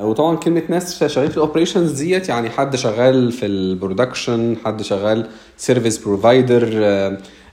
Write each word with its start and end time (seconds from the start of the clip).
وطبعا 0.00 0.36
كلمة 0.36 0.62
ناس 0.68 1.04
شغالين 1.04 1.30
في 1.30 1.36
ال 1.36 1.42
operations 1.42 2.02
ديت 2.02 2.28
يعني 2.28 2.50
حد 2.50 2.76
شغال 2.76 3.32
في 3.32 3.46
ال 3.46 3.56
production 3.56 4.56
حد 4.64 4.82
شغال 4.82 5.26
service 5.56 5.98
provider 5.98 6.66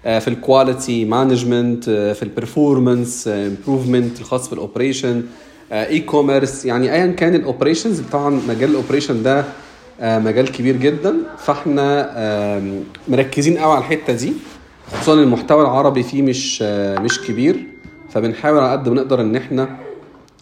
في 0.03 0.27
ال 0.27 0.37
quality 0.37 1.05
management 1.05 1.89
في 1.89 2.23
ال 2.23 2.32
performance 2.32 3.27
improvement 3.27 4.19
الخاص 4.19 4.49
بال 4.49 5.23
operation 5.71 5.99
e-commerce 5.99 6.65
يعني 6.65 6.93
ايا 6.93 7.07
كان 7.07 7.35
ال 7.35 7.41
operations 7.41 8.01
طبعا 8.01 8.41
مجال 8.47 8.69
ال 8.69 8.75
operation 8.75 9.23
ده 9.23 9.45
آه، 10.01 10.19
مجال 10.19 10.51
كبير 10.51 10.77
جدا. 10.77 11.15
فإحنا 11.37 12.61
مركزين 13.07 13.57
قوي 13.57 13.71
على 13.73 13.79
الحتة 13.79 14.13
دي. 14.13 14.33
خصوصا 14.93 15.13
المحتوى 15.13 15.61
العربي 15.61 16.03
فيه 16.03 16.21
مش 16.21 16.59
آه، 16.61 16.99
مش 16.99 17.21
كبير. 17.21 17.55
فبنحاول 18.09 18.59
على 18.59 18.71
قد 18.71 18.89
ما 18.89 18.95
نقدر 18.95 19.21
إن 19.21 19.35
إحنا 19.35 19.77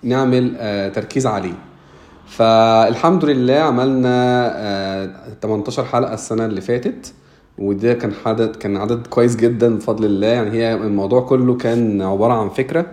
نعمل 0.04 0.56
آه، 0.58 0.90
تركيز 0.90 1.28
عليه. 1.28 1.54
فالحمد 2.30 3.26
لله 3.26 3.54
عملنا 3.56 4.52
آه، 4.56 5.10
18 5.42 5.86
حلقة 5.86 6.14
السنة 6.14 6.46
اللي 6.46 6.62
فاتت 6.62 7.14
وده 7.58 7.94
كان 7.94 8.12
عدد 8.26 8.56
كان 8.56 8.78
عدد 8.78 9.08
كويس 9.08 9.36
جدا 9.36 9.76
بفضل 9.76 10.06
الله. 10.06 10.28
يعني 10.28 10.52
هي 10.52 10.74
الموضوع 10.74 11.22
كله 11.22 11.56
كان 11.58 12.02
عبارة 12.02 12.34
عن 12.34 12.50
فكرة 12.50 12.86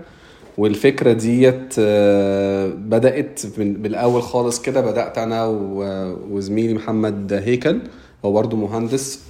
والفكرة 0.58 1.12
ديت 1.12 1.74
آه، 1.78 2.68
بدأت 2.68 3.40
من 3.58 3.72
بالأول 3.74 4.22
خالص 4.22 4.62
كده 4.62 4.80
بدأت 4.80 5.18
أنا 5.18 5.44
و- 5.46 6.16
وزميلي 6.30 6.74
محمد 6.74 7.32
هيكل 7.32 7.78
هو 8.24 8.32
برضه 8.32 8.56
مهندس 8.56 9.20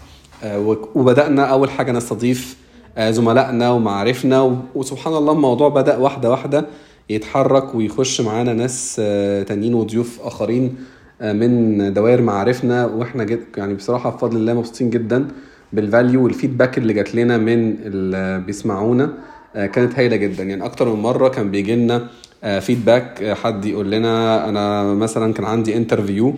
آه، 0.45 0.59
و- 0.59 0.77
وبدأنا 0.95 1.45
أول 1.45 1.71
حاجة 1.71 1.93
نستضيف 1.93 2.57
آه، 2.99 3.11
زملائنا 3.11 3.71
ومعارفنا 3.71 4.61
وسبحان 4.75 5.15
الله 5.17 5.33
الموضوع 5.33 5.69
بدأ 5.69 5.97
واحدة 5.97 6.31
واحدة. 6.31 6.67
يتحرك 7.11 7.75
ويخش 7.75 8.21
معانا 8.21 8.53
ناس 8.53 8.97
آه، 9.01 9.43
تانيين 9.43 9.75
وضيوف 9.75 10.21
آخرين 10.23 10.77
آه، 11.21 11.33
من 11.33 11.93
دوائر 11.95 12.23
معارفنا. 12.23 12.87
وإحنا 12.87 13.25
جد 13.25 13.41
يعني 13.57 13.75
بصراحة 13.75 14.11
بفضل 14.11 14.37
الله 14.37 14.55
مبسوطين 14.55 14.91
جدا 14.91 15.29
بال 15.73 15.88
value 15.88 16.25
وال 16.25 16.36
feedback 16.36 16.79
اللي 16.79 16.93
جات 16.93 17.15
لنا 17.15 17.39
من 17.39 17.77
اللي 17.83 18.43
بيسمعونا. 18.47 19.13
آه، 19.57 19.67
كانت 19.67 19.99
هايلة 19.99 20.17
جدا. 20.17 20.45
يعني 20.45 20.65
أكتر 20.65 20.89
من 20.89 21.03
مرة 21.03 21.29
كان 21.29 21.51
بيجي 21.51 21.77
لنا 21.77 22.09
feedback 22.61 23.33
حد 23.43 23.65
يقول 23.65 23.91
لنا 23.91 24.49
أنا 24.49 24.95
مثلا 24.95 25.33
كان 25.33 25.45
عندي 25.45 25.77
interview 25.77 26.35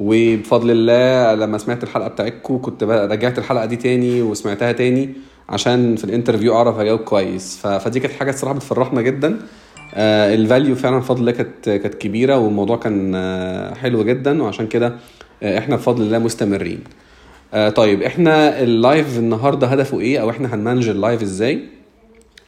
وبفضل 0.00 0.70
الله 0.70 1.34
لما 1.34 1.58
سمعت 1.58 1.82
الحلقة 1.82 2.08
بتاعتكم 2.08 2.58
كنت 2.62 2.84
رجعت 2.84 3.38
الحلقة 3.38 3.64
دي 3.64 3.76
تاني 3.76 4.22
وسمعتها 4.22 4.72
تاني 4.72 5.10
عشان 5.48 5.96
في 5.96 6.04
ال 6.04 6.09
interview 6.09 6.54
أعرف 6.56 6.78
أجاوب 6.78 7.00
كويس. 7.00 7.56
فدي 7.56 8.00
كانت 8.00 8.12
حاجة 8.14 8.30
الصراحة 8.30 8.54
بتفرحنا 8.54 9.02
جدا. 9.02 9.38
ال 9.96 10.09
value 10.09 10.74
فعلا 10.74 10.98
بفضل 10.98 11.20
الله 11.20 11.32
كانت 11.32 11.64
كانت 11.64 11.94
كبيرة 11.94 12.38
والموضوع 12.38 12.76
كان 12.76 13.12
آه، 13.14 13.74
حلو 13.74 14.04
جدا 14.04 14.42
وعشان 14.42 14.66
كده 14.66 14.94
آه، 15.42 15.58
إحنا 15.58 15.76
بفضل 15.76 16.02
الله 16.02 16.18
مستمرين. 16.18 16.78
آه، 17.54 17.68
طيب 17.68 18.02
إحنا 18.02 18.60
ال 18.62 18.73
live 18.73 19.18
النهارده 19.18 19.66
هدفه 19.66 20.00
إيه؟ 20.00 20.18
أو 20.18 20.30
إحنا 20.30 20.54
هن 20.54 20.62
manage 20.62 20.88
ال 20.88 20.95
live 20.95 21.22
إزاي؟ 21.22 21.60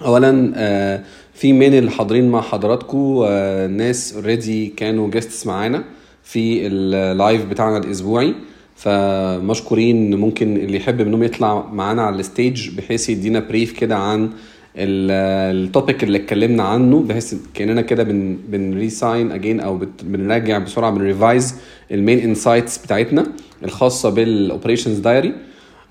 اولا 0.04 0.52
آه، 0.56 1.02
في 1.34 1.52
من 1.52 1.78
الحاضرين 1.78 2.28
مع 2.30 2.40
حضراتكم 2.40 3.22
آه، 3.26 3.66
ناس 3.66 4.14
already 4.14 4.66
كانوا 4.66 5.10
guests 5.10 5.46
معانا 5.46 5.84
في 6.22 6.66
ال 6.66 6.82
live 6.82 7.44
بتاعنا 7.44 7.78
الأسبوعي. 7.78 8.34
فمشكورين 8.76 10.14
ممكن 10.16 10.56
اللي 10.56 10.76
يحب 10.76 11.02
منهم 11.02 11.22
يطلع 11.22 11.64
معانا 11.72 12.02
على 12.02 12.16
ال 12.16 12.25
stage 12.25 12.70
بحيث 12.70 13.10
يدينا 13.10 13.40
brief 13.40 13.72
كده 13.72 13.96
عن 13.96 14.30
ال 14.76 14.98
topic 14.98 16.04
اللي 16.04 16.18
اتكلمنا 16.18 16.62
عنه 16.62 17.00
بحيث 17.02 17.34
كأننا 17.54 17.80
كده 17.80 18.02
بن 18.02 18.36
بن 18.48 18.74
resign 18.74 19.32
again 19.32 19.60
أو 19.60 19.80
بنراجع 20.02 20.58
بسرعة 20.58 20.90
بن 20.90 21.06
revise 21.06 21.54
ال 21.90 21.96
main 21.96 22.18
insights 22.18 22.78
بتاعتنا 22.78 23.26
الخاصة 23.64 24.10
بال 24.10 24.25
operations 24.25 24.98
diary 24.98 25.32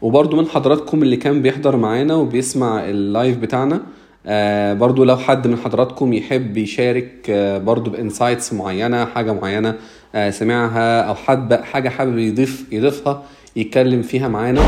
وبرضو 0.01 0.37
من 0.37 0.47
حضراتكم 0.47 1.03
اللي 1.03 1.15
كان 1.15 1.41
بيحضر 1.41 1.77
معانا 1.77 2.15
وبيسمع 2.15 2.89
ال 2.89 2.99
live 2.99 3.37
بتاعنا 3.37 3.81
آه 4.25 4.73
برضو 4.73 5.03
لو 5.03 5.17
حد 5.17 5.47
من 5.47 5.57
حضراتكم 5.57 6.13
يحب 6.13 6.57
يشارك 6.57 7.29
آه 7.29 7.57
برضو 7.57 7.91
ب 7.91 7.98
insights 7.98 8.53
معينة 8.53 9.05
حاجة 9.05 9.31
معينة 9.33 9.75
آه 10.15 10.29
سمعها 10.29 11.01
أو 11.01 11.15
حد 11.15 11.53
حاجة 11.53 11.89
حابب 11.89 12.17
يضيف 12.17 12.65
يضيفها 12.71 13.23
يتكلم 13.55 14.01
فيها 14.01 14.27
معانا 14.27 14.61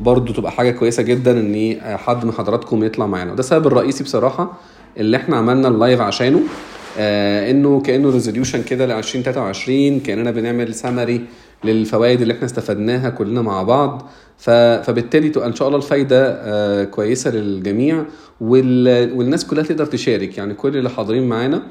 برضو 0.00 0.32
تبقى 0.32 0.52
حاجة 0.52 0.70
كويسة 0.70 1.02
جدا 1.02 1.40
إن 1.40 1.76
حد 1.98 2.24
من 2.24 2.32
حضراتكم 2.32 2.84
يطلع 2.84 3.06
معانا 3.06 3.32
وده 3.32 3.40
السبب 3.40 3.66
الرئيسي 3.66 4.04
بصراحة 4.04 4.52
اللي 4.96 5.16
إحنا 5.16 5.36
عملنا 5.36 5.68
ال 5.68 5.74
live 5.74 6.00
عشانه 6.00 6.40
آه 6.98 7.50
إنه 7.50 7.80
كأنه 7.80 8.10
resolution 8.10 8.62
كده 8.62 8.86
ل 8.86 8.90
2023 8.92 10.00
كأننا 10.00 10.30
بنعمل 10.30 10.74
سمري 10.74 11.20
للفوائد 11.64 12.20
اللي 12.20 12.34
إحنا 12.34 12.44
استفدناها 12.44 13.10
كلنا 13.10 13.42
مع 13.42 13.62
بعض. 13.62 14.08
فبالتالي 14.38 15.28
تبقى 15.28 15.48
إن 15.48 15.54
شاء 15.54 15.68
الله 15.68 15.78
الفايدة 15.78 16.26
آه 16.32 16.84
كويسة 16.84 17.30
للجميع 17.30 18.04
وال... 18.40 19.12
والناس 19.18 19.46
كلها 19.46 19.62
تقدر 19.64 19.86
تشارك 19.86 20.38
يعني 20.38 20.54
كل 20.54 20.76
اللي 20.76 20.90
حاضرين 20.90 21.28
معانا 21.28 21.62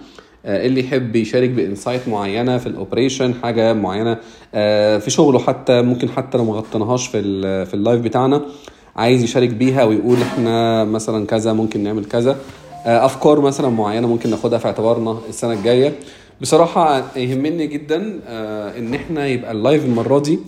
اللي 0.45 0.79
يحب 0.79 1.15
يشارك 1.15 1.49
ب 1.49 1.56
insight 1.56 2.07
معينة 2.07 2.57
في 2.57 2.67
ال 2.67 2.74
operation 2.74 3.33
حاجة 3.43 3.73
معينة 3.73 4.17
آه، 4.53 4.97
في 4.97 5.09
شغله 5.11 5.39
حتى 5.39 5.81
ممكن 5.81 6.09
حتى 6.09 6.37
لو 6.37 6.45
ما 6.45 6.53
غطيناهاش 6.53 7.07
في 7.07 7.21
في 7.65 7.73
ال 7.73 7.79
live 7.79 8.01
بتاعنا 8.01 8.41
عايز 8.95 9.23
يشارك 9.23 9.49
بيها 9.49 9.83
ويقول 9.83 10.21
إحنا 10.21 10.83
مثلا 10.83 11.25
كذا 11.25 11.53
ممكن 11.53 11.83
نعمل 11.83 12.05
كذا 12.05 12.37
آه، 12.85 13.05
أفكار 13.05 13.41
مثلا 13.41 13.69
معينة 13.69 14.07
ممكن 14.07 14.29
ناخدها 14.29 14.59
في 14.59 14.65
اعتبارنا 14.65 15.17
السنة 15.29 15.53
الجاية 15.53 15.93
بصراحة 16.41 17.17
يهمني 17.17 17.67
جدا 17.67 18.19
آه، 18.27 18.77
إن 18.77 18.93
إحنا 18.93 19.27
يبقى 19.27 19.51
ال 19.51 19.58
live 19.58 19.85
المرة 19.85 20.19
دي 20.19 20.39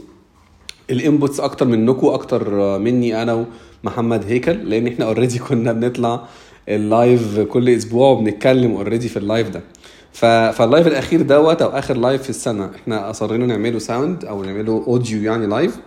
ال 0.89 0.97
inputs 0.97 1.39
أكتر 1.39 1.65
منكم 1.65 2.07
أكتر 2.07 2.49
مني 2.79 3.21
أنا 3.21 3.45
ومحمد 3.83 4.25
هيكل 4.25 4.69
لأن 4.69 4.87
إحنا 4.87 5.05
already 5.06 5.39
كنا 5.39 5.71
بنطلع 5.73 6.21
ال 6.69 6.84
live 6.84 7.39
كل 7.39 7.69
أسبوع 7.69 8.09
وبنتكلم 8.09 8.75
already 8.75 9.09
في 9.09 9.17
ال 9.17 9.24
live 9.24 9.50
ده. 9.49 9.61
فال 10.13 10.38
live 10.38 10.88
الأخير 10.88 11.22
دوت 11.22 11.62
أو 11.62 11.69
آخر 11.69 11.97
live 11.97 12.22
في 12.24 12.29
السنة 12.29 12.69
إحنا 12.75 13.09
أصرينا 13.09 13.46
نعمله 13.46 13.79
sound 13.79 14.25
أو 14.25 14.44
نعمله 14.44 14.84
audio 14.88 15.23
يعني 15.24 15.47
live 15.47 15.78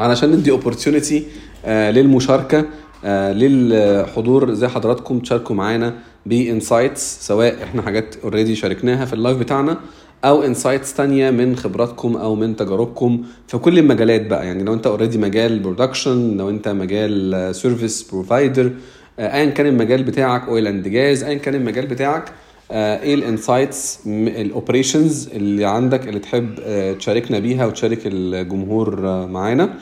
علشان 0.00 0.30
ندي 0.32 0.50
opportunity 0.50 1.26
للمشاركة 1.66 2.64
آه، 3.04 3.32
للحضور 3.32 4.54
زي 4.54 4.68
حضراتكم 4.68 5.18
تشاركوا 5.18 5.56
معانا 5.56 5.94
ب 6.26 6.36
insights 6.36 7.18
سواء 7.26 7.62
إحنا 7.62 7.82
حاجات 7.82 8.16
already 8.24 8.54
شاركناها 8.56 9.04
في 9.04 9.12
ال 9.12 9.17
live 9.17 9.38
بتاعنا 9.38 9.78
أو 10.24 10.42
insights 10.42 10.94
تانية 10.94 11.30
من 11.30 11.56
خبراتكم 11.56 12.16
أو 12.16 12.34
من 12.34 12.56
تجاربكم 12.56 13.22
في 13.48 13.58
كل 13.58 13.78
المجالات 13.78 14.26
بقى. 14.26 14.46
يعني 14.46 14.64
لو 14.64 14.74
أنت 14.74 14.86
already 14.86 15.18
مجال 15.18 15.58
production 15.58 16.36
لو 16.36 16.50
أنت 16.50 16.68
مجال 16.68 17.54
service 17.54 18.02
provider 18.02 18.70
ايا 19.18 19.50
كان 19.50 19.66
المجال 19.66 20.02
بتاعك 20.02 20.48
oil 20.48 20.66
and 20.66 20.88
gas 20.88 21.22
ايا 21.24 21.38
كان 21.38 21.54
المجال 21.54 21.86
بتاعك 21.86 22.24
آه، 22.28 22.32
إيه 22.70 23.14
ال 23.14 23.23
insights 23.23 23.98
ال 24.06 24.17
operations 24.17 25.28
اللي 25.28 25.64
عندك 25.64 26.08
اللي 26.08 26.18
تحب 26.20 26.50
آه، 26.62 26.92
تشاركنا 26.92 27.38
بيها 27.38 27.66
وتشارك 27.66 27.98
الجمهور 28.06 29.08
آه، 29.08 29.26
معانا. 29.26 29.74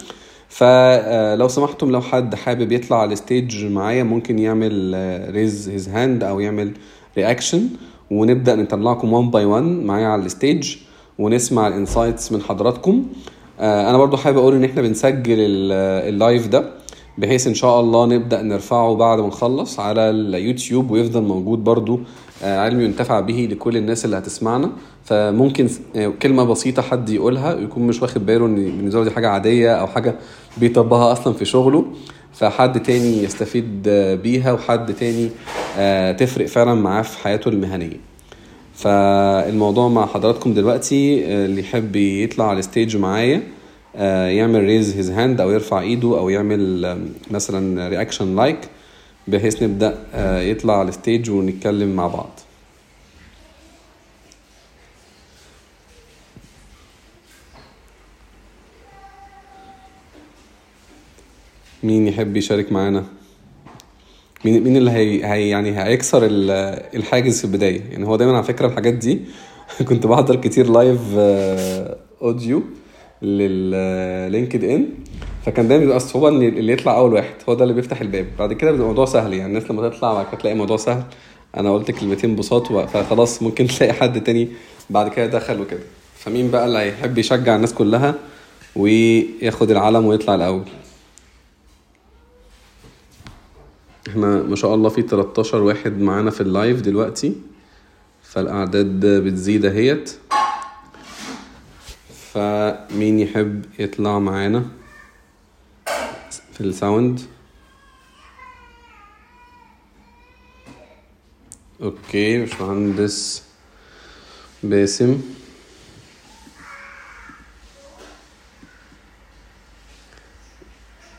فلو 0.48 1.48
سمحتم 1.48 1.90
لو 1.90 2.00
حد 2.00 2.34
حابب 2.34 2.72
يطلع 2.72 3.00
على 3.00 3.12
ال 3.12 3.21
stage 3.21 3.64
معايا 3.66 4.02
ممكن 4.02 4.38
يعمل 4.38 4.94
raise 5.34 5.68
his 5.68 5.88
hand 5.88 6.24
أو 6.24 6.40
يعمل 6.40 6.72
reaction 7.16 7.68
ونبدأ 8.10 8.54
نطلعكم 8.56 9.12
1 9.12 9.30
by 9.30 9.44
1 9.44 9.62
معايا 9.64 10.06
على 10.06 10.22
stage 10.22 10.76
ونسمع 11.18 11.68
ال 11.68 11.75
insights 11.75 12.32
من 12.32 12.42
حضراتكم. 12.42 13.06
آه، 13.60 13.90
أنا 13.90 13.98
برضو 13.98 14.16
حابب 14.16 14.38
أقول 14.38 14.54
إن 14.54 14.64
إحنا 14.64 14.82
بنسجل 14.82 15.36
ال- 15.38 15.72
ال 16.14 16.21
live 16.21 16.48
ده 16.48 16.70
بحيث 17.18 17.46
إن 17.46 17.54
شاء 17.54 17.80
الله 17.80 18.06
نبدأ 18.06 18.42
نرفعه 18.42 18.94
بعد 18.94 19.20
ما 19.20 19.26
نخلص 19.26 19.80
على 19.80 20.10
اليوتيوب 20.10 20.90
ويفضل 20.90 21.22
موجود 21.22 21.64
برضو 21.64 21.94
آه، 21.96 22.00
علم 22.42 22.80
ينتفع 22.80 23.20
به 23.20 23.48
لكل 23.50 23.76
الناس 23.76 24.04
اللي 24.04 24.18
هتسمعنا. 24.18 24.70
فممكن 25.04 25.68
آه، 25.96 26.12
كلمة 26.22 26.44
بسيطة 26.44 26.82
حد 26.82 27.10
يقولها 27.10 27.54
ويكون 27.54 27.86
مش 27.86 28.02
واخد 28.02 28.26
باله 28.26 28.46
ان 28.46 28.54
بالنسبة 28.54 28.98
له 28.98 29.04
دي 29.04 29.10
حاجة 29.14 29.28
عادية 29.28 29.72
أو 29.72 29.86
حاجة 29.86 30.14
بيطبقها 30.56 31.12
أصلا 31.12 31.32
في 31.34 31.44
شغله. 31.44 31.84
فحد 32.32 32.82
تاني 32.82 33.22
يستفيد 33.22 33.84
آه، 33.88 34.14
بيها 34.14 34.52
وحد 34.52 34.94
تاني 34.94 35.30
آه، 35.78 36.12
تفرق 36.12 36.46
فعلا 36.46 36.74
معاه 36.74 37.02
في 37.02 37.18
حياته 37.18 37.48
المهنية. 37.48 38.00
فالموضوع 38.74 39.88
مع 39.88 40.06
حضراتكم 40.06 40.54
دلوقتي 40.54 41.24
آه، 41.26 41.44
اللي 41.46 41.60
يحب 41.60 41.96
يطلع 41.96 42.48
على 42.48 42.58
ال 42.58 42.65
stage 42.65 42.96
معايا 42.96 43.42
آه، 43.96 44.26
يعمل 44.26 44.60
raise 44.64 44.96
his 44.96 45.10
hand 45.10 45.40
أو 45.40 45.50
يرفع 45.50 45.80
إيده 45.80 46.18
أو 46.18 46.28
يعمل 46.28 46.96
مثلا 47.30 47.88
reaction 47.88 48.36
like 48.36 48.58
بحيث 49.28 49.62
نبدأ 49.62 49.98
آه، 50.14 50.40
يطلع 50.40 50.78
على 50.78 50.88
ال 50.88 50.95
stage 50.95 51.30
ونتكلم 51.30 51.96
مع 51.96 52.06
بعض. 52.06 52.30
مين 61.82 62.08
يحب 62.08 62.36
يشارك 62.36 62.72
معانا؟ 62.72 63.04
مين 64.44 64.64
مين 64.64 64.76
اللي 64.76 64.90
هي, 64.90 65.24
هي 65.32 65.48
يعني 65.48 65.82
هيكسر 65.84 66.26
ال- 66.26 66.50
الحاجز 66.96 67.38
في 67.38 67.44
البداية؟ 67.44 67.80
يعني 67.90 68.06
هو 68.06 68.16
دايما 68.16 68.34
على 68.36 68.42
فكرة 68.44 68.66
الحاجات 68.66 68.94
دي 68.94 69.20
كنت 69.88 70.06
بحضر 70.06 70.36
كتير 70.36 70.70
live 70.70 71.00
audio 72.22 72.62
ل 73.22 74.64
LinkedIn 74.64 74.88
فكان 75.46 75.68
دايما 75.68 75.84
بيبقى 75.84 75.96
الصعوبه 75.96 76.28
إن 76.28 76.42
اللي 76.42 76.72
يطلع 76.72 76.96
أول 76.98 77.12
واحد 77.12 77.34
هو 77.48 77.54
ده 77.54 77.62
اللي 77.62 77.74
بيفتح 77.74 78.00
الباب. 78.00 78.26
بعد 78.38 78.52
كده 78.52 78.70
بيبقى 78.70 78.84
الموضوع 78.84 79.04
سهل 79.04 79.32
يعني 79.32 79.46
الناس 79.48 79.70
لما 79.70 79.88
تطلع 79.88 80.14
بعد 80.14 80.26
كده 80.26 80.36
تلاقي 80.36 80.52
الموضوع 80.52 80.76
سهل. 80.76 81.02
أنا 81.56 81.72
قلت 81.74 81.90
كلمتين 81.90 82.36
بساطة 82.36 82.72
فخلاص 82.72 83.42
ممكن 83.42 83.66
تلاقي 83.78 83.92
حد 83.92 84.24
تاني 84.24 84.48
بعد 84.90 85.08
كده 85.08 85.26
دخل 85.26 85.60
وكده. 85.60 85.80
فمين 86.14 86.50
بقى 86.50 86.66
اللي 86.66 86.78
هيحب 86.78 87.18
يشجع 87.18 87.56
الناس 87.56 87.74
كلها 87.74 88.14
وياخد 88.76 89.70
العلم 89.70 90.06
ويطلع 90.06 90.34
الأول؟ 90.34 90.64
إحنا 94.08 94.42
ما 94.42 94.56
شاء 94.56 94.74
الله 94.74 94.88
في 94.88 95.02
13 95.02 95.62
واحد 95.62 96.00
معانا 96.00 96.30
في 96.30 96.40
ال 96.40 96.48
live 96.48 96.80
دلوقتي. 96.80 97.32
فالأعداد 98.22 99.06
بتزيد 99.06 99.64
أهيت. 99.64 100.12
فمين 102.32 103.18
يحب 103.18 103.64
يطلع 103.78 104.18
معانا؟ 104.18 104.64
في 106.56 106.62
ال 106.62 106.72
sound 106.72 107.20
okay 111.82 112.38
باشمهندس 112.38 113.42
باسم. 114.62 115.20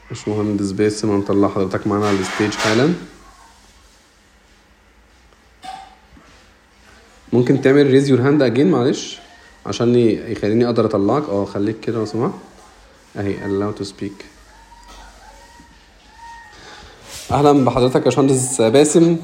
باشمهندس 0.09 0.71
باسم 0.71 1.11
هنطلع 1.11 1.47
حضرتك 1.47 1.87
معانا 1.87 2.07
على 2.07 2.19
ال 2.19 2.25
stage 2.25 2.53
حالا. 2.53 2.93
ممكن 7.33 7.61
تعمل 7.61 7.87
raise 7.87 8.09
your 8.09 8.21
hand 8.21 8.41
again 8.41 8.71
معلش 8.71 9.19
عشان 9.65 9.95
يخليني 9.95 10.65
أقدر 10.65 10.85
أطلعك. 10.85 11.23
آه 11.23 11.45
خليك 11.45 11.79
كده 11.79 11.97
لو 11.97 12.05
سمحت. 12.05 12.33
أهي 13.17 13.37
allow 13.37 13.79
to 13.79 13.83
speak. 13.83 14.36
أهلا 17.31 17.65
بحضرتك 17.65 17.95
يا 17.95 18.01
باشمهندس 18.01 18.61
باسم. 18.61 19.17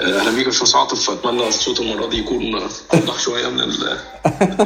أهلا 0.00 0.30
بيك 0.30 0.38
يا 0.38 0.44
باشمهندس 0.44 0.74
عاطف. 0.74 1.10
أتمنى 1.10 1.48
الصوت 1.48 1.80
المرة 1.80 2.06
دي 2.06 2.18
يكون 2.18 2.54
أوضح 2.94 3.18
شوية 3.18 3.48
من 3.48 3.60
ال 3.60 3.68
live 3.68 4.00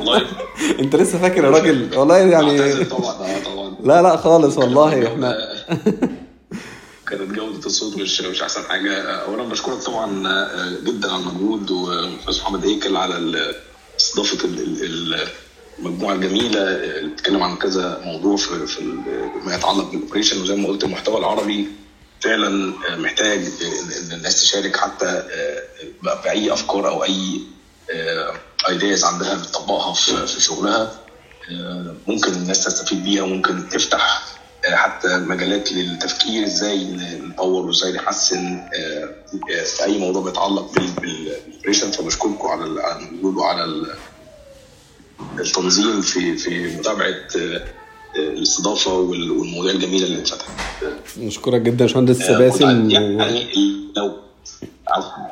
أنت 0.81 0.97
لسه 0.97 1.19
فاكر 1.19 1.45
يا 1.45 1.51
راجل؟ 1.51 1.99
والله 1.99 2.17
يعني 2.17 2.85
طبعا 2.85 3.13
طبعا. 3.45 3.75
لا 3.85 4.03
لا 4.03 4.17
خالص 4.17 4.59
والله 4.59 5.07
إحنا 5.09 5.39
كانت 7.09 7.31
جودة 7.33 7.67
الصوت 7.67 7.97
مش 7.97 8.21
مش 8.21 8.43
أحسن 8.43 8.63
حاجة، 8.63 9.03
أولا 9.03 9.43
بشكرك 9.43 9.83
طبعا 9.83 10.07
جدا 10.85 11.13
على 11.13 11.23
المجهود 11.23 11.71
وأستاذ 11.71 12.43
محمد 12.43 12.65
هيكل 12.67 12.97
على 12.97 13.55
استضافة 14.01 14.39
الجميلة 15.87 16.63
اللي 16.63 17.11
بتتكلم 17.11 17.43
عن 17.43 17.57
كذا 17.57 18.01
موضوع 18.05 18.37
في, 18.37 18.67
في 18.67 18.85
ما 19.45 19.55
يتعلق 19.55 19.91
بال 19.91 20.00
operation 20.00 20.43
وزي 20.43 20.57
ما 20.57 20.69
قلت 20.69 20.85
المحتوى 20.85 21.19
العربي 21.19 21.67
فعلا 22.21 22.73
محتاج 22.97 23.39
إن 24.03 24.13
الناس 24.13 24.41
تشارك 24.43 24.77
حتى 24.77 25.23
بأي 26.25 26.53
أفكار 26.53 26.89
أو 26.89 27.05
أي 27.05 27.41
ideas 28.69 29.05
عندها 29.05 29.35
بتطبقها 29.35 29.95
في 29.95 30.41
شغلها. 30.41 31.01
ممكن 32.07 32.33
الناس 32.33 32.65
تستفيد 32.65 33.05
بيها 33.05 33.23
وممكن 33.23 33.69
تفتح 33.69 34.23
حتى 34.65 35.19
مجالات 35.19 35.73
للتفكير 35.73 36.45
إزاي 36.47 36.85
نطور 37.21 37.67
وإزاي 37.67 37.93
نحسن 37.93 38.69
في 39.77 39.85
أي 39.85 39.99
موضوع 39.99 40.23
بيتعلق 40.23 40.73
بالاوبريشن 41.01 41.91
فبشكركم 41.91 42.49
على 42.49 42.65
وعلى 43.23 43.87
التنظيم 45.39 46.01
في 46.01 46.37
في 46.37 46.77
متابعة 46.79 47.15
الاستضافة 48.17 48.95
والمواضيع 48.95 49.73
الجميلة 49.73 50.07
اللي 50.07 50.19
اتفتحت. 50.19 50.51
نشكرك 51.21 51.61
جدا 51.61 51.85
يا 51.85 51.87
باشمهندس 51.87 52.31
باسم 52.31 52.91
يعني 52.91 53.47
لو 53.97 54.13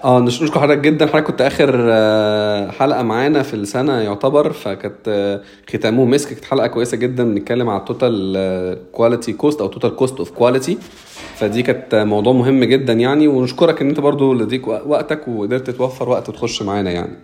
آه 0.04 0.20
نشكر 0.20 0.60
حضرتك 0.60 0.80
جدا. 0.80 1.06
حضرتك 1.06 1.26
كنت 1.26 1.40
آخر 1.40 1.70
حلقة 2.72 3.02
معانا 3.02 3.42
في 3.42 3.54
السنة 3.54 3.92
يعتبر 3.92 4.52
فكانت 4.52 5.40
ختامه 5.70 6.04
مسك. 6.04 6.28
كانت 6.28 6.44
حلقة 6.44 6.66
كويسة 6.66 6.96
جدا. 6.96 7.24
بنتكلم 7.24 7.68
على 7.68 7.80
ال 7.80 7.96
total 7.96 8.78
quality 8.92 9.32
cost 9.32 9.60
أو 9.60 9.66
total 9.66 9.96
cost 9.96 10.18
of 10.18 10.30
quality 10.30 10.78
فدي 11.36 11.62
كانت 11.62 11.94
موضوع 11.94 12.32
مهم 12.32 12.64
جدا 12.64 12.92
يعني. 12.92 13.28
ونشكرك 13.28 13.80
إن 13.80 13.88
أنت 13.88 14.00
برضو 14.00 14.34
اديت 14.34 14.68
وقتك 14.68 15.28
وقدرت 15.28 15.70
توفر 15.70 16.08
وقت 16.08 16.28
وتخش 16.28 16.62
معانا 16.62 16.90
يعني. 16.90 17.16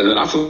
العفو. 0.00 0.48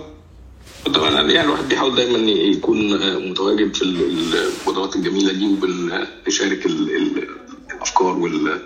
طبعا 0.95 1.11
يعني 1.11 1.41
الواحد 1.41 1.69
بيحاول 1.69 1.95
دايما 1.95 2.19
يكون 2.31 2.95
متواجد 3.31 3.75
في 3.75 3.83
القدرات 3.83 4.97
الجميلة 4.97 5.33
دي 5.33 5.47
وبنشارك 5.47 6.67
الأفكار 6.67 8.13
اللي 8.27 8.61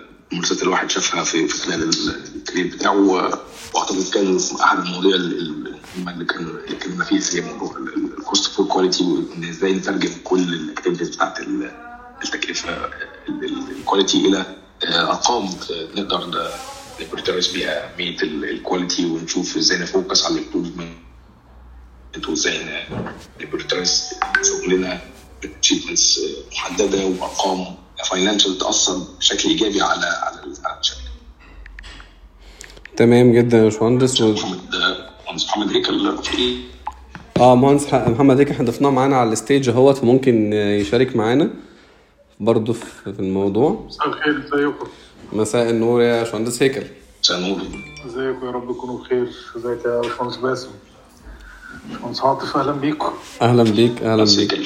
الواحد 0.63 0.89
شافها 0.89 1.23
في 1.23 1.47
خلال 1.47 1.89
ال 2.35 2.40
career 2.40 2.67
بتاعه. 2.67 2.97
وأعتقد 3.73 4.03
كان 4.13 4.37
أحد 4.61 4.79
المواضيع 4.79 5.15
اللي 5.15 6.25
كان 6.25 6.57
اتكلمنا 6.67 7.03
فيها 7.03 7.21
هي 7.33 7.41
موضوع 7.41 7.77
ال 8.17 8.24
cost 8.24 8.51
for 8.51 8.65
quality 8.65 9.03
وإن 9.03 9.43
إزاي 9.49 9.73
نترجم 9.73 10.09
كل 10.23 10.39
ال 10.39 10.45
activities 10.45 11.09
بتاعت 11.15 11.39
التكلفة 12.23 12.89
ال 13.79 13.84
quality 13.84 14.17
إلى 14.27 14.45
أرقام 14.83 15.49
نقدر 15.97 16.49
نبرترس 17.01 17.51
بيها 17.53 17.93
اهميه 17.93 18.17
ال 18.23 18.33
quality 18.33 19.05
ونشوف 19.05 19.57
إزاي 19.57 19.77
ن 19.77 19.85
focus 19.85 20.25
على 20.25 20.35
ال 20.39 20.43
improvement 20.43 20.89
وإزاي 22.29 22.59
نبرترس 23.41 24.13
شغلنا 24.43 25.01
achievements 25.43 26.19
محددة 26.51 27.05
وأرقام 27.05 27.75
financial 28.09 28.57
تأثر 28.57 28.97
بشكل 29.19 29.49
إيجابي 29.49 29.81
على 29.81 30.05
على 30.65 30.79
الشركة. 30.79 30.99
تمام 32.97 33.33
جدا 33.33 33.57
يا 33.57 33.63
باشمهندس. 33.63 34.21
و... 34.21 34.33
محمد 34.33 34.59
مهندس 35.27 35.45
محمد 35.45 35.71
هيكل 35.73 36.17
في 36.23 36.57
آه 37.39 37.55
مهندس 37.55 37.93
محمد 37.93 38.39
هيكل 38.39 38.51
إحنا 38.51 38.65
ضفناه 38.65 38.89
معانا 38.89 39.17
على 39.17 39.31
ال 39.31 39.37
stage 39.37 39.69
أهوت 39.69 39.97
فممكن 39.97 40.53
يشارك 40.53 41.15
معانا 41.15 41.49
برضه 42.39 42.73
في 42.73 43.07
الموضوع. 43.07 43.85
مساء 43.87 44.07
الخير 44.07 44.37
ازيكم 44.37 44.87
مساء 45.33 45.69
النور 45.69 46.01
يا 46.01 46.23
باشمهندس 46.23 46.63
هيكل 46.63 46.83
مساء 47.23 47.37
النور. 47.37 47.61
ازيكم 48.05 48.45
يا 48.45 48.51
رب 48.51 48.71
تكونوا 48.71 48.99
بخير. 48.99 49.29
ازيك 49.57 49.85
يا 49.85 50.01
باشمهندس 50.01 50.35
باسم. 50.37 50.69
باشمهندس 51.89 52.21
عاطف 52.21 52.57
أهلا 52.57 52.71
بيكم 52.71 53.11
أهلا 53.41 53.63
بيك 53.63 54.03
أهلا 54.03 54.23
بيك. 54.23 54.61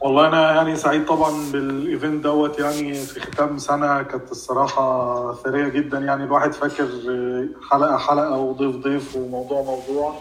والله 0.00 0.28
أنا 0.28 0.54
يعني 0.54 0.76
سعيد 0.76 1.06
طبعا 1.06 1.52
بال 1.52 1.73
event 1.73 2.24
دوت 2.24 2.58
يعني 2.58 2.94
في 2.94 3.20
ختام 3.20 3.58
سنة. 3.58 4.02
كانت 4.02 4.30
الصراحة 4.30 5.34
ثرية 5.34 5.68
جدا 5.68 5.98
يعني. 5.98 6.24
الواحد 6.24 6.52
فاكر 6.54 6.88
حلقة 7.70 7.96
حلقة 7.98 8.36
وضيف 8.36 8.76
ضيف 8.76 9.16
وموضوع 9.16 9.62
موضوع. 9.62 10.14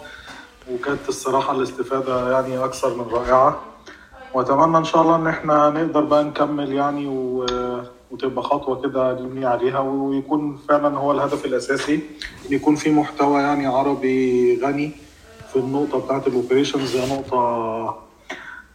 وكانت 0.72 1.10
الصراحة 1.10 1.56
الاستفادة 1.56 2.32
يعني 2.32 2.66
أكثر 2.66 2.94
من 2.96 3.06
رائعة. 3.12 3.62
وأتمنى 4.34 4.77
إن 4.77 4.84
شاء 4.84 5.01
الله 5.01 5.15
إن 5.15 5.27
إحنا 5.27 5.69
نقدر 5.69 6.01
بقى 6.01 6.24
نكمل 6.24 6.74
يعني 6.74 7.07
و... 7.07 7.46
وتبقى 8.12 8.43
خطوة 8.43 8.81
كده 8.81 9.13
نبني 9.22 9.46
عليها 9.46 9.79
ويكون 9.79 10.60
فعلا 10.69 10.98
هو 10.98 11.12
الهدف 11.12 11.46
الأساسي 11.46 11.93
إن 11.96 12.53
يكون 12.55 12.75
في 12.75 12.91
محتوى 12.91 13.41
يعني 13.41 13.65
عربي 13.65 14.60
غني 14.63 14.91
في 15.53 15.55
النقطة 15.55 16.00
بتاعت 16.00 16.27
ال 16.27 16.34
operations 16.34 16.96
هي 16.96 17.15
نقطة 17.15 17.98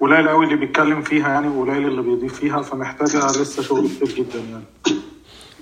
قليل 0.00 0.28
قوي 0.28 0.44
اللي 0.44 0.56
بيتكلم 0.56 1.02
فيها 1.02 1.28
يعني 1.28 1.48
وقليل 1.48 1.86
اللي 1.88 2.02
بيضيف 2.02 2.34
فيها 2.34 2.62
فمحتاجة 2.62 3.26
لسه 3.26 3.62
شغل 3.62 3.88
كتير 3.88 4.08
جدا 4.16 4.38
يعني. 4.50 4.64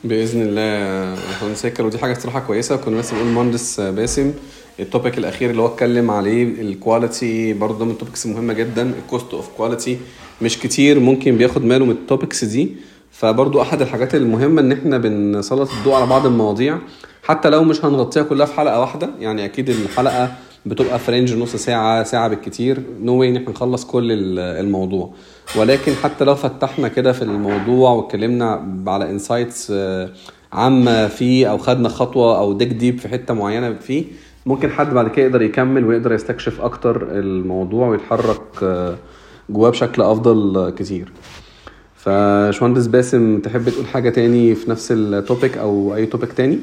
بإذن 0.05 0.43
الله 0.43 1.19
هيكل 1.65 1.83
ودي 1.85 1.99
حاجة 1.99 2.15
صراحة 2.15 2.41
كويسة. 2.41 2.77
كنا 2.77 3.01
لسه 3.01 3.17
بنقول 3.17 3.29
مهندس 3.33 3.81
باسم. 3.81 4.33
ال 4.81 4.87
topic 4.87 5.19
الأخير 5.19 5.51
اللي 5.51 5.63
هو 5.63 5.67
اتكلم 5.67 6.11
عليه 6.11 6.45
ال 6.45 6.58
quality 6.58 7.53
برضه 7.53 7.85
من 7.85 7.91
ال 7.91 7.96
topics 7.96 8.27
مهمة 8.27 8.53
جدا 8.53 8.93
ال 8.99 9.06
cost 9.06 9.35
of 9.35 9.49
quality 9.57 9.99
مش 10.43 10.59
كتير 10.59 11.01
ممكن 11.01 11.37
بياخد 11.37 11.63
باله 11.69 11.85
من 11.85 11.91
ال 11.91 11.98
topics 11.98 12.45
دي. 12.45 12.77
فبرضو 13.13 13.63
أحد 13.63 13.83
الحاجات 13.83 14.15
المهمة 14.15 14.61
إن 14.61 14.73
إحنا 14.73 14.99
بنسلط 14.99 15.71
الضوء 15.79 15.95
على 15.95 16.07
بعض 16.07 16.27
المواضيع. 16.27 16.79
حتى 17.23 17.51
لو 17.51 17.65
مش 17.65 17.85
هنغطيها 17.85 18.23
كلها 18.23 18.47
في 18.47 18.55
حلقة 18.55 18.81
واحدة 18.81 19.11
يعني 19.21 19.45
أكيد 19.45 19.69
الحلقة 19.71 20.33
بتبقى 20.67 20.99
في 20.99 21.11
range 21.11 21.35
نص 21.35 21.57
ساعة 21.57 22.03
ساعة 22.03 22.29
بالكتير. 22.29 22.83
no 23.03 23.21
way 23.21 23.29
إن 23.29 23.37
إحنا 23.37 23.51
نخلص 23.51 23.85
كل 23.85 24.39
الموضوع. 24.39 25.11
ولكن 25.57 25.93
حتى 26.03 26.25
لو 26.25 26.35
فتحنا 26.35 26.89
كده 26.89 27.13
في 27.13 27.23
الموضوع 27.23 27.91
واتكلمنا 27.91 28.75
على 28.87 29.11
insights 29.11 29.73
عامة 30.53 31.07
فيه 31.09 31.51
أو 31.51 31.59
خدنا 31.59 31.89
خطوة 31.89 32.39
أو 32.39 32.53
dig 32.53 32.69
deep 32.69 32.99
في 32.99 33.09
حتة 33.09 33.35
معينة 33.35 33.75
فيه 33.75 34.05
ممكن 34.47 34.71
حد 34.71 34.95
بعد 34.95 35.11
كده 35.11 35.27
يقدر 35.27 35.43
يكمل 35.43 35.85
ويقدر 35.85 36.13
يستكشف 36.13 36.61
أكتر 36.61 37.03
الموضوع 37.11 37.89
ويتحرك 37.89 38.43
جواه 39.51 39.71
بشكل 39.71 40.03
أفضل 40.03 40.71
كتير. 40.79 41.13
فباشمهندس 41.97 42.87
باسم 42.87 43.39
تحب 43.39 43.69
تقول 43.69 43.87
حاجة 43.87 44.11
تاني 44.11 44.55
في 44.55 44.71
نفس 44.71 44.93
ال 44.93 45.04
topic 45.04 45.59
أو 45.59 45.95
أي 45.95 46.07
topic 46.07 46.33
تاني؟ 46.33 46.61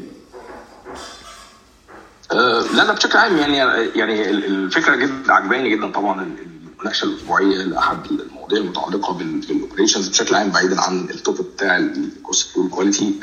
آه، 2.32 2.62
لا 2.76 2.84
لا 2.84 2.94
بشكل 2.94 3.18
عام 3.18 3.38
يعني 3.38 3.58
يعني 3.96 4.30
الفكرة 4.30 4.96
جدا 4.96 5.34
عجباني 5.34 5.70
جدا 5.70 5.92
طبعا 5.92 6.36
المناقشة 6.78 7.06
الأسبوعية 7.06 7.58
لاحد 7.58 7.98
المواضيع 8.12 8.60
المتعلقة 8.60 9.14
بال 9.14 9.29
operations 9.29 10.08
بشكل 10.10 10.36
عام 10.36 10.50
بعيدا 10.50 10.82
عن 10.82 11.00
ال 11.10 11.16
topic 11.16 11.46
بتاع 11.56 11.78
ال 11.78 11.94
cost 11.94 12.60
quality 12.72 13.14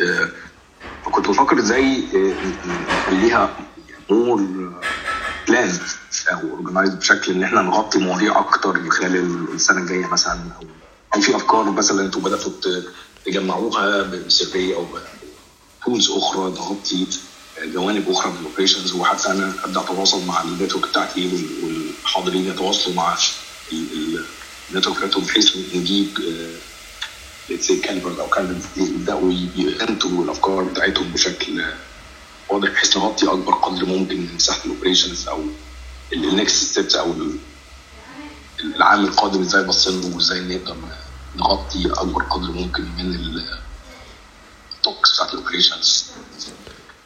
فكنت 1.04 1.28
بفكر 1.28 1.58
إزاي 1.58 2.04
آه، 2.14 2.34
نخليها 3.08 3.50
more 4.11 4.43
planned 5.49 5.78
أو 6.32 6.40
organized 6.50 6.95
بشكل 6.94 7.32
إن 7.32 7.42
إحنا 7.42 7.62
نغطي 7.62 7.99
مواضيع 7.99 8.38
أكتر 8.38 8.90
خلال 8.90 9.46
السنة 9.54 9.78
الجاية 9.80 10.06
مثلا. 10.06 10.32
أو 10.62 10.66
أو 11.14 11.20
في 11.20 11.37
أفكار 11.37 11.70
مثلا 11.70 12.02
أنتوا 12.04 12.20
بدأتوا 12.20 12.52
تجمعوها 13.26 14.02
ب 14.02 14.13
survey 14.13 14.75
أو 14.75 14.87
تولز 15.87 16.11
أخرى 16.11 16.50
تغطي 16.52 17.06
جوانب 17.64 18.11
أخرى 18.11 18.32
من 18.32 18.38
الاوبريشنز 18.40 18.92
وحتى 18.92 19.30
أنا 19.30 19.54
أبدأ 19.64 19.80
أتواصل 19.80 20.26
مع 20.26 20.42
النتورك 20.42 20.88
بتاعتي 20.88 21.46
والحاضرين 21.62 22.46
يتواصلوا 22.46 22.96
مع 22.96 23.16
النتورك 24.70 24.96
بتاعتهم 24.96 25.25
بحيث 25.25 25.56
نجيب 25.75 26.18
ليتس 27.50 27.66
سي 27.66 27.76
كالفرز 27.80 28.18
أو 28.18 28.28
كالفرز 28.28 28.64
يبدأوا 28.76 29.32
ينتجوا 29.56 30.25
الأفكار 30.25 30.62
بتاعتهم 30.62 31.12
بشكل 31.12 31.64
واضح 32.54 32.70
بحيث 32.70 32.96
نغطي 32.96 33.26
أكبر 33.26 33.52
قدر 33.52 33.87
ممكن 33.87 34.16
من 34.16 34.34
مساحه 34.34 34.64
الاوبريشنز 34.64 35.28
أو 35.28 35.40
النكست 36.12 36.64
ستيبس 36.64 36.94
أو 36.94 37.12
العام 38.76 39.04
القادم 39.04 39.40
إزاي 39.40 39.64
بصينا 39.64 40.14
وإزاي 40.16 40.40
نقدر 40.40 40.76
نغطي 41.37 41.92
أكبر 41.92 42.23
قدر 42.23 42.52
ممكن 42.52 42.82
من 42.82 43.14
ال 44.76 44.82
topics 44.82 45.14
بتاعت 45.14 45.34
ال 45.35 45.41
operations 45.41 46.11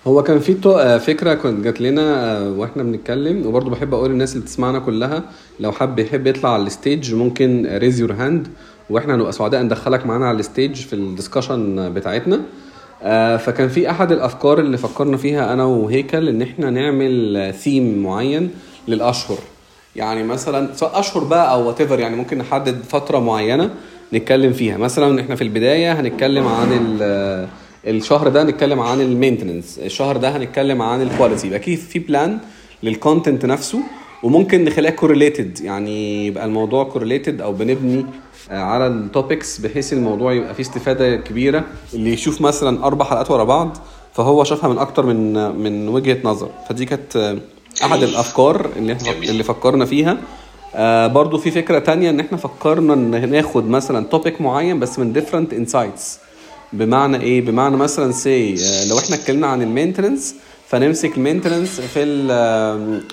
هو 0.06 0.22
كان 0.22 0.40
في 0.40 0.58
آه، 0.66 0.98
فكرة 0.98 1.34
كانت 1.34 1.64
جات 1.64 1.80
لنا 1.80 2.36
آه، 2.36 2.50
وإحنا 2.50 2.82
بنتكلم 2.82 3.46
وبرضه 3.46 3.70
بحب 3.70 3.94
أقول 3.94 4.10
للناس 4.10 4.32
اللي 4.32 4.44
بتسمعنا 4.44 4.78
كلها 4.78 5.22
لو 5.60 5.72
حد 5.72 5.98
يحب 5.98 6.26
يطلع 6.26 6.54
على 6.54 6.62
ال 6.62 6.71
stage 6.71 7.14
ممكن 7.14 7.68
raise 7.72 8.00
your 8.00 8.12
hand 8.12 8.48
وإحنا 8.90 9.14
هنبقى 9.14 9.32
سعداء 9.32 9.62
ندخلك 9.62 10.06
معانا 10.06 10.28
على 10.28 10.40
ال 10.40 10.46
stage 10.46 10.76
في 10.76 10.92
ال 10.92 11.01
discussion 11.01 11.92
بتاعتنا. 11.94 12.40
فكان 13.38 13.68
في 13.68 13.90
أحد 13.90 14.12
الأفكار 14.12 14.58
اللي 14.58 14.76
فكرنا 14.78 15.16
فيها 15.16 15.52
أنا 15.52 15.64
وهيكل 15.64 16.28
إن 16.28 16.42
إحنا 16.42 16.70
نعمل 16.70 17.52
ثيم 17.58 18.02
معين 18.02 18.50
للأشهر. 18.88 19.38
يعني 19.96 20.22
مثلا 20.22 20.74
سواء 20.74 21.00
أشهر 21.00 21.24
بقى 21.24 21.52
أو 21.52 21.66
what 21.68 21.80
يعني 21.80 22.16
ممكن 22.16 22.38
نحدد 22.38 22.82
فترة 22.88 23.18
معينة 23.18 23.70
نتكلم 24.14 24.52
فيها. 24.52 24.76
مثلا 24.76 25.20
إحنا 25.20 25.34
في 25.34 25.42
البداية 25.42 26.00
هنتكلم 26.00 26.46
عن 26.46 26.72
الشهر 27.86 28.28
ده 28.28 28.42
هنتكلم 28.42 28.80
عن 28.80 29.00
ال 29.00 29.07
maintenance 29.07 29.78
الشهر 29.78 30.16
ده 30.16 30.36
هنتكلم 30.36 30.82
عن 30.82 31.02
ال 31.02 31.08
quality 31.08 31.46
يبقى 31.46 31.60
في 31.76 31.98
plan 31.98 32.38
لل 32.82 32.97
content 32.97 33.46
نفسه 33.46 33.78
وممكن 34.22 34.64
نخليها 34.64 34.90
correlated 34.90 35.60
يعني 35.60 36.26
يبقى 36.26 36.44
الموضوع 36.44 36.84
correlated 36.84 37.40
أو 37.40 37.52
بنبني 37.52 37.98
آه، 37.98 38.04
على 38.50 38.86
ال 38.86 38.97
topics 38.97 39.58
بحيث 39.58 39.92
الموضوع 39.92 40.32
يبقى 40.32 40.54
فيه 40.54 40.62
استفادة 40.62 41.16
كبيرة. 41.16 41.64
اللي 41.94 42.12
يشوف 42.12 42.40
مثلا 42.40 42.84
أربع 42.86 43.04
حلقات 43.04 43.30
ورا 43.30 43.44
بعض 43.44 43.76
فهو 44.14 44.44
شافها 44.44 44.68
من 44.68 44.78
أكتر 44.78 45.06
من 45.06 45.32
من 45.56 45.88
وجهة 45.88 46.18
نظر. 46.24 46.50
فدي 46.68 46.84
كانت 46.84 47.16
آه، 47.16 47.38
أحد 47.84 48.02
الأفكار 48.02 48.68
اللي 48.76 48.92
إحنا 48.92 49.12
اللي 49.12 49.42
فكرنا 49.42 49.84
فيها. 49.84 50.16
آه 50.74 51.06
برضو 51.06 51.38
في 51.38 51.50
فكرة 51.50 51.78
تانية 51.78 52.10
إن 52.10 52.20
إحنا 52.20 52.38
فكرنا 52.38 52.94
إن 52.94 53.30
ناخد 53.30 53.68
مثلا 53.68 54.06
topic 54.06 54.40
معين 54.40 54.80
بس 54.80 54.98
من 54.98 55.12
different 55.12 55.52
insights 55.52 56.18
بمعنى 56.72 57.20
إيه؟ 57.20 57.40
بمعنى 57.40 57.76
مثلا 57.76 58.12
say 58.12 58.54
آه 58.54 58.84
لو 58.88 58.98
إحنا 58.98 59.16
اتكلمنا 59.16 59.46
عن 59.46 59.62
ال 59.62 59.68
maintenance 59.68 60.34
فنمسك 60.68 61.16
ال 61.16 61.22
maintenance 61.22 61.80
في 61.80 62.02
ال 62.02 62.28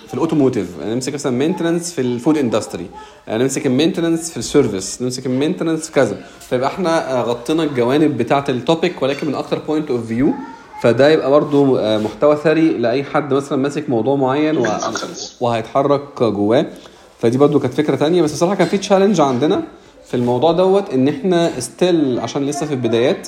في 0.07 0.13
ال 0.13 0.18
automotive. 0.18 0.67
نمسك 0.85 1.13
مثلا 1.13 1.31
مينتننس 1.31 1.93
في 1.93 2.01
الفود 2.01 2.37
اندستري 2.37 2.87
نمسك 3.29 3.65
المينتننس 3.65 4.31
في 4.31 4.37
السيرفيس. 4.37 5.01
نمسك 5.01 5.25
المينتننس 5.25 5.85
في 5.85 5.91
كذا. 5.91 6.17
فيبقى 6.49 6.67
إحنا 6.67 7.21
غطينا 7.21 7.63
الجوانب 7.63 8.17
بتاعة 8.17 8.45
ال 8.49 8.58
topic 8.58 9.01
ولكن 9.01 9.27
من 9.27 9.35
أكتر 9.35 9.59
point 9.67 9.91
of 9.91 10.05
view 10.07 10.33
فده 10.81 11.09
يبقى 11.09 11.31
برضو 11.31 11.77
آه، 11.77 11.97
محتوى 11.97 12.35
ثري 12.35 12.69
لأي 12.69 13.03
حد 13.03 13.33
مثلا 13.33 13.57
ماسك 13.57 13.89
موضوع 13.89 14.15
معين 14.15 14.57
وهيتحرك 15.41 16.23
جواه. 16.23 16.65
فدي 17.19 17.37
برضو 17.37 17.59
كانت 17.59 17.73
فكرة 17.73 17.95
تانية. 17.95 18.21
بس 18.21 18.33
الصراحه 18.33 18.55
كان 18.55 18.67
في 18.67 18.77
challenge 18.77 19.21
عندنا 19.21 19.63
في 20.07 20.13
الموضوع 20.13 20.51
دوت 20.51 20.89
إن 20.89 21.07
إحنا 21.07 21.59
still 21.59 22.19
عشان 22.19 22.45
لسه 22.45 22.65
في 22.65 22.73
البدايات 22.73 23.27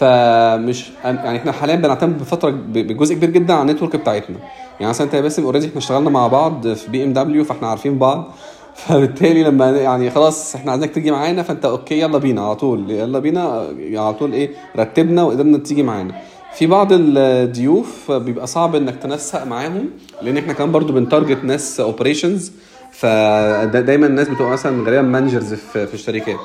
فمش 0.00 0.90
يعني 1.04 1.38
إحنا 1.38 1.52
حاليا 1.52 1.76
بنعتمد 1.76 2.18
بفترة 2.18 2.50
بجزء 2.50 3.14
كبير 3.14 3.30
جدا 3.30 3.54
على 3.54 3.70
ال 3.70 3.73
network 3.73 3.96
بتاعتنا. 3.96 4.36
يعني 4.80 4.90
مثلا 4.90 5.06
انت 5.06 5.14
يا 5.14 5.20
باسم 5.20 5.44
already 5.44 5.66
إحنا 5.66 5.78
اشتغلنا 5.78 6.10
مع 6.10 6.26
بعض 6.26 6.68
في 6.72 6.90
BMW 6.90 7.44
فاحنا 7.44 7.68
عارفين 7.68 7.98
بعض. 7.98 8.30
فبالتالي 8.80 9.42
لما 9.42 9.70
يعني 9.70 10.10
خلاص 10.10 10.54
إحنا 10.54 10.70
عايزينك 10.70 10.94
تيجي 10.94 11.10
معانا 11.10 11.42
فانت 11.42 11.64
okay 11.64 12.00
يلا 12.00 12.18
بينا 12.18 12.46
على 12.46 12.56
طول. 12.56 12.90
يلا 12.90 13.18
بينا 13.18 13.68
على 13.94 14.14
طول 14.14 14.32
إيه 14.32 14.50
رتبنا 14.76 15.22
وقدرنا 15.22 15.58
تيجي 15.58 15.82
معانا. 15.82 16.14
في 16.54 16.66
بعض 16.66 16.88
الضيوف 16.90 18.12
بيبقى 18.12 18.46
صعب 18.46 18.74
انك 18.74 18.96
تنسق 18.96 19.44
معاهم 19.44 19.90
لأن 20.22 20.36
إحنا 20.36 20.52
كمان 20.52 20.72
برضو 20.72 20.92
بن 20.92 21.05
target 21.05 21.44
ناس 21.44 21.80
operations 21.80 22.52
فدايما 22.92 24.06
الناس 24.06 24.28
بتبقى 24.28 24.50
مثلا 24.50 24.84
غالبا 24.84 25.02
managers 25.02 25.54
في 25.54 25.94
الشركات. 25.94 26.38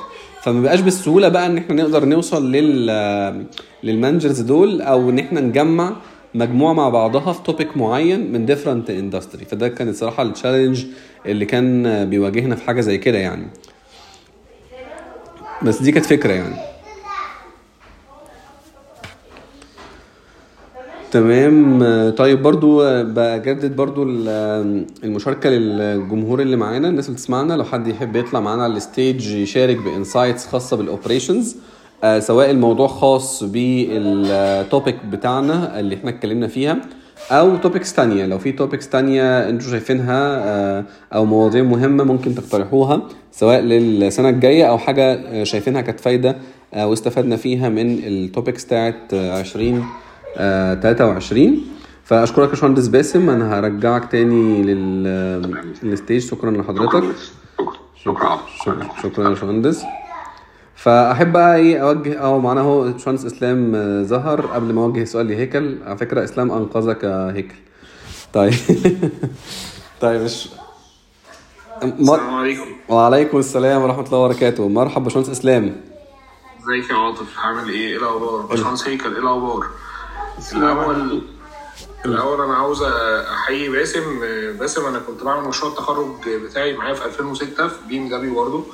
فما 0.46 0.60
بقاش 0.60 0.80
بالسهولة 0.80 1.28
بقى 1.28 1.46
إن 1.46 1.58
إحنا 1.58 1.74
نقدر 1.74 2.04
نوصل 2.04 2.52
لل 2.52 3.46
لل 3.82 3.94
managers 3.94 4.40
دول 4.40 4.80
أو 4.82 5.10
إن 5.10 5.18
إحنا 5.18 5.40
نجمع 5.40 5.96
مجموعة 6.34 6.72
مع 6.72 6.88
بعضها 6.88 7.32
في 7.32 7.42
topic 7.42 7.76
معين 7.76 8.32
من 8.32 8.46
different 8.46 8.90
industry 8.90 9.44
فده 9.44 9.68
كان 9.68 9.88
الصراحة 9.88 10.22
ال 10.22 10.28
challenge 10.28 10.84
اللي 11.26 11.44
كان 11.44 12.04
بيواجهنا 12.10 12.56
في 12.56 12.64
حاجة 12.64 12.80
زي 12.80 12.98
كده 12.98 13.18
يعني. 13.18 13.46
بس 15.62 15.82
دي 15.82 15.92
كانت 15.92 16.06
فكرة 16.06 16.32
يعني. 16.32 16.56
تمام. 21.12 21.80
طيب 22.10 22.42
برضو 22.42 22.82
بجدد 23.02 23.76
برضو 23.76 24.02
المشاركة 25.04 25.50
للجمهور 25.50 26.40
اللي 26.40 26.56
معانا 26.56 26.88
الناس 26.88 27.06
اللي 27.06 27.16
تسمعنا 27.16 27.54
لو 27.54 27.64
حد 27.64 27.88
يحب 27.88 28.16
يطلع 28.16 28.40
معانا 28.40 28.62
على 28.64 28.72
ال 28.76 28.84
stage 28.84 29.26
يشارك 29.34 29.76
ب 29.76 29.84
insights 29.84 30.46
خاصة 30.46 30.76
بال 30.76 30.89
operations 30.89 31.56
آه، 32.04 32.18
سواء 32.18 32.50
الموضوع 32.50 32.86
خاص 32.88 33.44
بال 33.44 33.87
topic 33.87 34.96
بتاعنا 35.12 35.80
اللي 35.80 35.94
إحنا 35.94 36.10
اتكلمنا 36.10 36.46
فيها 36.48 36.78
أو 37.30 37.56
topics 37.56 37.94
تانية. 37.94 38.26
لو 38.26 38.38
في 38.38 38.52
topics 38.52 38.88
تانية 38.88 39.48
أنتوا 39.48 39.70
شايفينها 39.70 40.38
آه، 40.44 40.84
أو 41.14 41.24
مواضيع 41.24 41.62
مهمة 41.62 42.04
ممكن 42.04 42.34
تقترحوها 42.34 43.02
سواء 43.32 43.60
للسنة 43.60 44.28
الجاية 44.28 44.64
أو 44.64 44.78
حاجة 44.78 45.44
شايفينها 45.44 45.80
كانت 45.80 46.00
فايدة 46.00 46.36
آه، 46.74 46.86
واستفدنا 46.86 47.36
فيها 47.36 47.68
من 47.68 47.98
ال 48.04 48.13
topics 48.13 48.64
بتاعت 48.64 49.14
20 49.14 49.84
23 50.36 51.60
فأشكرك 52.04 52.44
يا 52.44 52.50
باشمهندس 52.50 52.86
باسم 52.88 53.30
أنا 53.30 53.58
هرجعك 53.58 54.10
تاني 54.10 54.62
لل 55.82 55.92
stage. 55.92 56.22
شكرا 56.30 56.50
لحضرتك. 56.50 57.04
شكرا. 58.04 58.40
شكرا 58.64 58.88
شكرا 59.02 59.24
يا 59.24 59.28
باشمهندس 59.28 59.84
فأحب 60.76 61.32
بقى 61.32 61.56
إيه 61.56 61.78
أوجه 61.88 62.14
أو 62.18 62.40
معانا 62.40 62.60
أهو 62.60 62.92
باشمهندس 62.92 63.24
إسلام 63.24 63.72
ظهر 64.04 64.46
قبل 64.46 64.72
ما 64.72 64.84
أوجه 64.84 65.04
سؤال 65.04 65.28
لهيكل. 65.28 65.78
على 65.86 65.98
فكرة 65.98 66.24
إسلام 66.24 66.50
أنقذك 66.50 67.02
يا 67.04 67.32
هيكل. 67.32 67.54
طيب. 68.32 68.52
طيب 70.00 70.20
مش 70.22 70.48
السلام 71.82 72.34
عليكم. 72.34 72.66
وعليكم 72.88 73.38
السلام 73.38 73.82
ورحمة 73.82 74.06
الله 74.06 74.18
وبركاته. 74.18 74.68
مرحبا 74.68 75.04
باشمهندس 75.04 75.30
إسلام. 75.30 75.76
إزيك 76.62 76.90
يا 76.90 76.94
عاطف؟ 76.96 77.38
عامل 77.38 77.68
إيه؟ 77.68 77.88
إيه 77.88 77.96
الأخبار؟ 77.96 78.46
باشمهندس 78.50 78.88
هيكل 78.88 79.12
إيه 79.12 79.18
الأخبار؟ 79.20 79.66
الأول 80.52 81.22
الأول 82.04 82.40
أنا 82.44 82.54
عاوز 82.54 82.82
أحيي 82.82 83.68
باسم 83.68 84.20
باسم 84.58 84.86
أنا 84.86 84.98
كنت 84.98 85.22
بعمل 85.22 85.48
مشروع 85.48 85.72
التخرج 85.72 86.06
بتاعي 86.28 86.76
معايا 86.76 86.94
في 86.94 87.04
2006 87.06 87.68
في 87.68 87.76
BMW 87.88 88.34
برضه. 88.34 88.64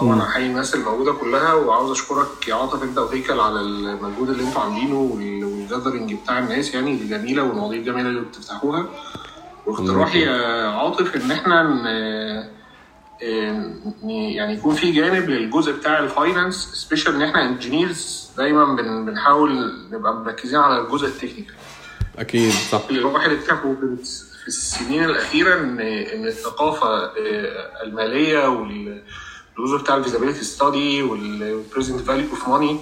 طبعا 0.00 0.22
أحيي 0.22 0.46
الناس 0.46 0.74
الموجودة 0.74 1.12
كلها 1.12 1.54
وعاوز 1.54 1.90
أشكرك 1.90 2.48
يا 2.48 2.54
عاطف 2.54 2.82
أنت 2.82 2.98
وهيكل 2.98 3.40
على 3.40 3.60
المجهود 3.60 4.28
اللي 4.30 4.42
أنتوا 4.48 4.60
عاملينه 4.60 4.96
وال 4.96 5.17
gathering 5.17 6.14
بتاع 6.14 6.38
الناس 6.38 6.74
يعني 6.74 6.90
الجميلة 6.90 7.42
والمواضيع 7.42 7.78
الجميلة 7.78 8.08
اللي 8.08 8.20
بتفتحوها. 8.20 8.86
واقتراحي 9.66 10.20
يا 10.22 10.68
عاطف 10.68 11.16
إن 11.16 11.30
إحنا 11.32 11.62
يعني 13.20 14.54
يكون 14.54 14.74
في 14.74 14.92
جانب 14.92 15.30
للجزء 15.30 15.72
بتاع 15.72 15.98
ال 15.98 16.05
finance 16.05 16.54
especially 16.74 17.14
إن 17.14 17.22
إحنا 17.22 17.48
engineers 17.48 18.30
دايما 18.36 18.64
بنحاول 19.06 19.72
نبقى 19.92 20.14
مركزين 20.14 20.58
على 20.60 20.80
الجزء 20.80 21.06
ال 21.06 21.11
technical 21.11 21.54
أكيد 22.18 22.52
صح. 22.52 22.82
اللي 22.88 23.00
الواحد 23.00 23.30
اكتشفه 23.30 23.76
في 24.42 24.48
السنين 24.48 25.04
الأخيرة 25.04 25.54
إن 25.60 25.80
إن 25.80 26.26
الثقافة 26.26 27.04
آه، 27.04 27.12
المالية 27.82 28.62
الجزء 29.58 29.76
بتاع 29.82 29.96
ال 29.96 30.00
feasibility 30.00 30.44
study 30.44 31.02
وال 31.02 31.24
present 31.24 32.00
value 32.00 32.30
of 32.30 32.48
money 32.48 32.78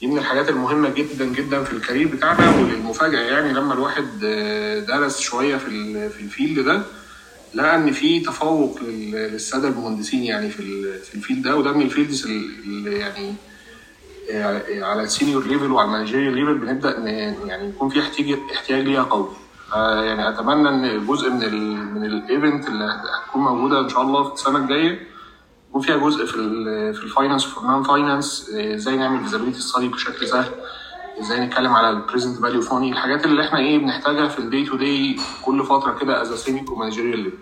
دي 0.00 0.06
من 0.06 0.18
الحاجات 0.18 0.48
المهمة 0.48 0.88
جدا 0.88 1.24
جدا 1.24 1.64
في 1.64 1.72
ال 1.72 1.77
career 1.77 2.08
بتاعنا 2.08 2.56
وللمفاجأة 2.56 3.20
يعني 3.20 3.52
لما 3.52 3.74
الواحد 3.74 4.08
آه، 4.24 4.78
درس 4.78 5.20
شوية 5.20 5.56
في 5.56 6.20
ال 6.20 6.26
field 6.26 6.58
ده. 6.60 6.82
لقى 7.54 7.76
إن 7.76 7.92
في 7.92 8.20
تفوق 8.20 8.78
لل- 8.82 9.10
للسادة 9.32 9.68
المهندسين 9.68 10.22
يعني 10.22 10.50
في 10.50 10.92
في 10.98 11.14
ال 11.14 11.19
field 11.19 11.42
ده 11.42 11.56
وده 11.56 11.72
من 11.72 11.82
ال 11.82 11.88
fields 11.88 12.26
اللي 12.26 12.98
يعني 12.98 13.34
آه، 14.32 14.62
على 14.84 15.02
ال 15.02 15.08
senior 15.08 15.46
level 15.46 15.72
وعلى 15.72 15.86
ال 15.86 15.90
managerial 15.90 16.34
level 16.34 16.58
بنبدأ 16.58 16.98
يعني 17.46 17.68
يكون 17.68 17.88
في 17.88 18.00
احتياج 18.00 18.38
احتياج 18.54 18.84
ليها 18.84 19.02
قوي. 19.02 19.28
آه، 19.74 20.04
يعني 20.04 20.28
أتمنى 20.28 20.68
إن 20.68 21.06
جزء 21.06 21.30
من 21.30 21.42
ال 21.42 21.76
من 21.94 22.04
ال 22.04 22.15
event 22.15 22.68
اللي 22.68 22.84
هتكون 22.84 23.42
موجودة 23.42 23.80
إن 23.80 23.88
شاء 23.88 24.02
الله 24.02 24.24
في 24.28 24.34
السنة 24.34 24.58
الجاية 24.58 25.06
يكون 25.70 25.82
فيها 25.82 25.96
جزء 25.96 26.26
في 26.26 26.36
ال 26.36 26.94
في 26.94 27.02
ال 27.04 27.09
finance 27.09 27.44
for 27.44 27.66
non 27.66 27.82
finance 27.82 28.50
إزاي 28.54 28.96
نعمل 28.96 29.24
feasibility 29.24 29.60
study 29.60 29.88
بشكل 29.88 30.28
سهل. 30.28 30.50
إزاي 31.20 31.40
نتكلم 31.46 31.72
على 31.72 31.90
ال 31.90 31.96
present 31.96 32.36
value 32.42 32.60
of 32.60 32.69
money 32.69 32.92
الحاجات 32.92 33.24
اللي 33.24 33.42
إحنا 33.46 33.58
إيه 33.58 33.78
بنحتاجها 33.78 34.28
في 34.28 34.38
ال 34.38 34.45
day 34.45 34.64
to 34.64 34.76
day 34.76 35.16
كل 35.42 35.64
فترة 35.64 35.98
كده 36.00 36.22
as 36.22 36.34
senior 36.34 36.74
managerial 36.78 37.32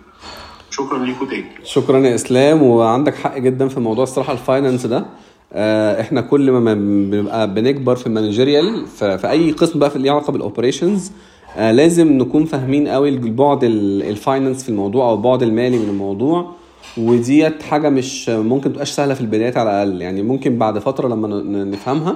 شكرا 0.69 1.05
ليكم 1.05 1.25
تاني 1.25 1.45
شكرا 1.63 1.99
يا 1.99 2.15
إسلام 2.15 2.63
وعندك 2.63 3.15
حق 3.15 3.37
جدا 3.37 3.67
في 3.67 3.79
موضوع 3.79 4.03
الصراحة 4.03 4.33
ال 4.33 4.39
finance 4.39 4.85
ده. 4.85 5.05
آه، 5.53 6.01
إحنا 6.01 6.21
كل 6.21 6.51
ما 6.51 6.73
بنبقى 6.73 7.53
بنكبر 7.53 7.95
في 7.95 8.07
ال 8.07 8.14
managerial 8.14 8.85
في 8.87 9.29
أي 9.29 9.51
قسم 9.51 9.79
بقى 9.79 9.89
في 9.89 9.95
اللي 9.95 10.09
علاقه 10.09 10.31
بال 10.33 10.46
operations 10.46 11.11
آه، 11.57 11.71
لازم 11.71 12.07
نكون 12.13 12.45
فاهمين 12.45 12.87
قوي 12.87 13.09
البعد 13.09 13.63
ال- 13.63 14.03
ال 14.03 14.10
finance 14.10 14.63
في 14.63 14.69
الموضوع 14.69 15.09
أو 15.09 15.15
البعد 15.15 15.43
المالي 15.43 15.77
من 15.77 15.89
الموضوع. 15.89 16.51
وديت 16.97 17.63
حاجة 17.63 17.89
مش 17.89 18.29
ممكن 18.29 18.73
تبقاش 18.73 18.91
سهلة 18.91 19.13
في 19.13 19.21
البدايات 19.21 19.57
على 19.57 19.69
الأقل. 19.83 20.01
يعني 20.01 20.21
ممكن 20.23 20.57
بعد 20.57 20.79
فترة 20.79 21.07
لما 21.07 21.27
نفهمها 21.63 22.15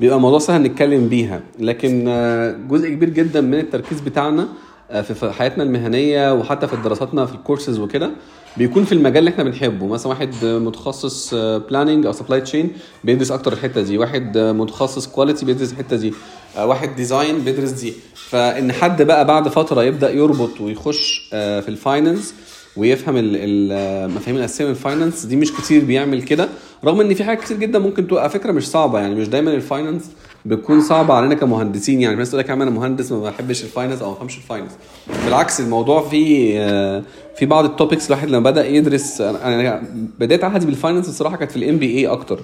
بيبقى 0.00 0.16
الموضوع 0.16 0.38
سهل 0.38 0.62
نتكلم 0.62 1.08
بيها. 1.08 1.40
لكن 1.58 2.04
آه، 2.08 2.52
جزء 2.68 2.88
كبير 2.88 3.08
جدا 3.08 3.40
من 3.40 3.54
التركيز 3.54 4.00
بتاعنا 4.00 4.48
آه، 4.90 5.00
في 5.00 5.32
حياتنا 5.32 5.62
المهنية 5.64 6.34
وحتى 6.34 6.66
في 6.66 6.76
دراساتنا 6.76 7.26
في 7.26 7.34
الكورسز 7.34 7.78
وكده 7.78 8.10
بيكون 8.56 8.84
في 8.84 8.92
المجال 8.92 9.18
اللي 9.18 9.30
إحنا 9.30 9.44
بنحبه. 9.44 9.86
مثلا 9.86 10.08
واحد 10.08 10.34
آه، 10.44 10.58
متخصص 10.58 11.34
planning 11.34 12.06
أو 12.06 12.12
supply 12.12 12.40
chain 12.40 12.70
بيدرس 13.04 13.30
أكتر 13.30 13.52
الحتة 13.52 13.82
دي. 13.82 13.98
واحد 13.98 14.36
آه، 14.36 14.52
متخصص 14.52 15.06
quality 15.06 15.46
بيدرس 15.46 15.72
الحتة 15.72 15.96
دي. 15.96 16.12
آه، 16.56 16.66
واحد 16.66 16.96
design 16.96 17.38
بيدرس 17.38 17.70
دي. 17.70 17.92
فإن 18.14 18.72
حد 18.72 19.02
بقى 19.02 19.24
بعد 19.26 19.48
فترة 19.48 19.82
يبدأ 19.82 20.10
يربط 20.10 20.60
ويخش 20.60 21.30
آه، 21.32 21.60
في 21.60 21.68
ال 21.68 21.76
finance 21.76 22.34
ويفهم 22.78 23.16
ال- 23.16 23.36
ال- 23.36 23.72
المفاهيم 24.10 24.36
الأساسية 24.36 24.64
من 24.64 24.70
ال 24.70 24.77
finance 24.77 25.26
دي 25.26 25.36
مش 25.36 25.52
كتير 25.52 25.84
بيعمل 25.84 26.22
كده. 26.22 26.48
رغم 26.84 27.00
إن 27.00 27.14
في 27.14 27.24
حاجات 27.24 27.40
كتير 27.44 27.56
جدا 27.56 27.78
ممكن 27.78 28.06
تبقى 28.06 28.30
فكرة 28.30 28.52
مش 28.52 28.68
صعبة 28.68 28.98
يعني 29.00 29.14
مش 29.14 29.28
دايما 29.28 29.50
ال 29.54 29.61
finance 29.61 30.10
بتكون 30.46 30.80
صعبة 30.80 31.14
علينا 31.14 31.34
كمهندسين. 31.34 32.00
يعني 32.00 32.14
في 32.14 32.18
ناس 32.18 32.28
تقول 32.30 32.40
لك 32.40 32.48
يا 32.48 32.52
عم 32.52 32.62
أنا 32.62 32.70
مهندس 32.70 33.12
ما 33.12 33.22
بحبش 33.22 33.62
ال 33.62 33.67
finance 33.67 34.02
أو 34.02 34.08
ما 34.10 34.14
بفهمش 34.14 34.36
ال 34.36 34.40
finance 34.40 34.72
بالعكس 35.24 35.60
الموضوع 35.60 36.08
فيه 36.08 36.54
آه، 36.60 37.02
في 37.38 37.46
بعض 37.46 37.64
ال 37.64 37.70
topics 37.70 38.06
الواحد 38.06 38.28
لما 38.30 38.50
بدأ 38.50 38.66
يدرس 38.66 39.20
أنا 39.20 39.82
بدايه 40.18 40.44
عهدي 40.44 40.66
بال 40.66 40.75
finance 40.75 41.08
الصراحه 41.08 41.36
كانت 41.36 41.50
في 41.50 41.56
ال 41.56 41.76
MBA 41.78 42.06
أكتر. 42.06 42.40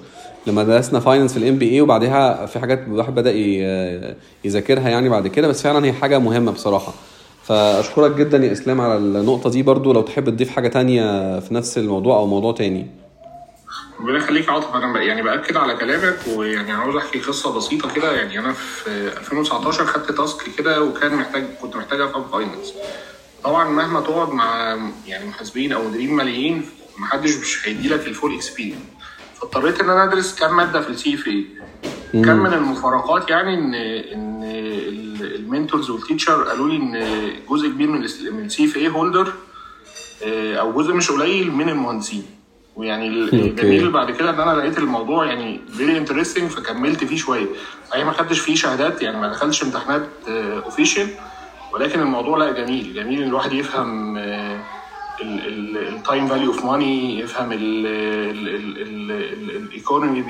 لما 0.47 0.64
درسنا 0.64 1.00
finance 1.00 1.33
في 1.33 1.38
ال 1.38 1.59
MBA 1.59 1.81
وبعدها 1.81 2.47
في 2.47 2.59
حاجات 2.59 2.81
الواحد 2.88 3.14
بدأ 3.14 3.33
ي- 3.33 4.14
يذاكرها 4.45 4.88
يعني 4.88 5.09
بعد 5.09 5.26
كده 5.29 5.49
بس 5.49 5.62
فعلا 5.62 5.87
هي 5.87 5.93
حاجة 5.93 6.19
مهمة 6.19 6.53
بصراحة. 6.53 6.93
فأشكرك 7.47 8.11
جدا 8.15 8.39
يا 8.39 8.53
إسلام 8.53 8.81
على 8.81 8.97
النقطة 8.97 9.51
دي 9.51 9.63
برضو. 9.63 9.93
لو 9.93 10.03
تحب 10.03 10.31
تضيف 10.31 10.51
حاجة 10.51 10.69
تانية 10.69 11.39
في 11.41 11.55
نفس 11.55 11.79
الموضوع 11.79 12.17
أو 12.17 12.27
موضوع 12.27 12.53
تاني. 12.53 12.87
ربنا 14.01 14.19
يخليك 14.19 14.47
يا 14.47 14.53
عاطف. 14.53 14.75
أنا 14.75 15.03
يعني 15.03 15.23
بأكد 15.23 15.57
على 15.57 15.77
كلامك 15.77 16.19
ويعني 16.37 16.73
عاوز 16.73 16.97
أحكي 16.97 17.19
قصة 17.19 17.57
بسيطة 17.57 17.95
كده. 17.95 18.13
يعني 18.13 18.39
أنا 18.39 18.53
في 18.53 18.91
2019 18.91 19.87
خدت 19.87 20.13
task 20.12 20.43
كده 20.59 20.83
وكان 20.83 21.15
محتاج 21.15 21.45
كنت 21.63 21.77
محتاج 21.77 22.01
أفهم 22.01 22.25
finance 22.33 22.73
طبعا 23.45 23.69
مهما 23.69 24.01
تقعد 24.01 24.29
مع 24.29 24.79
يعني 25.07 25.27
محاسبين 25.29 25.73
أو 25.73 25.88
مديرين 25.88 26.12
ماليين 26.12 26.66
محدش 26.99 27.37
مش 27.37 27.68
هيدي 27.68 27.88
لك 27.88 28.07
ال 28.07 28.12
full 28.12 28.35
experience 28.35 28.79
فاضطريت 29.40 29.81
إن 29.81 29.90
أنا 29.90 30.05
أدرس 30.05 30.35
كام 30.35 30.57
مادة 30.57 30.81
في 30.81 30.90
ال 30.90 31.14
CFA 31.14 31.29
كان 32.22 32.37
من 32.37 32.53
المفارقات 32.53 33.31
يعني 33.31 33.55
ان 33.55 33.74
إن 33.74 34.42
ال- 34.44 35.35
mentors 35.35 35.90
وال 35.90 36.02
teacher 36.02 36.42
قالوا 36.42 36.68
لي 36.68 36.77
إن 36.77 37.05
جزء 37.50 37.68
كبير 37.68 37.88
من 37.90 38.00
من 38.33 38.44
ال 38.44 38.64
CFA 38.64 38.77
holder 38.77 39.33
أو 40.61 40.72
جزء 40.72 40.92
مش 40.94 41.11
قليل 41.11 41.53
من 41.53 41.68
المهندسين. 41.68 42.22
ويعني 42.77 43.09
الجميل 43.09 43.90
بعد 43.90 44.11
كده 44.11 44.31
إن 44.31 44.40
أنا 44.40 44.61
لقيت 44.61 44.79
الموضوع 44.79 45.27
يعني 45.27 45.61
very 45.77 45.99
interesting 45.99 46.51
فكملت 46.50 47.05
فيه 47.05 47.16
شوية. 47.16 47.46
صحيح 47.90 48.05
ما 48.07 48.12
خدتش 48.12 48.38
فيه 48.40 48.55
شهادات 48.55 49.03
يعني 49.03 49.20
ما 49.20 49.29
دخلتش 49.29 49.62
امتحانات 49.62 50.09
official 50.29 51.07
ولكن 51.72 52.00
الموضوع 52.00 52.38
لأ 52.38 52.53
جميل. 52.64 52.94
جميل 52.94 53.22
إن 53.22 53.29
الواحد 53.29 53.53
يفهم 53.53 54.18
ال 55.20 55.42
time 55.42 56.27
value 56.27 56.53
of 56.53 56.64
money 56.64 57.20
يفهم 57.20 57.48
ال 59.53 59.61
economy 59.61 60.23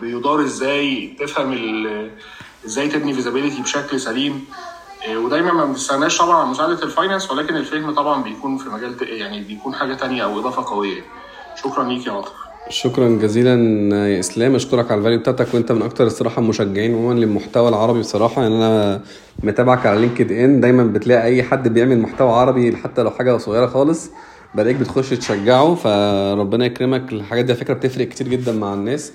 بيدار 0.00 0.42
إزاي 0.42 1.16
تفهم 1.20 1.56
إزاي 2.66 2.88
تبني 2.88 3.12
feasibility 3.12 3.62
بشكل 3.62 4.00
سليم. 4.00 4.44
إيه، 5.06 5.16
ودايما 5.16 5.52
ما 5.52 5.64
بنستناش 5.64 6.18
طبعا 6.18 6.36
على 6.36 6.50
مساعدة 6.50 6.82
ال 6.82 6.88
finance 6.88 7.30
ولكن 7.30 7.56
الفهم 7.56 7.90
طبعا 7.90 8.22
بيكون 8.22 8.56
في 8.56 8.68
مجال 8.68 8.94
يعني 9.02 9.40
بيكون 9.40 9.74
حاجة 9.74 9.94
تانية 9.94 10.24
أو 10.24 10.38
إضافة 10.38 10.74
قوية. 10.74 11.00
شكرا 11.54 11.84
ليك 11.88 12.06
يا 12.06 12.12
عاطف. 12.12 12.32
شكرا 12.68 13.08
جزيلا 13.08 13.54
يا 14.08 14.20
إسلام. 14.20 14.54
أشكرك 14.54 14.90
على 14.90 14.98
ال 14.98 15.01
value 15.01 15.18
بتاعتك 15.18 15.54
وأنت 15.54 15.72
من 15.72 15.82
أكتر 15.82 16.06
الصراحة 16.06 16.42
المشجعين 16.42 16.94
عموما 16.94 17.20
للمحتوى 17.20 17.68
العربي 17.68 18.00
بصراحة. 18.00 18.42
يعني 18.42 18.56
أنا 18.56 19.02
متابعك 19.42 19.86
على 19.86 20.00
لينكد 20.00 20.32
إن. 20.32 20.60
دايما 20.60 20.84
بتلاقي 20.84 21.22
أي 21.22 21.42
حد 21.42 21.68
بيعمل 21.68 21.98
محتوى 21.98 22.32
عربي 22.32 22.76
حتى 22.76 23.02
لو 23.02 23.10
حاجة 23.10 23.36
صغيرة 23.36 23.66
خالص 23.66 24.10
بلاقيك 24.54 24.76
بتخش 24.76 25.10
تشجعه 25.10 25.74
فربنا 25.74 26.64
يكرمك. 26.66 27.12
الحاجات 27.12 27.44
دي 27.44 27.52
على 27.52 27.60
فكرة 27.60 27.74
بتفرق 27.74 28.08
كتير 28.08 28.28
جدا 28.28 28.52
مع 28.52 28.74
الناس 28.74 29.12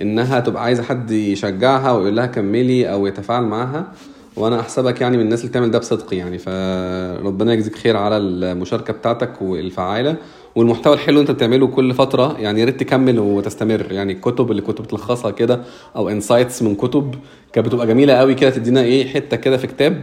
إنها 0.00 0.40
تبقى 0.40 0.62
عايزة 0.62 0.82
حد 0.82 1.10
يشجعها 1.10 1.92
ويقول 1.92 2.16
لها 2.16 2.26
كملي 2.26 2.92
أو 2.92 3.06
يتفاعل 3.06 3.42
معاها. 3.42 3.92
وأنا 4.36 4.60
أحسبك 4.60 5.00
يعني 5.00 5.16
من 5.16 5.22
الناس 5.22 5.40
اللي 5.40 5.50
بتعمل 5.50 5.70
ده 5.70 5.78
بصدق 5.78 6.14
يعني. 6.14 6.38
فربنا 6.38 7.52
يجزيك 7.52 7.76
خير 7.76 7.96
على 7.96 8.16
المشاركة 8.16 8.92
بتاعتك 8.92 9.42
والفعالة 9.42 10.16
والمحتوى 10.56 10.94
الحلو 10.94 11.20
أنت 11.20 11.30
بتعمله 11.30 11.66
كل 11.66 11.94
فترة. 11.94 12.36
يعني 12.38 12.60
يا 12.60 12.64
ريت 12.64 12.80
تكمل 12.80 13.18
وتستمر. 13.18 13.92
يعني 13.92 14.12
الكتب 14.12 14.50
اللي 14.50 14.62
كنت 14.62 14.80
بتلخصها 14.80 15.30
كده 15.30 15.60
أو 15.96 16.08
insights 16.08 16.62
من 16.62 16.74
كتب 16.74 17.14
كانت 17.52 17.66
بتبقى 17.66 17.86
جميلة 17.86 18.14
قوي 18.14 18.34
كده 18.34 18.50
تدينا 18.50 18.80
إيه 18.80 19.08
حتة 19.08 19.36
كده 19.36 19.56
في 19.56 19.66
كتاب. 19.66 20.02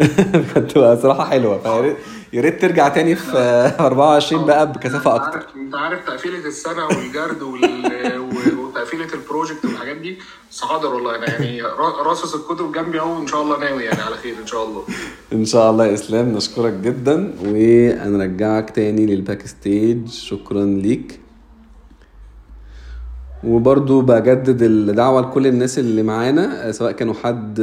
كانت 0.54 0.58
بتبقى 0.58 0.96
صراحة 0.96 1.24
حلوة. 1.24 1.58
فيا 1.58 1.94
يا 2.32 2.40
ريت 2.40 2.60
ترجع 2.62 2.88
تاني 2.88 3.14
في 3.16 3.38
24 3.80 4.44
بقى 4.46 4.72
بكثافة 4.72 5.14
أكتر. 5.16 5.46
أنت 5.56 5.74
عارف 5.74 6.06
تقفيلة 6.06 6.46
السنة 6.46 6.86
والجرد 6.86 7.42
وال- 7.42 8.18
وتقفيلة 8.60 9.06
ال 9.14 9.20
project 9.20 9.64
والحاجات 9.64 9.96
دي؟ 9.96 10.18
بس 10.50 10.60
حاضر 10.62 10.94
والله 10.94 11.16
أنا 11.16 11.30
يعني 11.30 11.62
را- 11.62 12.02
راصص 12.02 12.34
الكتب 12.34 12.72
جنبي 12.72 13.00
أهو 13.00 13.22
إن 13.22 13.26
شاء 13.26 13.42
الله 13.42 13.58
ناوي 13.58 13.84
يعني 13.84 14.02
على 14.02 14.16
خير 14.16 14.34
إن 14.42 14.46
شاء 14.46 14.64
الله. 14.64 14.82
إن 15.32 15.44
شاء 15.44 15.70
الله 15.70 15.86
يا 15.86 15.94
إسلام 15.94 16.28
نشكرك 16.32 16.72
جدا 16.72 17.34
ونرجعك 17.44 18.70
تاني 18.70 19.06
لل 19.06 19.19
back 19.19 19.46
stage 19.46 20.08
شكرا 20.08 20.64
ليك. 20.64 21.20
وبرضو 23.44 24.00
بجدد 24.00 24.62
الدعوة 24.62 25.20
لكل 25.20 25.46
الناس 25.46 25.78
اللي 25.78 26.02
معانا 26.02 26.72
سواء 26.72 26.92
كانوا 26.92 27.14
حد 27.24 27.54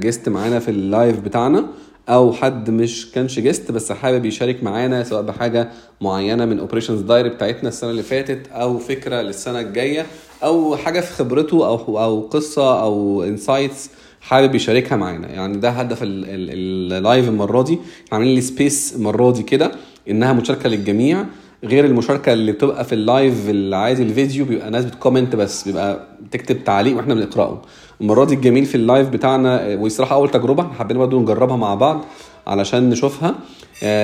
guest 0.00 0.28
معانا 0.28 0.58
في 0.58 0.70
ال 0.70 0.80
live 0.80 1.20
بتاعنا. 1.20 1.66
أو 2.08 2.32
حد 2.32 2.70
مش 2.70 3.10
كانش 3.12 3.38
guest 3.40 3.70
بس 3.72 3.92
حابب 3.92 4.24
يشارك 4.24 4.62
معانا 4.62 5.04
سواء 5.04 5.22
بحاجة 5.22 5.68
معينة 6.00 6.44
من 6.44 6.58
Operations 6.58 7.00
Diary 7.00 7.28
بتاعتنا 7.28 7.68
السنة 7.68 7.90
اللي 7.90 8.02
فاتت 8.02 8.48
أو 8.52 8.78
فكرة 8.78 9.22
للسنة 9.22 9.60
الجاية 9.60 10.06
أو 10.44 10.76
حاجة 10.76 11.00
في 11.00 11.12
خبرته 11.12 11.66
أو 11.66 11.98
أو 12.04 12.20
قصة 12.20 12.82
أو 12.82 13.22
insights 13.22 13.90
حابب 14.20 14.54
يشاركها 14.54 14.96
معانا. 14.96 15.28
يعني 15.28 15.56
ده 15.56 15.70
هدف 15.70 16.02
ال- 16.02 16.24
ال- 16.24 16.92
live 16.98 17.28
المرة 17.28 17.62
دي. 17.62 17.78
عاملين 18.12 18.34
لي 18.34 18.40
space 18.40 18.94
المرة 18.96 19.32
دي 19.32 19.42
كده 19.42 19.72
إنها 20.10 20.32
مشاركة 20.32 20.68
للجميع. 20.68 21.24
غير 21.64 21.84
المشاركة 21.84 22.32
اللي 22.32 22.52
بتبقى 22.52 22.84
في 22.84 22.92
ال 22.94 23.05
live 23.05 23.50
العادي 23.50 24.02
الفيديو 24.02 24.44
بيبقى 24.44 24.70
ناس 24.70 24.84
بت 24.84 24.96
comment 24.96 25.36
بس 25.36 25.64
بيبقى 25.68 26.06
تكتب 26.30 26.64
تعليق 26.64 26.96
وإحنا 26.96 27.14
بنقرأه. 27.14 27.62
المرة 28.00 28.24
دي 28.24 28.34
الجميل 28.34 28.64
في 28.66 28.74
ال 28.74 28.81
live 28.81 29.08
بتاعنا 29.08 29.74
والصراحه 29.74 30.14
أول 30.14 30.30
تجربة 30.30 30.62
حابين 30.72 30.98
برضه 30.98 31.20
نجربها 31.20 31.56
مع 31.56 31.74
بعض 31.74 32.04
علشان 32.46 32.90
نشوفها. 32.90 33.34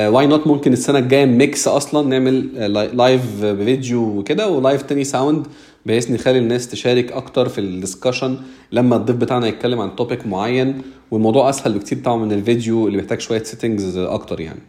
why 0.09 0.27
not 0.27 0.47
ممكن 0.47 0.73
السنة 0.73 0.99
الجاية 0.99 1.25
mix 1.27 1.69
أصلا 1.69 2.09
نعمل 2.09 2.49
آه، 2.57 2.67
لاي- 2.67 2.89
live 2.89 3.23
بفيديو 3.45 4.03
وكده 4.03 4.49
و 4.49 4.56
live 4.56 4.83
تاني 4.83 5.05
sound 5.05 5.47
بحيث 5.87 6.11
نخلي 6.11 6.39
الناس 6.39 6.69
تشارك 6.69 7.13
أكتر 7.13 7.49
في 7.49 7.61
ال 7.61 7.68
discussion 7.68 8.37
لما 8.73 8.97
الضيف 8.97 9.17
بتاعنا 9.17 9.47
يتكلم 9.47 9.81
عن 9.81 9.97
topic 9.97 10.27
معين 10.27 10.83
والموضوع 11.11 11.49
أسهل 11.51 11.73
بكتير 11.73 11.99
طبعا 12.05 12.17
من 12.17 12.33
الفيديو 12.33 12.87
اللي 12.89 12.99
محتاج 12.99 13.21
شوية 13.21 13.43
settings 13.43 13.97
أكتر 13.99 14.41
يعني. 14.41 14.61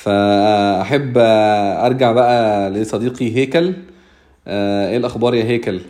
فأحب 0.00 1.12
أرجع 1.86 2.12
بقى 2.12 2.70
لصديقي 2.70 3.36
هيكل. 3.36 3.74
إيه 4.48 4.96
الأخبار 4.96 5.34
يا 5.34 5.44
هيكل؟ 5.44 5.80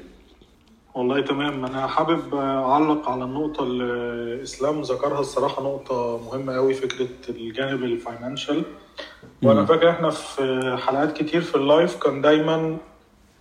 والله 0.94 1.20
تمام. 1.20 1.64
أنا 1.64 1.87
حابب 1.87 2.35
أعلق 2.35 3.09
على 3.09 3.25
النقطة 3.25 3.62
اللي 3.62 4.42
إسلام 4.42 4.81
ذكرها 4.81 5.20
الصراحة 5.20 5.62
نقطة 5.62 6.20
مهمة 6.27 6.53
قوي 6.55 6.75
فكرة 6.75 7.09
الجانب 7.29 7.85
ال 7.85 7.92
financial. 7.92 8.62
وأنا 9.42 9.64
فاكر 9.64 9.90
إحنا 9.90 10.11
في 10.11 10.77
حلقات 10.87 11.12
كتير 11.23 11.40
في 11.40 11.55
ال 11.55 11.63
live 11.63 11.96
كان 11.96 12.20
دايما 12.20 12.77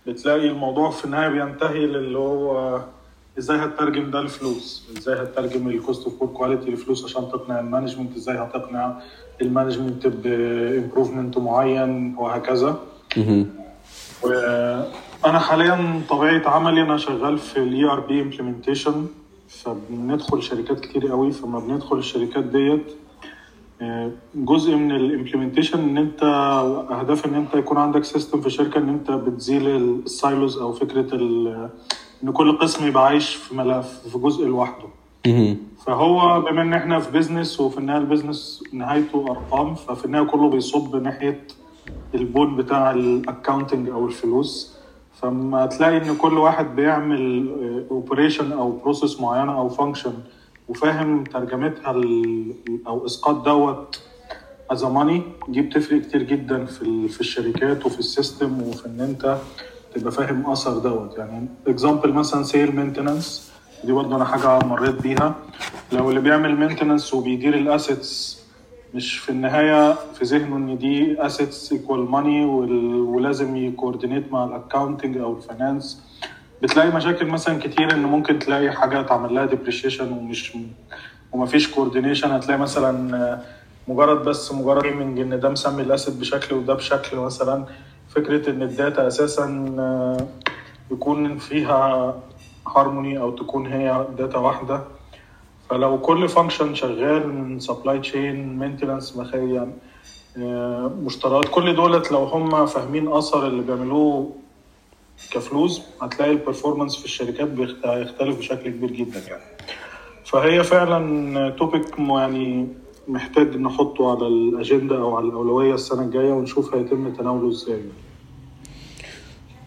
بتلاقي 0.06 0.46
الموضوع 0.46 0.90
في 0.90 1.04
النهايه 1.04 1.28
بينتهي 1.28 1.86
للي 1.86 2.18
هو 2.18 2.80
إزاي 3.40 3.56
هتترجم 3.64 4.10
ده 4.10 4.20
لفلوس؟ 4.22 4.82
إزاي 4.98 5.22
هتترجم 5.22 5.68
ال 5.68 5.75
cost 5.75 6.04
of 6.04 6.18
poor 6.18 6.28
quality 6.28 6.70
لفلوس 6.70 7.04
عشان 7.04 7.28
تقنع 7.32 7.60
ال 7.60 7.65
management؟ 7.65 8.16
إزاي 8.16 8.36
هتقنع 8.36 9.00
المانجمنت 9.42 10.06
ب 10.06 10.17
improvement 10.17 11.38
معين 11.38 12.14
وهكذا؟ 12.18 12.78
وأنا 14.22 15.38
حاليا 15.38 16.00
طبيعة 16.08 16.48
عملي 16.48 16.82
أنا 16.82 16.96
شغال 16.96 17.38
في 17.38 17.56
ال 17.56 17.84
ERP 17.84 18.22
implementation 18.22 19.06
فبندخل 19.48 20.42
شركات 20.42 20.80
كتير 20.80 21.08
قوي. 21.08 21.32
فما 21.32 21.58
بندخل 21.58 21.98
الشركات 21.98 22.44
ديت 22.44 22.86
جزء 24.34 24.74
من 24.76 24.90
ال 24.92 24.98
implementation 24.98 25.78
إن 25.78 25.98
أنت 25.98 26.22
أهداف 26.90 27.26
إن 27.26 27.34
أنت 27.34 27.54
يكون 27.54 27.76
عندك 27.78 28.04
system 28.04 28.40
في 28.40 28.50
شركة 28.50 28.78
إن 28.78 28.88
أنت 28.88 29.10
بتزيل 29.10 29.66
ال 29.66 29.81
silos 29.81 30.58
أو 30.58 30.72
فكرة 30.72 31.16
إن 32.24 32.32
كل 32.32 32.58
قسم 32.58 32.86
يبقى 32.86 33.06
عايش 33.06 33.34
في 33.34 33.54
ملف 33.54 34.00
في 34.12 34.18
جزء 34.18 34.46
لوحده. 34.46 34.88
فهو 35.86 36.40
بما 36.40 36.62
إن 36.62 36.74
إحنا 36.74 36.98
في 36.98 37.10
business 37.10 37.60
وفي 37.60 37.78
النهاية 37.78 37.98
ال 38.00 38.07
business 38.07 38.64
نهايته 38.72 39.24
أرقام 39.30 39.74
ففي 39.74 40.04
النهاية 40.04 40.26
كله 40.26 40.50
بيصب 40.50 40.96
ناحية 40.96 41.46
ال 42.14 42.21
point 42.21 42.56
بتاع 42.56 42.90
ال 42.90 42.99
accounting 42.99 43.88
أو 43.88 44.06
الفلوس. 44.06 44.76
فما 45.20 45.66
تلاقي 45.66 45.96
إن 45.96 46.16
كل 46.16 46.38
واحد 46.38 46.76
بيعمل 46.76 47.48
operation 47.90 48.52
أو 48.52 48.70
process 48.72 49.20
معينة 49.20 49.58
أو 49.58 49.68
function 49.68 50.12
وفاهم 50.68 51.24
ترجمتها 51.24 51.94
أو 52.86 53.06
إسقاط 53.06 53.44
دوت 53.44 54.00
as 54.70 54.84
money 54.84 55.22
دي 55.48 55.60
بتفرق 55.62 56.00
كتير 56.02 56.22
جدا 56.22 56.64
في 56.64 57.08
في 57.08 57.20
الشركات 57.20 57.86
وفي 57.86 57.98
ال 57.98 58.07
system 58.07 58.62
وفي 58.62 58.86
إن 58.86 59.00
أنت 59.00 59.38
تبقى 59.94 60.12
فاهم 60.12 60.50
أثر 60.50 60.78
دوت. 60.78 61.18
يعني 61.18 61.46
example 61.66 62.12
مثلا 62.12 62.42
sell 62.42 62.76
maintenance 62.76 63.52
دي 63.84 63.92
برضه 63.92 64.16
أنا 64.16 64.24
حاجة 64.24 64.58
مريت 64.66 65.02
بيها. 65.02 65.34
لو 65.92 66.10
اللي 66.10 66.20
بيعمل 66.20 66.56
maintenance 66.56 67.14
وبيدير 67.14 67.54
ال 67.54 67.66
assets 67.66 68.40
مش 68.94 69.18
في 69.18 69.28
النهاية 69.28 69.92
في 69.92 70.24
ذهنه 70.24 70.56
إن 70.56 70.78
دي 70.78 71.26
assets 71.26 71.72
equal 71.72 72.10
money 72.10 72.44
ولازم 72.44 73.56
ي 73.56 73.63
coordinate 73.63 74.32
مع 74.32 74.44
ال 74.44 74.51
accounting 74.51 75.16
أو 75.16 75.36
ال 75.36 75.44
finance 75.44 76.02
بتلاقي 76.62 76.90
مشاكل 76.96 77.26
مثلا 77.26 77.58
كتير 77.58 77.92
إن 77.94 78.02
ممكن 78.02 78.38
تلاقي 78.38 78.72
حاجة 78.72 79.02
تعمل 79.02 79.34
لها 79.34 79.46
depreciation 79.46 80.12
ومش 80.12 80.52
ومفيش 81.32 81.70
coordination 81.70 82.30
هتلاقي 82.30 82.58
مثلا 82.60 83.40
مجرد 83.88 84.24
بس 84.24 84.52
مجرد 84.52 84.86
من 84.94 85.18
إن 85.18 85.40
ده 85.40 85.48
مسمي 85.48 85.82
ال 85.82 85.87
asset 85.87 86.14
بشكل 86.14 86.54
وده 86.54 86.74
بشكل 86.74 87.16
مثلا. 87.16 87.64
فكرة 88.14 88.50
إن 88.50 88.62
ال 88.62 88.71
data 88.71 89.06
أساسا 89.06 89.46
يكون 90.90 91.38
فيها 91.38 92.14
هارموني 92.66 93.18
أو 93.18 93.30
تكون 93.30 93.66
هي 93.66 94.06
data 94.18 94.38
واحدة. 94.38 94.82
فلو 95.70 95.98
كل 95.98 96.28
function 96.28 96.74
شغال 96.74 97.28
من 97.28 97.60
supply 97.60 97.98
chain 97.98 98.58
maintenance 98.58 99.16
يعني 99.34 99.72
مشتريات 101.04 101.44
كل 101.50 101.76
دولت 101.76 102.12
لو 102.12 102.24
هم 102.24 102.66
فاهمين 102.66 103.12
أثر 103.12 103.46
اللي 103.46 103.62
بيعملوه 103.62 104.30
كفلوس 105.30 105.82
هتلاقي 106.02 106.30
ال 106.30 106.36
performance 106.36 106.96
في 106.96 107.04
الشركات 107.04 107.48
هيختلف 107.84 108.38
بشكل 108.38 108.70
كبير 108.70 108.90
جدا 108.90 109.20
يعني. 109.28 109.42
فهي 110.24 110.64
فعلا 110.64 111.50
topic 111.50 111.98
يعني 111.98 112.68
محتاج 113.08 113.56
نحطه 113.56 114.10
على 114.10 114.26
الأجندة 114.26 114.96
أو 114.98 115.16
على 115.16 115.26
الأولوية 115.26 115.74
السنة 115.74 116.02
الجاية 116.02 116.32
ونشوف 116.32 116.74
هيتم 116.74 117.12
تناوله 117.12 117.48
إزاي. 117.50 117.80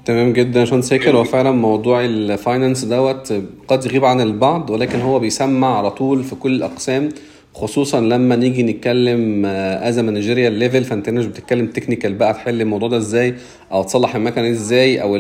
تمام 0.06 0.34
جدا 0.34 0.62
عشان 0.62 0.82
ساكر. 0.82 1.18
هو 1.18 1.24
فعلا 1.24 1.52
موضوع 1.52 2.06
ال 2.06 2.16
finance 2.16 2.86
دوت 2.86 3.34
قد 3.68 3.86
يغيب 3.86 4.06
عن 4.06 4.22
البعض 4.22 4.70
ولكن 4.70 5.00
هو 5.02 5.20
بيسمع 5.20 5.78
على 5.78 5.92
طول 5.92 6.24
في 6.24 6.36
كل 6.36 6.52
الأقسام 6.56 7.10
خصوصا 7.54 8.02
لما 8.02 8.36
نيجي 8.36 8.64
نتكلم 8.64 9.46
as 9.46 10.00
managerial 10.00 10.54
level 10.54 10.84
فأنت 10.84 11.10
مش 11.10 11.26
بتتكلم 11.26 11.68
technical 11.68 12.14
بقى 12.14 12.34
تحل 12.34 12.62
الموضوع 12.62 12.90
ده 12.90 12.98
إزاي 12.98 13.36
أو 13.72 13.84
تصلح 13.84 14.16
المكنه 14.16 14.50
إزاي 14.50 15.02
أو 15.02 15.16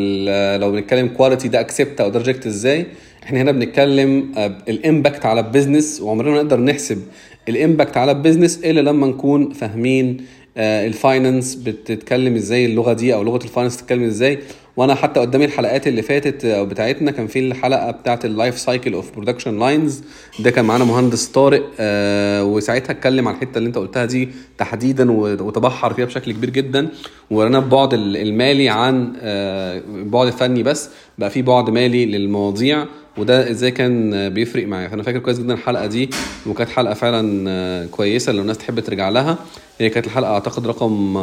لو 0.58 0.72
بنتكلم 0.72 1.08
quality 1.08 1.48
ده 1.48 1.60
accept 1.60 2.02
أو 2.02 2.10
ده 2.10 2.36
إزاي. 2.46 2.86
إحنا 3.24 3.42
هنا 3.42 3.52
بنتكلم 3.52 4.32
ال 4.70 4.78
impact 4.78 5.26
على 5.26 5.40
ال 5.40 5.47
business 5.47 6.02
وعمرنا 6.02 6.32
ما 6.32 6.38
نقدر 6.38 6.60
نحسب 6.60 7.02
ال 7.50 7.57
impact 7.57 7.98
على 7.98 8.12
ال 8.12 8.17
business 8.17 8.58
إلا 8.66 8.82
لما 8.82 9.08
نكون 9.08 9.50
فاهمين 9.54 10.18
ال 10.58 10.70
finance 10.70 11.56
بتتكلم 11.56 12.36
إزاي 12.36 12.66
اللغة 12.66 12.94
دي 12.94 13.14
أو 13.14 13.24
لغة 13.24 13.44
ال 13.44 13.48
finance 13.48 13.76
بتتكلم 13.76 14.04
إزاي. 14.04 14.40
وأنا 14.78 14.96
حتى 14.96 15.20
قدامي 15.20 15.46
الحلقات 15.46 15.88
اللي 15.88 16.02
فاتت 16.02 16.46
أو 16.46 16.66
بتاعتنا 16.66 17.12
كان 17.12 17.28
في 17.28 17.40
الحلقة 17.40 17.92
بتاعه 17.92 18.20
ال 18.26 18.33
life 18.33 18.60
cycle 18.60 18.94
of 18.94 19.12
production 19.16 19.60
lines 19.60 20.02
ده 20.40 20.52
كان 20.52 20.66
معانا 20.66 20.84
مهندس 20.84 21.26
طارق 21.26 21.70
آه 21.80 22.44
وساعتها 22.44 22.92
اتكلم 22.92 23.28
عن 23.28 23.34
الحتة 23.36 23.58
اللي 23.58 23.68
أنت 23.68 23.78
قلتها 23.78 24.06
دي 24.06 24.30
تحديدا 24.58 25.12
وتبحر 25.12 25.94
فيها 25.94 26.06
بشكل 26.06 26.32
كبير 26.32 26.50
جدا. 26.50 26.88
ورانا 27.32 27.58
البعد 27.60 27.94
المالي 27.94 28.70
عن 28.70 29.14
آه 29.22 29.82
البعد 29.96 30.28
الفني 30.28 30.64
بس 30.64 30.90
بقى 31.18 31.30
في 31.30 31.42
بعد 31.42 31.70
مالي 31.70 32.06
للمواضيع. 32.06 32.86
وده 33.18 33.52
إزاي 33.52 33.72
كان 33.72 34.30
بيفرق 34.30 34.68
معايا. 34.68 34.88
فأنا 34.88 35.04
فاكر 35.04 35.20
كويس 35.20 35.40
جدا 35.40 35.54
الحلقة 35.54 35.86
دي 35.86 36.10
وكانت 36.48 36.70
حلقة 36.70 36.94
فعلا 36.94 37.88
كويسة 37.92 38.32
لو 38.32 38.42
الناس 38.42 38.58
تحب 38.58 38.80
ترجع 38.80 39.10
لها. 39.10 39.38
هي 39.80 39.90
كانت 39.90 40.06
الحلقة 40.06 40.34
أعتقد 40.34 40.68
رقم 40.68 41.14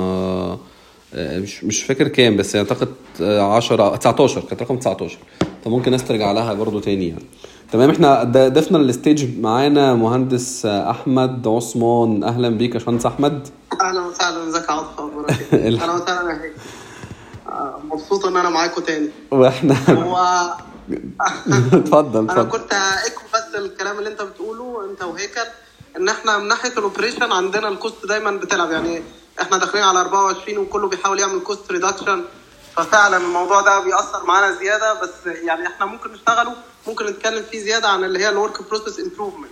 مش 1.16 1.64
مش 1.64 1.82
فاكر 1.82 2.08
كام 2.08 2.36
بس 2.36 2.56
أعتقد 2.56 2.88
10 3.20 3.96
19 3.96 4.40
كانت 4.40 4.62
رقم 4.62 4.76
19 4.76 5.18
فممكن 5.64 5.86
الناس 5.86 6.04
ترجع 6.04 6.32
لها 6.32 6.52
برضو 6.54 6.80
تاني 6.80 7.08
يعني. 7.08 7.22
تمام 7.72 7.90
إحنا 7.90 8.24
ضفنا 8.24 8.78
الستيج 8.78 9.40
معانا 9.40 9.94
مهندس 9.94 10.66
أحمد 10.66 11.48
عثمان. 11.48 12.24
أهلا 12.24 12.48
بيك 12.48 12.68
يا 12.74 12.78
باشمهندس 12.78 13.06
أحمد. 13.06 13.48
أهلا 13.80 14.00
وسهلا 14.00 14.48
إزيك 14.48 14.62
يا 14.68 14.72
عاطف؟ 14.72 15.00
أخبارك 15.00 15.30
أهلا 15.54 15.92
وسهلا 15.92 16.40
مبسوط 17.92 18.26
إن 18.26 18.36
أنا 18.36 18.50
معاكم 18.50 18.82
تاني. 18.82 19.08
وإحنا 19.30 19.76
هو 19.90 20.50
اتفضل 21.72 22.30
أنا 22.30 22.42
كنت 22.42 22.72
ايكو 22.72 23.22
بس 23.34 23.54
الكلام 23.54 23.98
اللي 23.98 24.10
أنت 24.10 24.22
بتقوله 24.22 24.90
أنت 24.90 25.02
وهيكل 25.02 25.40
إن 25.96 26.08
إحنا 26.08 26.38
من 26.38 26.48
ناحية 26.48 26.72
ال 26.72 26.78
operation 26.78 27.32
عندنا 27.32 27.68
ال 27.68 27.76
cost 27.76 28.06
دايما 28.06 28.30
بتلعب. 28.30 28.70
يعني 28.70 29.02
إحنا 29.40 29.58
داخلين 29.58 29.84
على 29.84 30.00
24 30.00 30.58
وكله 30.58 30.88
بيحاول 30.88 31.20
يعمل 31.20 31.40
cost 31.40 31.72
reduction 31.72 32.24
ففعلا 32.76 33.16
الموضوع 33.16 33.60
ده 33.60 33.80
بيأثر 33.80 34.24
معانا 34.26 34.52
زيادة 34.52 34.94
بس 35.02 35.26
يعني 35.26 35.66
إحنا 35.66 35.86
ممكن 35.86 36.12
نشتغله 36.12 36.52
ممكن 36.86 37.06
نتكلم 37.06 37.42
فيه 37.50 37.60
زيادة 37.60 37.88
عن 37.88 38.04
اللي 38.04 38.18
هي 38.18 38.28
ال 38.28 38.36
work 38.36 38.68
process 38.68 39.00
improvement 39.00 39.50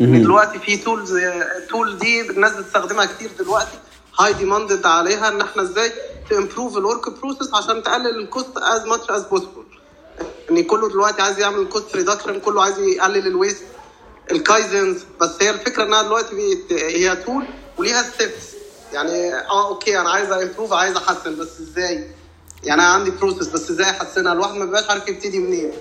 دلوقتي 0.00 0.58
في 0.58 0.76
tools 0.76 1.12
ال 1.56 1.64
tool 1.64 1.98
دي 1.98 2.30
الناس 2.30 2.52
بتستخدمها 2.52 3.06
كتير 3.06 3.30
دلوقتي 3.38 3.78
high 4.20 4.32
demanded 4.32 4.86
عليها 4.86 5.28
إن 5.28 5.40
إحنا 5.40 5.62
إزاي 5.62 5.92
ت 6.30 6.36
improve 6.36 6.76
ال 6.76 6.83
work 6.83 7.10
process 7.20 7.54
عشان 7.54 7.82
تقلل 7.82 8.20
ال 8.20 8.27
cost 8.27 8.56
as 8.58 8.84
much 8.86 9.10
as 9.10 9.24
possible 9.24 9.55
إن 10.50 10.62
كله 10.64 10.88
دلوقتي 10.88 11.22
عايز 11.22 11.38
يعمل 11.38 11.68
cost 11.68 11.96
reduction 11.96 12.40
كله 12.40 12.62
عايز 12.62 12.78
يقلل 12.78 13.26
ال 13.26 13.32
waste 13.32 13.64
ال 14.30 14.39
kaizens 14.39 15.04
بس 15.20 15.30
هي 15.40 15.50
الفكرة 15.50 15.84
إنها 15.84 16.02
دلوقتي 16.02 16.58
هي 16.70 17.16
tool 17.16 17.44
وليها 17.78 18.02
steps 18.02 18.56
يعني 18.92 19.34
آه 19.34 19.68
okay 19.68 20.00
أنا 20.00 20.10
عايز 20.10 20.32
improve 20.32 20.72
عايز 20.72 20.96
أحسن 20.96 21.36
بس 21.38 21.60
إزاي؟ 21.60 22.10
يعني 22.64 22.82
أنا 22.82 22.90
عندي 22.90 23.10
process 23.10 23.48
بس 23.48 23.70
إزاي 23.70 23.90
أحسنها؟ 23.90 24.32
الواحد 24.32 24.54
ما 24.54 24.64
بيبقاش 24.64 24.90
عارف 24.90 25.08
يبتدي 25.08 25.38
منين. 25.38 25.72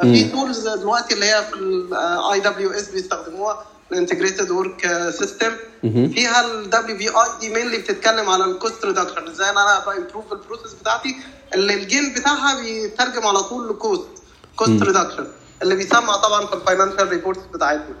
في 0.00 0.24
tools 0.30 0.68
دلوقتي 0.68 1.14
اللي 1.14 1.26
هي 1.26 1.44
في 1.50 1.54
ال 1.56 2.40
IWS 2.40 2.88
بيستخدموها. 2.88 3.64
ال 3.92 3.97
integrated 3.97 4.50
work 4.50 5.10
system 5.18 5.50
فيها 5.82 6.44
ال 6.46 6.96
WVA 6.96 7.40
دي 7.40 7.54
main 7.54 7.66
اللي 7.66 7.78
بتتكلم 7.78 8.28
على 8.28 8.44
ال 8.44 8.52
cost 8.52 8.84
reduction 8.84 9.28
إزاي 9.30 9.50
أنا 9.50 9.82
أبقى 9.82 9.98
improve 9.98 10.32
ال 10.32 10.37
process 10.37 10.74
بتاعتي؟ 10.80 11.16
اللي 11.54 11.74
ال 11.74 11.82
gain 11.82 12.14
بتاعها 12.16 12.60
بيترجم 12.60 13.26
على 13.26 13.38
طول 13.42 13.68
ل 13.68 13.76
cost 13.76 14.08
cost 14.56 14.82
reduction 14.82 15.26
اللي 15.62 15.74
بيسمع 15.76 16.16
طبعا 16.16 16.46
في 16.46 16.54
ال 16.54 16.59
financial 16.59 17.08
reports 17.08 17.40
بتاعتنا 17.54 17.94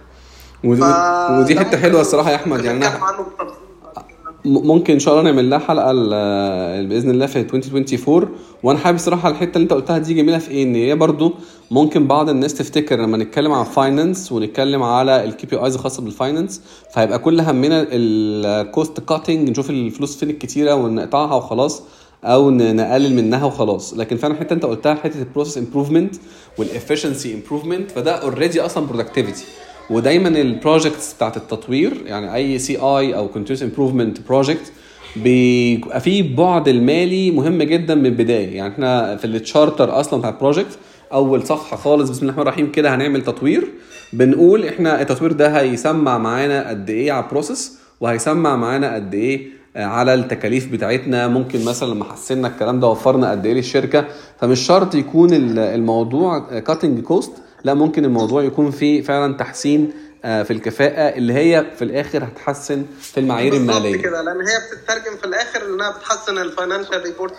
ودي, 0.64 0.80
ف... 0.80 1.30
ودي 1.30 1.58
حتة 1.60 1.78
حلوة 1.78 2.00
الصراحة 2.00 2.30
يا 2.30 2.36
أحمد 2.36 2.64
يعني 2.64 2.86
أنا 2.86 3.26
ممكن 4.44 4.92
إن 4.92 4.98
شاء 5.00 5.14
الله 5.14 5.30
نعمل 5.30 5.50
لها 5.50 5.58
حلقة 5.58 5.92
بإذن 6.82 7.10
الله 7.10 7.26
في 7.26 7.40
2024 7.40 8.36
وأنا 8.62 8.78
حابب 8.78 8.96
الصراحة 8.96 9.28
الحتة 9.28 9.56
اللي 9.56 9.62
أنت 9.64 9.72
قلتها 9.72 9.98
دي 9.98 10.14
جميلة 10.14 10.38
في 10.38 10.50
إيه؟ 10.50 10.62
إن 10.64 10.74
هي 10.74 10.94
برضو 10.94 11.34
ممكن 11.72 12.06
بعض 12.06 12.28
الناس 12.28 12.54
تفتكر 12.54 13.00
لما 13.00 13.16
نتكلم 13.18 13.52
عن 13.52 13.64
finance 13.64 14.32
ونتكلم 14.32 14.82
على 14.82 15.24
ال 15.24 15.46
KPIs 15.46 15.74
الخاصه 15.74 16.02
بالفاينانس 16.02 16.60
فهيبقى 16.94 17.18
كل 17.18 17.40
همنا 17.40 17.86
ال 17.90 18.12
cost 18.12 19.00
cutting 19.00 19.50
نشوف 19.50 19.70
الفلوس 19.70 20.16
فين 20.16 20.30
الكتيرة 20.30 20.74
ونقطعها 20.74 21.34
وخلاص 21.34 21.82
أو 22.24 22.50
نقلل 22.50 23.14
منها 23.14 23.44
وخلاص. 23.44 23.94
لكن 23.94 24.16
فعلا 24.16 24.34
حتى 24.34 24.54
أنت 24.54 24.64
قلتها 24.64 24.94
حتة 24.94 25.18
ال 25.18 25.23
process 25.23 25.58
improvement 25.58 26.14
وال 26.58 26.71
efficiency 26.71 27.34
improvement 27.34 27.90
فده 27.90 28.12
already 28.12 28.60
أصلا 28.60 28.86
productivity 28.86 29.44
ودايما 29.90 30.28
ال 30.28 30.38
projects 30.38 31.14
بتاعت 31.14 31.36
التطوير 31.36 32.02
يعني 32.06 32.34
أي 32.34 32.58
CI 32.58 33.16
أو 33.16 33.28
continuous 33.28 33.62
improvement 33.62 34.18
project 34.28 34.72
بيبقى 35.16 36.00
فيه 36.00 36.36
بعد 36.36 36.68
المالي 36.68 37.30
مهم 37.30 37.62
جدا 37.62 37.94
من 37.94 38.06
البداية. 38.06 38.56
يعني 38.56 38.72
إحنا 38.74 39.16
في 39.16 39.24
التشارتر 39.24 40.00
أصلا 40.00 40.18
بتاع 40.18 40.30
ال 40.30 40.36
project 40.36 40.78
أول 41.12 41.42
صفحة 41.46 41.76
خالص. 41.76 42.10
بسم 42.10 42.20
الله 42.22 42.32
الرحمن 42.32 42.42
الرحيم. 42.48 42.72
كده 42.72 42.94
هنعمل 42.94 43.22
تطوير. 43.22 43.68
بنقول 44.12 44.64
إحنا 44.64 45.00
التطوير 45.02 45.32
ده 45.32 45.48
هيسمع 45.60 46.18
معانا 46.18 46.68
قد 46.68 46.90
إيه 46.90 47.12
على 47.12 47.24
ال 47.24 47.31
process 47.31 47.78
وهيسمع 48.00 48.56
معانا 48.56 48.94
قد 48.94 49.14
إيه 49.14 49.48
على 49.76 50.14
التكاليف 50.14 50.72
بتاعتنا. 50.72 51.28
ممكن 51.28 51.64
مثلا 51.64 51.88
لما 51.94 52.04
حسنا 52.04 52.48
الكلام 52.48 52.80
ده 52.80 52.86
وفرنا 52.86 53.30
قد 53.30 53.46
إيه 53.46 53.54
للشركة 53.54 54.04
فمش 54.40 54.60
شرط 54.60 54.94
يكون 54.94 55.32
ال- 55.34 55.58
الموضوع 55.58 56.38
cutting 56.60 57.00
cost 57.00 57.32
لا 57.64 57.74
ممكن 57.74 58.04
الموضوع 58.04 58.42
يكون 58.42 58.70
فيه 58.70 59.02
فعلا 59.02 59.34
تحسين 59.34 59.90
في 60.22 60.50
الكفاءة 60.50 61.16
اللي 61.16 61.32
هي 61.34 61.66
في 61.78 61.84
الآخر 61.84 62.24
هتحسن 62.24 62.86
في 63.00 63.20
المعايير 63.20 63.52
بالظبط 63.52 63.76
المالية. 63.76 64.02
كده 64.02 64.22
لأن 64.22 64.48
هي 64.48 64.58
بتترجم 64.72 65.16
في 65.16 65.24
الآخر 65.24 65.64
إنها 65.66 65.90
بتحسن 65.90 66.38
ال 66.38 66.44
financial 66.44 67.02
reports 67.02 67.36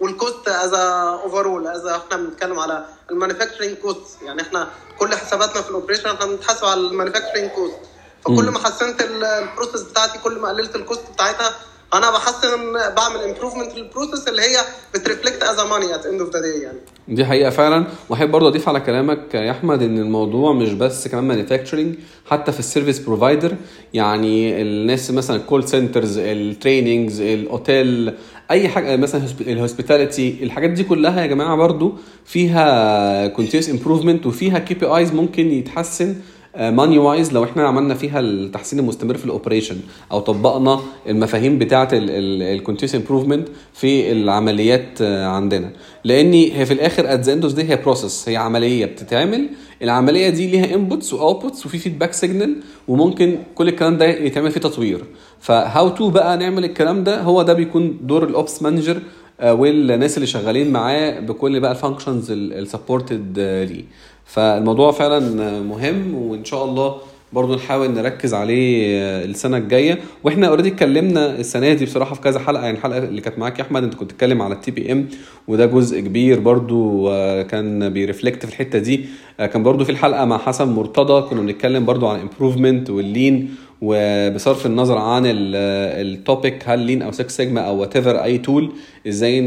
وال 0.00 0.16
cost 0.16 0.48
as 0.48 0.74
overall 0.74 1.66
as 1.66 1.86
إحنا 1.86 2.16
بنتكلم 2.16 2.58
على 2.58 2.84
ال 3.10 3.15
manufacturing 3.15 3.76
cost 3.76 4.22
يعني 4.22 4.42
إحنا 4.42 4.68
كل 4.98 5.14
حساباتنا 5.14 5.62
في 5.62 5.68
ال 5.70 5.74
operation 5.74 6.08
إحنا 6.10 6.26
بنتحاسب 6.26 6.64
على 6.64 6.80
ال 6.80 6.85
manufacturing 6.85 7.50
cost 7.50 7.76
فكل 8.24 8.50
ما 8.50 8.58
حسنت 8.58 9.00
ال- 9.00 9.24
ال 9.24 9.31
process 9.31 9.82
بتاعتي 9.82 10.18
كل 10.18 10.38
ما 10.38 10.48
قللت 10.48 10.76
ال 10.76 10.81
cost 10.81 11.02
بتاعتها 11.14 11.54
أنا 11.94 12.10
بحسن 12.10 12.72
بعمل 12.96 13.20
improvement 13.28 13.74
لل 13.76 13.88
process 13.88 14.28
اللي 14.28 14.42
هي 14.42 14.56
بت 14.94 15.05
reflect 15.05 15.42
as 15.42 15.60
money 15.60 15.94
at 15.94 16.06
end 16.06 16.20
of 16.20 16.30
the 16.32 16.40
day 16.40 16.60
يعني. 16.60 16.78
دي 17.08 17.24
حقيقة 17.24 17.50
فعلا. 17.50 17.86
وأحب 18.08 18.30
برضه 18.30 18.48
أضيف 18.48 18.68
على 18.68 18.80
كلامك 18.80 19.34
يا 19.34 19.50
أحمد 19.50 19.82
إن 19.82 19.98
الموضوع 19.98 20.52
مش 20.52 20.72
بس 20.72 21.08
كمان 21.08 21.24
manufacturing 21.24 21.94
حتى 22.30 22.52
في 22.52 22.58
ال 22.58 22.63
service 22.63 22.98
provider 22.98 23.54
يعني 23.94 24.62
الناس 24.62 25.10
مثلا 25.10 25.36
ال 25.36 25.42
call 25.42 25.68
centers 25.68 26.18
ال 26.18 26.28
trainings 26.28 27.20
الاوتيل 27.20 28.14
أي 28.50 28.68
حاجة 28.68 28.96
مثلا 28.96 29.22
ال 29.40 29.48
hospitality 29.48 30.38
الحاجات 30.42 30.70
دي 30.70 30.84
كلها 30.84 31.20
يا 31.20 31.26
جماعة 31.26 31.56
برضو 31.56 31.92
فيها 32.24 33.26
continuous 33.26 33.70
improvement 33.70 34.26
وفيها 34.26 34.58
KPIs 34.58 35.12
ممكن 35.12 35.50
يتحسن 35.52 36.16
money 36.58 36.98
wise 36.98 37.32
لو 37.32 37.44
إحنا 37.44 37.66
عملنا 37.66 37.94
فيها 37.94 38.20
التحسين 38.20 38.78
المستمر 38.78 39.16
في 39.16 39.24
ال 39.24 39.29
operation 39.29 39.76
أو 40.12 40.20
طبقنا 40.20 40.80
المفاهيم 41.08 41.58
بتاعة 41.58 41.88
ال 41.92 42.01
continuous 42.01 42.94
improvement 42.94 43.48
في 43.74 44.12
العمليات 44.12 44.88
آه، 45.02 45.26
عندنا. 45.26 45.70
لأن 46.04 46.32
هي 46.32 46.66
في 46.66 46.72
الآخر 46.74 47.14
at 47.14 47.20
the 47.20 47.34
day 47.34 47.62
هي 47.62 47.76
process 47.76 48.28
هي 48.28 48.36
عملية 48.36 48.86
بتتعمل. 48.86 49.48
العملية 49.82 50.28
دي 50.28 50.46
ليها 50.50 50.74
inputs 50.74 51.12
و 51.14 51.20
outputs 51.20 51.66
وفي 51.66 51.78
feedback 51.78 52.12
signal 52.12 52.56
وممكن 52.88 53.38
كل 53.54 53.68
الكلام 53.68 53.98
ده 53.98 54.06
يتعمل 54.06 54.50
فيه 54.50 54.60
تطوير. 54.60 55.04
ف 55.40 55.88
how 55.88 56.01
to 56.01 56.10
بقى 56.10 56.36
نعمل 56.36 56.64
الكلام 56.64 57.04
ده؟ 57.04 57.20
هو 57.20 57.42
ده 57.42 57.52
بيكون 57.52 57.98
دور 58.02 58.24
ال 58.24 58.34
ops 58.34 58.62
manager 58.62 59.02
والناس 59.44 60.16
اللي 60.16 60.26
شغالين 60.26 60.70
معاه 60.72 61.20
بكل 61.20 61.60
بقى 61.60 61.70
ال 61.72 61.78
functions 61.78 62.30
ال 62.30 62.41
supported 62.41 63.38
ليه. 63.38 63.84
فالموضوع 64.32 64.92
فعلا 64.92 65.20
مهم 65.60 66.14
وإن 66.14 66.44
شاء 66.44 66.64
الله 66.64 66.96
برضو 67.32 67.54
نحاول 67.54 67.90
نركز 67.90 68.34
عليه 68.34 68.96
السنة 69.24 69.56
الجاية. 69.56 69.98
وإحنا 70.24 70.46
already 70.48 70.68
اتكلمنا 70.68 71.38
السنة 71.38 71.72
دي 71.74 71.84
بصراحة 71.84 72.14
في 72.14 72.20
كذا 72.20 72.38
حلقة. 72.38 72.64
يعني 72.64 72.76
الحلقة 72.76 72.98
اللي 72.98 73.20
كانت 73.20 73.38
معاك 73.38 73.58
يا 73.58 73.64
أحمد 73.64 73.82
أنت 73.82 73.94
كنت 73.94 74.10
بتتكلم 74.10 74.42
على 74.42 74.54
ال 74.54 74.70
TPM 74.70 75.08
وده 75.48 75.66
جزء 75.66 76.00
كبير 76.00 76.40
برضو 76.40 77.10
آه، 77.10 77.42
كان 77.42 77.88
بي 77.88 78.01
reflect 78.01 78.46
في 78.46 78.52
الحتة 78.52 78.78
دي. 78.78 79.04
آه، 79.40 79.46
كان 79.46 79.62
برضو 79.62 79.84
في 79.84 79.92
الحلقة 79.92 80.24
مع 80.24 80.38
حسن 80.38 80.68
مرتضى. 80.68 81.28
كنا 81.28 81.40
بنتكلم 81.40 81.84
برضو 81.84 82.06
عن 82.06 82.20
improvement 82.20 82.90
وال 82.90 83.11
lean 83.11 83.54
وبصرف 83.82 84.66
النظر 84.66 84.98
عن 84.98 85.22
ال 85.26 85.49
topic 85.49 86.62
هل 86.66 86.78
lean 86.78 87.02
أو 87.02 87.12
6 87.12 87.28
سيجما 87.28 87.60
أو 87.60 87.76
whatever 87.80 88.22
أي 88.24 88.38
tool 88.38 88.72
إزاي 89.08 89.40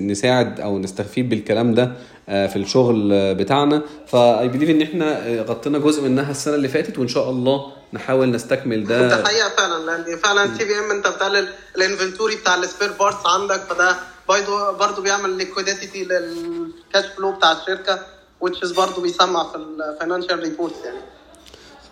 نساعد 0.00 0.60
أو 0.60 0.78
نستفيد 0.78 1.28
بالكلام 1.28 1.74
ده 1.74 1.92
آه، 2.28 2.46
في 2.46 2.56
الشغل 2.56 3.12
آه، 3.12 3.32
بتاعنا. 3.32 3.82
ف 4.06 4.48
I 4.48 4.51
believe 4.51 4.70
إن 4.70 4.82
إحنا 4.82 5.26
آه، 5.26 5.42
غطينا 5.42 5.78
جزء 5.78 6.02
منها 6.02 6.30
السنة 6.30 6.54
اللي 6.54 6.68
فاتت 6.68 6.98
وإن 6.98 7.08
شاء 7.08 7.30
الله 7.30 7.72
نحاول 7.92 8.30
نستكمل 8.30 8.84
ده. 8.84 9.08
ده 9.08 9.24
حقيقة 9.24 9.48
فعلا 9.48 9.86
لأن 9.86 10.16
فعلا 10.18 10.44
ال 10.44 10.64
TPM 10.64 10.90
أنت 10.90 11.08
بتقلل 11.08 11.48
ال 11.76 11.82
inventory 11.82 12.36
بتاع 12.36 12.54
ال 12.54 12.60
spare 12.60 12.92
parts 12.92 13.26
عندك 13.26 13.60
فده 13.60 13.96
برضه 14.28 14.70
برضه 14.70 15.02
بيعمل 15.02 15.30
liquidity 15.30 16.04
لل 16.04 16.37
cash 16.37 17.04
flow 17.16 17.32
بتاع 17.32 17.52
الشركة 17.52 17.98
which 18.44 18.68
is 18.68 18.76
برضه 18.76 19.02
بيسمع 19.02 19.44
في 19.50 19.56
ال 19.56 19.64
financial 19.64 20.38
reports 20.38 20.84
يعني. 20.84 20.98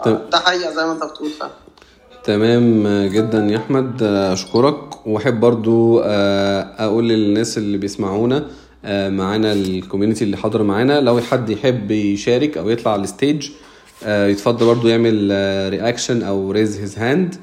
طيب. 0.04 0.30
ده 0.30 0.38
حقيقة 0.38 0.70
زي 0.74 0.84
ما 0.84 0.92
أنت 0.92 1.04
بتقول 1.04 1.30
فعلا. 1.30 1.52
تمام 2.34 2.86
جدا 3.08 3.38
يا 3.50 3.56
أحمد. 3.56 4.02
أشكرك. 4.02 5.06
وأحب 5.06 5.40
برضو 5.40 6.00
آه، 6.04 6.66
أقول 6.78 7.08
للناس 7.08 7.58
اللي 7.58 7.78
بيسمعونا 7.78 8.44
آه، 8.84 9.08
معانا 9.08 9.52
ال 9.52 9.59
community 9.59 10.24
اللي 10.24 10.36
حاضر 10.36 10.62
معانا 10.62 11.00
لو 11.00 11.20
حد 11.20 11.50
يحب 11.50 11.90
يشارك 11.90 12.58
أو 12.58 12.70
يطلع 12.70 12.92
على 12.92 13.02
ال 13.02 13.10
stage 13.10 13.50
آه، 14.04 14.26
يتفضل 14.26 14.66
برضو 14.66 14.88
يعمل 14.88 15.28
reaction 15.70 16.22
أو 16.22 16.50
raise 16.50 16.80
his 16.80 16.98
hand 16.98 17.34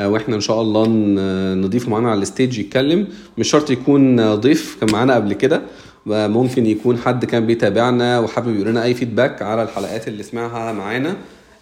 وإحنا 0.00 0.34
إن 0.36 0.40
شاء 0.40 0.62
الله 0.62 0.86
ن- 0.86 1.60
نضيفه 1.62 1.90
معانا 1.90 2.10
على 2.10 2.22
ال 2.22 2.28
stage 2.28 2.58
يتكلم. 2.58 3.06
مش 3.38 3.50
شرط 3.50 3.70
يكون 3.70 4.34
ضيف 4.34 4.76
كان 4.80 4.92
معانا 4.92 5.14
قبل 5.14 5.32
كده. 5.32 5.62
ممكن 6.06 6.66
يكون 6.66 6.98
حد 6.98 7.24
كان 7.24 7.46
بيتابعنا 7.46 8.18
وحابب 8.18 8.54
يقول 8.54 8.68
لنا 8.68 8.82
أي 8.84 8.94
feedback 8.94 9.42
على 9.42 9.62
الحلقات 9.62 10.08
اللي 10.08 10.22
سمعها 10.22 10.72
معانا. 10.72 11.16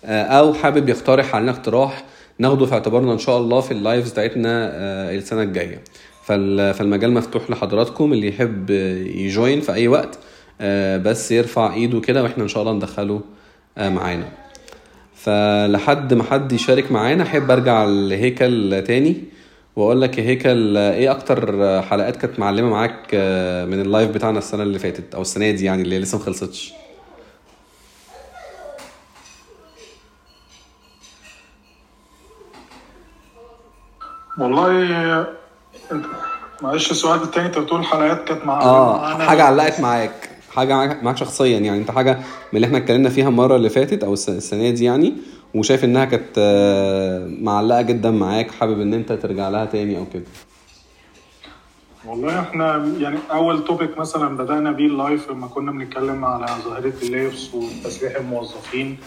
أو 0.04 0.54
حابب 0.54 0.88
يقترح 0.88 1.34
علينا 1.34 1.50
اقتراح 1.50 2.04
ناخده 2.40 2.66
في 2.66 2.72
اعتبارنا 2.74 3.12
إن 3.12 3.18
شاء 3.18 3.38
الله 3.38 3.60
في 3.60 3.70
ال 3.70 3.77
lives 3.77 4.10
بتاعتنا 4.12 4.70
آه، 4.74 5.14
السنة 5.14 5.42
الجاية. 5.42 5.80
فال- 6.24 6.74
فالمجال 6.74 7.12
مفتوح 7.12 7.50
لحضراتكم 7.50 8.12
اللي 8.12 8.28
يحب 8.28 8.70
ي 9.14 9.23
join 9.23 9.60
في 9.60 9.72
أي 9.72 9.88
وقت 9.88 10.18
آه، 10.60 10.96
بس 10.96 11.32
يرفع 11.32 11.74
إيده 11.74 12.00
كده 12.00 12.22
وإحنا 12.22 12.42
إن 12.42 12.48
شاء 12.48 12.62
الله 12.62 12.72
ندخله 12.74 13.20
آه، 13.78 13.88
معانا. 13.88 14.28
فلحد 15.14 16.14
ما 16.14 16.22
حد 16.24 16.52
يشارك 16.52 16.92
معانا 16.92 17.22
أحب 17.22 17.50
أرجع 17.50 17.84
لهيكل 17.84 18.82
تاني 18.86 19.16
وأقول 19.76 20.00
لك 20.00 20.18
يا 20.18 20.22
هيكل 20.24 20.76
إيه 20.76 21.10
أكتر 21.10 21.82
حلقات 21.82 22.16
كانت 22.16 22.38
معلمة 22.38 22.70
معاك 22.70 23.14
من 23.68 23.80
اللايف 23.80 24.10
بتاعنا 24.10 24.38
السنة 24.38 24.62
اللي 24.62 24.78
فاتت 24.78 25.14
أو 25.14 25.22
السنة 25.22 25.50
دي 25.50 25.64
يعني 25.64 25.82
اللي 25.82 25.98
لسه 25.98 26.18
ما 26.18 26.24
خلصتش؟ 26.24 26.72
والله 34.40 35.26
معلش 36.62 36.90
السؤال 36.90 37.22
التاني 37.22 37.46
انت 37.46 37.58
بتقول 37.58 37.84
حلقات 37.84 38.24
كانت 38.24 38.46
مع 38.46 38.60
آه 38.62 39.18
حاجة 39.18 39.42
علقت 39.42 39.80
معاك. 39.80 40.30
حاجة 40.54 40.74
معاك 41.02 41.16
شخصيا 41.16 41.58
يعني. 41.58 41.78
انت 41.78 41.90
حاجة 41.90 42.12
من 42.52 42.56
اللي 42.56 42.66
إحنا 42.66 42.78
اتكلمنا 42.78 43.08
فيها 43.08 43.28
المرة 43.28 43.56
اللي 43.56 43.68
فاتت 43.70 44.04
أو 44.04 44.12
الس- 44.12 44.28
السنة 44.28 44.70
دي 44.70 44.84
يعني 44.84 45.14
وشايف 45.54 45.84
إنها 45.84 46.04
كانت 46.04 46.34
آه، 46.38 47.26
معلمة 47.40 47.82
جدا 47.82 48.10
معاك 48.10 48.50
حابب 48.50 48.80
إن 48.80 48.94
أنت 48.94 49.12
ترجع 49.12 49.48
لها 49.48 49.64
تاني 49.64 49.98
أو 49.98 50.04
كده. 50.14 50.24
والله 52.06 52.40
إحنا 52.40 52.92
يعني 52.98 53.18
أول 53.32 53.64
topic 53.64 53.98
مثلا 53.98 54.36
بدأنا 54.36 54.70
بيه 54.72 54.86
ال 54.86 54.95
live 54.95 55.30
لما 55.30 55.46
كنا 55.46 55.72
بنتكلم 55.72 56.24
على 56.24 56.46
ظاهرة 56.64 56.92
ال 57.02 57.09
layoffs 57.09 57.54
وتسريح 57.54 58.16
الموظفين. 58.16 58.98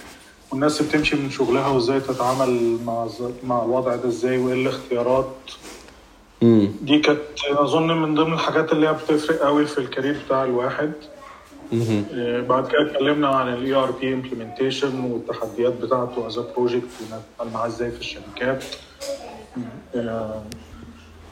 والناس 0.54 0.82
بتمشي 0.82 1.16
من 1.16 1.30
شغلها 1.32 1.68
وازاي 1.68 2.00
تتعامل 2.00 2.78
مع 2.86 3.08
مع 3.44 3.64
الوضع 3.66 3.96
ده 3.96 4.08
إزاي 4.08 4.38
وايه 4.38 4.54
الاختيارات. 4.54 5.36
امم 6.44 6.72
دي 6.82 7.00
كانت 7.00 7.20
أظن 7.50 7.88
من 8.02 8.16
ضمن 8.16 8.34
الحاجات 8.34 8.72
اللي 8.72 8.88
هي 8.88 8.94
بتفرق 8.94 9.40
قوي 9.40 9.66
في 9.66 9.78
ال 9.78 9.84
career 9.84 10.18
بتاع 10.26 10.44
الواحد. 10.44 10.92
مهم. 11.72 12.06
آه، 12.14 12.42
بعد 12.42 12.68
كده 12.68 12.82
اتكلمنا 12.92 13.28
عن 13.28 13.54
ال 13.54 13.74
ERP 13.74 14.14
implementation 14.14 15.00
والتحديات 15.00 15.74
بتاعته 15.74 16.28
as 16.28 16.38
project 16.40 16.84
ونتعامل 17.02 17.54
معاه 17.54 17.68
إزاي 17.68 17.92
في 17.92 18.00
الشركات. 18.00 18.64
آه، 19.96 20.44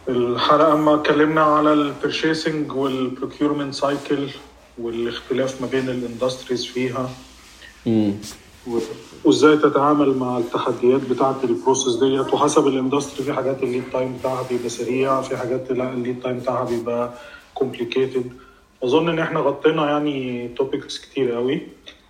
الحلقة 0.09 0.73
اما 0.73 0.95
اتكلمنا 0.95 1.41
على 1.41 1.73
ال 1.73 1.82
purchasing 1.82 2.71
وال 2.73 2.89
procurement 2.89 3.73
cycle 3.73 4.27
والاختلاف 4.77 5.61
ما 5.61 5.67
بين 5.67 5.89
ال 5.89 5.96
industries 5.96 6.65
فيها. 6.65 7.09
و- 7.87 8.11
وازاي 9.25 9.57
تتعامل 9.57 10.17
مع 10.17 10.37
التحديات 10.37 11.01
بتاعة 11.01 11.39
ال 11.43 11.50
process 11.50 11.95
ديت؟ 11.95 12.33
وحسب 12.33 12.67
ال 12.67 12.73
industry 12.73 13.23
في 13.25 13.33
حاجات 13.33 13.63
ال 13.63 13.67
lead 13.67 13.83
time 13.93 14.17
بتاعها 14.17 14.43
بيبقى 14.49 14.69
سريع 14.69 15.21
في 15.21 15.37
حاجات 15.37 15.71
لا 15.71 15.89
ال 15.93 15.98
lead 15.98 16.19
time 16.19 16.39
بتاعها 16.39 16.65
بيبقى 16.65 17.13
complicated 17.53 18.31
أظن 18.83 19.09
إن 19.09 19.19
إحنا 19.19 19.39
غطينا 19.39 19.89
يعني 19.89 20.47
topics 20.47 20.97
كتير 21.01 21.31
قوي. 21.31 21.61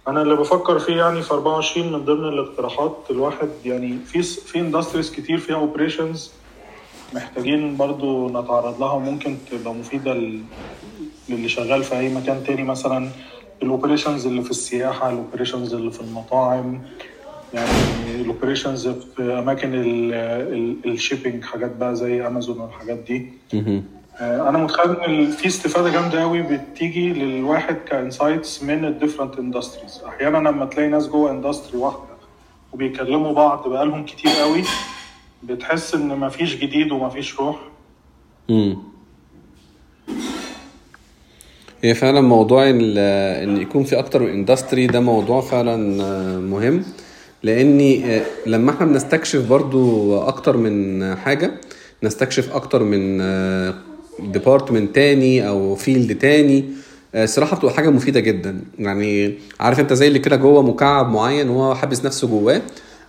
أنا 0.07 0.21
اللي 0.21 0.35
بفكر 0.35 0.79
فيه 0.79 0.93
يعني 0.95 1.21
في 1.21 1.31
24 1.33 1.91
من 1.91 2.05
ضمن 2.05 2.27
الاقتراحات 2.27 2.97
الواحد 3.09 3.49
يعني 3.65 3.99
في 4.05 4.23
في 4.23 4.59
industries 4.59 5.11
كتير 5.11 5.37
فيها 5.37 5.55
operations 5.55 6.31
محتاجين 7.13 7.77
برضو 7.77 8.29
نتعرض 8.29 8.79
لها 8.79 8.91
وممكن 8.91 9.37
تبقى 9.51 9.73
مفيدة 9.73 10.13
لل- 10.13 10.43
للي 11.29 11.49
شغال 11.49 11.83
في 11.83 11.99
أي 11.99 12.13
مكان 12.13 12.43
تاني 12.43 12.63
مثلا. 12.63 13.09
ال 13.63 13.69
operations 13.69 14.27
اللي 14.27 14.41
في 14.41 14.51
السياحة 14.51 15.09
ال 15.09 15.15
operations 15.15 15.73
اللي 15.73 15.91
في 15.91 16.01
المطاعم 16.01 16.81
يعني 17.53 17.69
ال 18.21 18.27
operations 18.27 18.87
في 18.87 19.39
أماكن 19.39 19.69
ال 20.85 20.92
shipping 20.92 21.43
حاجات 21.43 21.75
بقى 21.75 21.95
زي 21.95 22.27
أمازون 22.27 22.59
والحاجات 22.59 22.97
دي. 22.97 23.33
آه، 24.21 24.49
أنا 24.49 24.57
متخيل 24.57 24.91
إن 24.95 25.31
في 25.31 25.47
استفادة 25.47 25.89
جامدة 25.89 26.21
قوي 26.21 26.41
بتيجي 26.41 27.13
للواحد 27.13 27.75
ك 27.75 27.85
insights 27.85 28.63
من 28.63 28.85
ال 28.85 28.91
different 28.91 29.39
industries 29.39 30.01
أحيانا 30.07 30.37
لما 30.49 30.65
تلاقي 30.65 30.89
ناس 30.89 31.07
جوه 31.07 31.31
industry 31.31 31.77
واحدة 31.77 31.99
وبيكلموا 32.73 33.33
بعض 33.33 33.67
بقالهم 33.67 34.05
كتير 34.05 34.31
قوي 34.31 34.63
بتحس 35.43 35.95
إن 35.95 36.07
مفيش 36.19 36.55
جديد 36.55 36.91
ومفيش 36.91 37.39
روح. 37.39 37.59
هي 41.83 41.93
فعلا 41.93 42.21
موضوع 42.21 42.69
إن 42.69 43.57
يكون 43.57 43.83
في 43.83 43.99
أكتر 43.99 44.21
من 44.21 44.29
industry 44.29 44.87
ده 44.87 44.99
موضوع 44.99 45.41
فعلا 45.41 46.03
آه، 46.03 46.37
مهم. 46.39 46.83
لأني 47.43 48.05
آه، 48.17 48.21
لما 48.45 48.71
إحنا 48.71 48.85
بنستكشف 48.85 49.47
برضو 49.49 50.17
أكتر 50.21 50.57
من 50.57 51.15
حاجة 51.15 51.51
نستكشف 52.03 52.55
أكتر 52.55 52.83
من 52.83 53.17
department 54.19 54.95
تاني 54.95 55.47
أو 55.47 55.75
field 55.75 56.17
تاني 56.17 56.65
آه، 57.15 57.25
صراحة 57.25 57.57
بتبقى 57.57 57.73
حاجة 57.73 57.89
مفيدة 57.89 58.19
جدا. 58.19 58.61
يعني 58.79 59.33
عارف 59.59 59.79
أنت 59.79 59.93
زي 59.93 60.07
اللي 60.07 60.19
كده 60.19 60.35
جوه 60.35 60.61
مكعب 60.61 61.11
معين 61.11 61.49
وهو 61.49 61.75
حابس 61.75 62.05
نفسه 62.05 62.27
جواه 62.27 62.61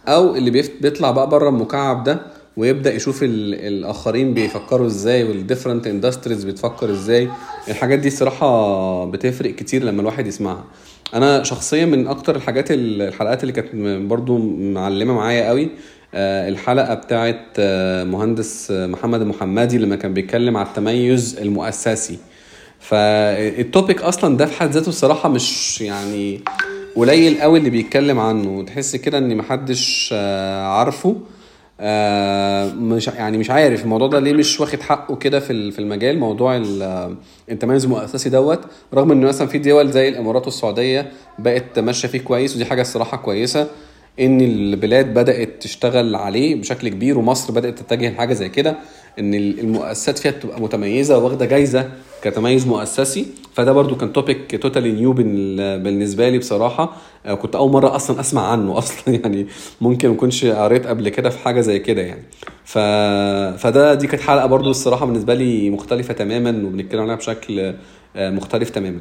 أو 0.08 0.37
اللي 0.37 0.50
بيطلع 0.80 1.11
بقى 1.11 1.28
بره 1.28 1.48
المكعب 1.48 2.04
ده 2.04 2.20
ويبدأ 2.56 2.94
يشوف 2.94 3.22
ال- 3.22 3.54
الآخرين 3.54 4.34
بيفكروا 4.34 4.86
إزاي 4.86 5.24
وال 5.24 5.36
different 5.36 5.87
industries 5.87 6.44
بتفكر 6.44 6.90
إزاي. 6.90 7.28
الحاجات 7.68 7.98
دي 7.98 8.10
صراحة 8.10 9.04
بتفرق 9.10 9.54
كتير 9.54 9.84
لما 9.84 10.00
الواحد 10.00 10.26
يسمعها. 10.26 10.64
أنا 11.14 11.42
شخصيا 11.42 11.84
من 11.84 12.06
أكتر 12.08 12.36
الحاجات 12.36 12.70
ال- 12.70 13.02
الحلقات 13.02 13.42
اللي 13.42 13.52
كانت 13.52 13.74
برضو 14.10 14.38
معلمة 14.58 15.14
معايا 15.14 15.48
قوي 15.48 15.68
آه، 16.14 16.48
الحلقة 16.48 16.94
بتاعت 16.94 17.46
آه، 17.58 18.04
مهندس 18.04 18.70
آه، 18.70 18.86
محمد 18.86 19.20
المحمدي 19.20 19.78
لما 19.78 19.96
كان 19.96 20.14
بيتكلم 20.14 20.56
على 20.56 20.66
التميز 20.68 21.38
المؤسسي. 21.40 22.18
فالتوبيك 22.80 24.02
أصلا 24.02 24.36
ده 24.36 24.46
في 24.46 24.56
حد 24.60 24.70
ذاته 24.70 24.88
الصراحة 24.88 25.28
مش 25.28 25.80
يعني 25.80 26.40
قليل 26.96 27.40
قوي 27.40 27.58
اللي 27.58 27.70
بيتكلم 27.70 28.18
عنه. 28.18 28.62
تحس 28.64 28.96
كده 28.96 29.18
إن 29.18 29.36
محدش 29.36 30.12
عارفه. 30.62 31.16
آه، 31.85 32.73
مش 32.75 33.09
يعني 33.09 33.38
مش 33.38 33.51
عارف. 33.51 33.85
الموضوع 33.85 34.09
ده 34.09 34.18
ليه 34.21 34.33
مش 34.33 34.61
واخد 34.61 34.81
حقه 34.81 35.16
كده 35.16 35.40
في 35.40 35.71
في 35.71 35.79
المجال؟ 35.79 36.18
موضوع 36.18 36.57
ال- 36.57 36.83
آه، 36.83 37.14
التميز 37.51 37.85
المؤسسي 37.85 38.29
دوت 38.31 38.61
رغم 38.95 39.12
إن 39.12 39.21
مثلا 39.21 39.47
في 39.49 39.59
دول 39.59 39.90
زي 39.90 40.09
الإمارات 40.09 40.45
والسعودية 40.45 41.11
بقت 41.38 41.79
ماشية 41.79 42.09
فيه 42.09 42.21
كويس 42.21 42.57
ودي 42.57 42.64
حاجة 42.64 42.81
الصراحة 42.81 43.16
كويسة. 43.16 43.66
إن 44.20 44.40
البلاد 44.40 45.14
بدأت 45.14 45.62
تشتغل 45.62 46.14
عليه 46.14 46.55
بشكل 46.55 46.88
كبير 46.88 47.18
ومصر 47.18 47.53
بدأت 47.53 47.79
تتجه 47.79 48.11
لحاجة 48.11 48.33
زي 48.33 48.48
كده 48.48 48.77
إن 49.18 49.35
المؤسسات 49.35 50.18
فيها 50.18 50.31
تبقى 50.33 50.61
متميزة 50.61 51.18
واخدة 51.18 51.46
جايزة 51.46 51.90
كتميز 52.22 52.66
مؤسسي. 52.66 53.27
فده 53.55 53.72
برضو 53.72 53.96
كان 53.96 54.12
topic 54.12 54.62
totally 54.62 54.92
new 54.92 55.12
بالنسبة 55.12 56.29
لي 56.29 56.38
بصراحة. 56.38 56.96
آه، 57.27 57.35
كنت 57.35 57.57
أول 57.57 57.70
مرة 57.72 57.96
أصلا 57.96 58.20
أسمع 58.20 58.46
عنه 58.53 58.79
أصلا. 58.79 59.14
يعني 59.25 59.46
ممكن 59.81 60.09
ما 60.09 60.14
كنتش 60.14 60.44
قريت 60.44 60.87
قبل 60.87 61.09
كده 61.09 61.31
في 61.31 61.38
حاجة 61.38 61.61
زي 61.61 61.79
كده 61.79 62.03
يعني. 62.03 62.22
ف... 62.64 62.79
فده 63.59 63.94
دي 63.94 64.07
كانت 64.07 64.22
حلقة 64.22 64.46
برضو 64.46 64.70
الصراحة 64.70 65.07
بالنسبة 65.07 65.35
لي 65.35 65.70
مختلفة 65.70 66.14
تماما 66.14 66.51
وبنتكلم 66.51 67.01
عليها 67.01 67.14
بشكل 67.16 67.75
آه، 68.16 68.31
مختلف 68.31 68.70
تماما. 68.70 69.01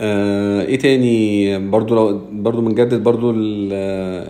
آه، 0.00 0.62
إيه 0.62 0.78
تاني؟ 0.78 1.58
برضو 1.68 1.94
لو 1.94 2.20
برضو 2.32 2.60
بنجدد 2.60 3.02
برضو 3.02 3.30
ال- 3.30 3.72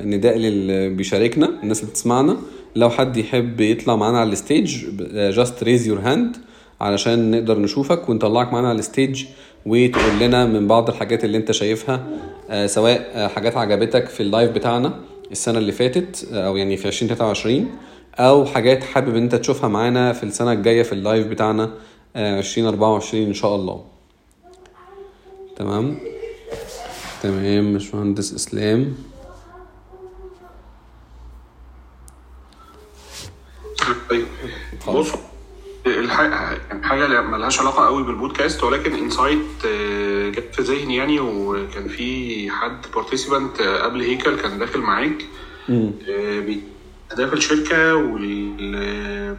النداء 0.05 0.37
للي 0.39 0.89
بيشاركنا 0.89 1.51
الناس 1.63 1.81
اللي 1.81 1.91
بتسمعنا. 1.91 2.37
لو 2.77 2.91
حد 2.91 3.17
يحب 3.17 3.61
يطلع 3.61 3.97
معانا 3.97 4.19
على 4.19 4.33
ال 4.33 4.41
stage 4.41 4.85
just 5.13 5.63
raise 5.65 5.87
your 5.89 5.99
hand 6.01 6.37
علشان 6.81 7.31
نقدر 7.31 7.59
نشوفك 7.59 8.09
ونطلعك 8.09 8.53
معانا 8.53 8.69
على 8.69 8.79
ال 8.79 8.86
stage 8.86 9.25
وتقول 9.67 10.19
لنا 10.21 10.47
من 10.47 10.67
بعض 10.67 10.89
الحاجات 10.89 11.25
اللي 11.25 11.39
انت 11.39 11.53
شايفها 11.53 12.05
آه، 12.51 12.67
سواء 12.67 13.11
آه، 13.15 13.27
حاجات 13.29 13.57
عجبتك 13.57 14.09
في 14.09 14.23
ال 14.23 14.28
live 14.28 14.51
بتاعنا 14.51 14.95
السنة 15.33 15.59
اللي 15.59 15.73
فاتت 15.73 16.29
أو 16.33 16.57
يعني 16.57 16.77
في 16.77 16.89
2023 16.89 17.67
أو 18.19 18.45
حاجات 18.45 18.85
حابب 18.85 19.17
إن 19.17 19.23
أنت 19.23 19.35
تشوفها 19.35 19.69
معانا 19.69 20.13
في 20.13 20.23
السنة 20.23 20.53
الجاية 20.53 20.83
في 20.83 20.93
ال 20.93 20.99
live 20.99 21.27
بتاعنا 21.27 21.71
آه، 22.17 22.39
2024 22.39 23.27
إن 23.27 23.35
شاء 23.35 23.57
الله. 23.57 23.90
تمام؟ 25.61 25.99
تمام 27.23 27.73
باشمهندس 27.73 28.35
إسلام. 28.35 28.95
طيب 34.11 34.27
بص 34.89 35.09
الحاجة 35.87 36.59
حاجة 36.83 37.05
اللي 37.07 37.23
ملهاش 37.23 37.61
علاقة 37.61 37.87
قوي 37.87 38.03
بالبودكاست 38.03 38.63
ولكن 38.63 38.95
insight 38.95 39.67
جت 40.37 40.55
في 40.55 40.63
ذهني 40.63 40.97
يعني 40.97 41.21
وكان 41.21 41.89
في 41.89 42.51
حد 42.51 42.81
participant 42.95 43.63
قبل 43.63 44.01
هيكل 44.01 44.37
كان 44.37 44.59
داخل 44.59 44.81
معاك. 44.81 45.25
آه، 46.09 46.57
اهداف 47.13 47.33
الشركة 47.33 47.95
وال 47.95 49.37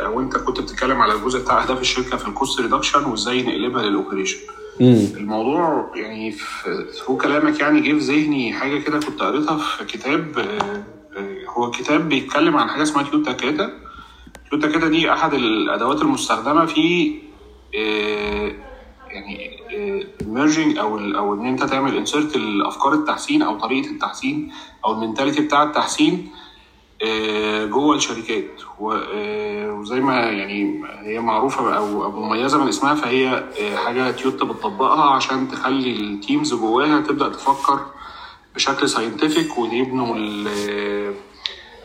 أو 0.00 0.20
أنت 0.20 0.36
كنت 0.36 0.60
بتتكلم 0.60 1.00
على 1.00 1.12
الجزء 1.14 1.38
بتاع 1.42 1.62
أهداف 1.62 1.80
الشركة 1.80 2.16
في 2.16 2.28
ال 2.28 2.34
cost 2.34 2.60
reduction 2.60 3.04
وإزاي 3.04 3.42
نقلبها 3.42 3.82
لل 3.82 3.92
operation 3.92 4.38
الموضوع 5.16 5.92
يعني 5.96 6.32
في 6.32 7.16
كلامك 7.22 7.60
يعني 7.60 7.80
جه 7.80 7.92
في 7.92 7.98
ذهني 7.98 8.52
حاجة 8.52 8.78
كده 8.78 8.98
كنت 9.00 9.20
قريتها 9.22 9.58
في 9.58 9.84
كتاب 9.84 10.38
آه، 10.38 10.84
آه، 11.18 11.36
هو 11.48 11.70
كتاب 11.70 12.08
بيتكلم 12.08 12.56
عن 12.56 12.68
حاجة 12.68 12.82
اسمها 12.82 13.02
تويوتا 13.04 13.32
كاتا 13.32 13.70
تويوتا 14.50 14.68
كاتا 14.68 14.88
دي 14.88 15.12
أحد 15.12 15.34
الأدوات 15.34 16.02
المستخدمة 16.02 16.66
في 16.66 17.12
آه، 17.78 18.52
يعني 19.10 19.56
merging 20.26 20.78
أو 20.78 20.98
ال- 20.98 21.16
أو 21.16 21.34
إن 21.34 21.46
أنت 21.46 21.64
تعمل 21.64 21.96
insert 21.96 22.36
الأفكار 22.36 22.92
التحسين 22.94 23.42
أو 23.42 23.58
طريقة 23.58 23.90
التحسين 23.90 24.52
أو 24.84 24.92
ال 24.92 24.97
mentality 24.97 25.40
بتاع 25.42 25.62
التحسين. 25.62 26.28
آه، 26.28 26.45
جوه 27.66 27.96
الشركات 27.96 28.44
آه، 28.80 29.72
وزي 29.72 30.00
ما 30.00 30.14
يعني 30.14 30.82
هي 31.02 31.20
معروفة 31.20 31.76
أو 31.76 32.10
مميزة 32.10 32.58
من 32.62 32.68
اسمها 32.68 32.94
فهي 32.94 33.28
آه، 33.60 33.76
حاجة 33.76 34.10
تويوتا 34.10 34.44
بتطبقها 34.44 35.10
عشان 35.10 35.48
تخلي 35.50 35.90
ال 35.92 36.02
teams 36.02 36.54
جواها 36.54 37.00
تبدأ 37.00 37.28
تفكر 37.28 37.80
بشكل 38.54 38.88
scientific 38.88 39.58
ويبنوا 39.58 40.16
ال- 40.16 41.14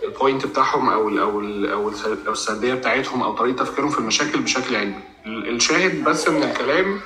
ال 0.04 0.11
point 0.11 0.46
بتاعهم 0.46 0.90
أو 0.90 1.10
ال 1.10 1.20
أو 1.20 1.40
ال 1.40 1.72
أو 1.72 1.90
السرديه 2.32 2.74
بتاعتهم 2.74 3.22
أو 3.24 3.34
طريقة 3.34 3.64
تفكيرهم 3.64 3.90
في 3.90 4.00
المشاكل 4.00 4.40
بشكل 4.40 4.76
علمي. 4.76 5.00
ال- 5.26 5.50
الشاهد 5.56 6.04
بس 6.04 6.28
من 6.28 6.44
الكلام 6.44 7.00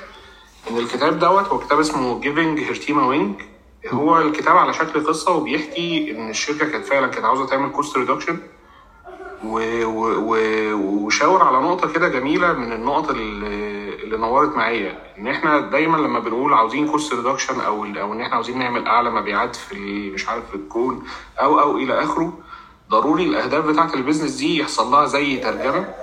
إن 0.72 0.78
الكتاب 0.78 1.20
دوت 1.20 1.46
هو 1.48 1.60
كتاب 1.60 1.80
اسمه 1.80 2.20
Giving 2.20 2.60
Her 2.60 2.79
Team 2.79 3.06
Wings 3.06 3.36
هو 3.92 4.18
الكتاب 4.18 4.58
على 4.58 4.74
شكل 4.74 5.08
قصة 5.08 5.32
وبيحكي 5.32 6.12
إن 6.12 6.30
الشركة 6.30 6.70
كانت 6.70 6.86
فعلا 6.86 7.08
كانت 7.08 7.26
عاوزة 7.26 7.46
تعمل 7.48 7.70
cost 7.72 7.98
reduction 7.98 8.40
وشاور 10.74 11.44
على 11.44 11.58
نقطة 11.58 11.94
كده 11.94 12.08
جميلة 12.08 12.54
من 12.54 12.72
النقط 12.74 13.10
اللي, 13.10 14.04
اللي 14.04 14.18
نورت 14.18 14.56
معايا. 14.58 14.98
إن 15.18 15.28
إحنا 15.28 15.60
دايما 15.60 15.98
لما 15.98 16.20
بنقول 16.20 16.54
عاوزين 16.54 16.88
cost 16.88 17.14
reduction 17.14 17.60
أو 17.60 17.86
أو 17.86 18.14
إن 18.14 18.22
إحنا 18.22 18.36
عاوزين 18.36 18.60
نعمل 18.60 18.86
أعلى 18.88 19.10
مبيعات 19.12 19.56
في 19.56 20.12
مش 20.12 20.30
عارف 20.30 20.50
في 20.50 20.56
الكون 20.56 21.04
أو 21.42 21.60
أو 21.60 21.78
إلى 21.78 22.04
آخره 22.04 22.34
ضروري 22.90 23.24
الأهداف 23.24 23.66
بتاعت 23.66 23.94
ال 23.94 23.98
business 23.98 24.32
دي 24.32 24.58
يحصل 24.60 24.92
لها 24.92 25.06
زي 25.06 25.38
ترجمة. 25.38 25.94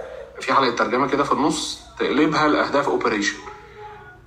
في 0.40 0.52
حلقة 0.54 0.70
ترجمة 0.70 1.08
كده 1.08 1.24
في 1.24 1.32
النص 1.32 1.80
تقلبها 1.98 2.48
لأهداف 2.48 2.88
operation 2.88 3.36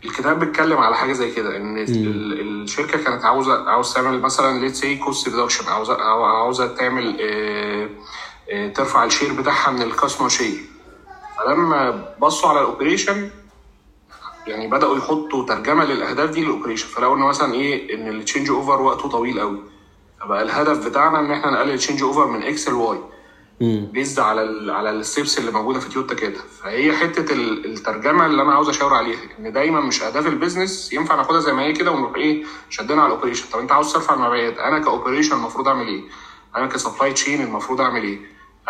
الكتاب 0.05 0.39
بيتكلم 0.39 0.77
على 0.77 0.95
حاجة 0.95 1.13
زي 1.13 1.31
كده 1.31 1.57
إن 1.57 1.77
ال- 1.77 2.63
الشركة 2.63 3.03
كانت 3.03 3.25
عاوزة 3.25 3.69
عاوز 3.69 3.93
تعمل 3.93 4.21
مثلا 4.21 4.59
let's 4.59 4.79
say 4.79 4.95
cost 4.95 5.29
reduction 5.29 5.67
عاوزة 5.67 6.01
عاو- 6.01 6.23
عاوزة 6.23 6.67
تعمل 6.75 7.17
آه، 7.21 7.89
آه، 8.51 8.67
ترفع 8.69 9.03
ال 9.03 9.08
share 9.08 9.33
بتاعها 9.33 9.71
من 9.71 9.81
ال 9.81 9.86
customer 9.86 10.29
share 10.29 10.59
فلما 11.37 12.05
بصوا 12.21 12.49
على 12.49 12.59
ال 12.59 12.66
operation 12.66 13.29
يعني 14.47 14.67
بدأوا 14.67 14.97
يحطوا 14.97 15.45
ترجمة 15.45 15.85
للأهداف 15.85 16.29
دي 16.29 16.43
لل 16.43 16.51
operation 16.51 16.87
فلقوا 16.87 17.15
إن 17.15 17.21
مثلا 17.21 17.53
إيه 17.53 17.95
إن 17.95 18.07
ال 18.07 18.49
changeover 18.49 18.81
وقته 18.81 19.09
طويل 19.09 19.39
قوي 19.39 19.59
فبقى 20.21 20.41
الهدف 20.41 20.87
بتاعنا 20.87 21.19
إن 21.19 21.31
إحنا 21.31 21.51
نقلل 21.51 21.71
ال 21.71 22.03
changeover 22.03 22.27
من 22.27 22.43
X 22.43 22.69
ل 22.69 22.79
Y. 22.79 22.99
based 23.61 24.19
على 24.19 24.41
ال 24.43 24.71
على 24.71 24.89
ال 24.89 24.97
steps 24.97 25.37
اللي 25.39 25.51
موجودة 25.51 25.79
في 25.79 25.89
تويوتا 25.89 26.15
كده. 26.15 26.39
فهي 26.63 26.93
حتة 26.97 27.33
ال- 27.33 27.65
الترجمة 27.65 28.25
اللي 28.25 28.41
أنا 28.41 28.53
عاوز 28.53 28.69
أشاور 28.69 28.93
عليها 28.93 29.19
إن 29.39 29.53
دايما 29.53 29.81
مش 29.81 30.03
أهداف 30.03 30.27
ال 30.27 30.34
business 30.34 30.93
ينفع 30.93 31.15
ناخدها 31.15 31.39
زي 31.39 31.53
ما 31.53 31.61
هي 31.63 31.73
كده 31.73 31.91
ونروح 31.91 32.15
إيه 32.15 32.43
شدنا 32.69 33.01
على 33.01 33.13
ال 33.13 33.16
operation. 33.16 33.45
طب 33.53 33.59
أنت 33.59 33.71
عاوز 33.71 33.93
ترفع 33.93 34.13
المبيعات 34.13 34.57
أنا 34.57 34.79
ك 34.79 34.85
operation 34.85 35.35
المفروض 35.35 35.67
أعمل 35.67 35.87
إيه؟ 35.87 36.01
أنا 36.55 36.65
ك 36.67 36.74
supply 36.74 37.13
chain 37.13 37.41
المفروض 37.41 37.81
أعمل 37.81 38.03
إيه؟ 38.03 38.19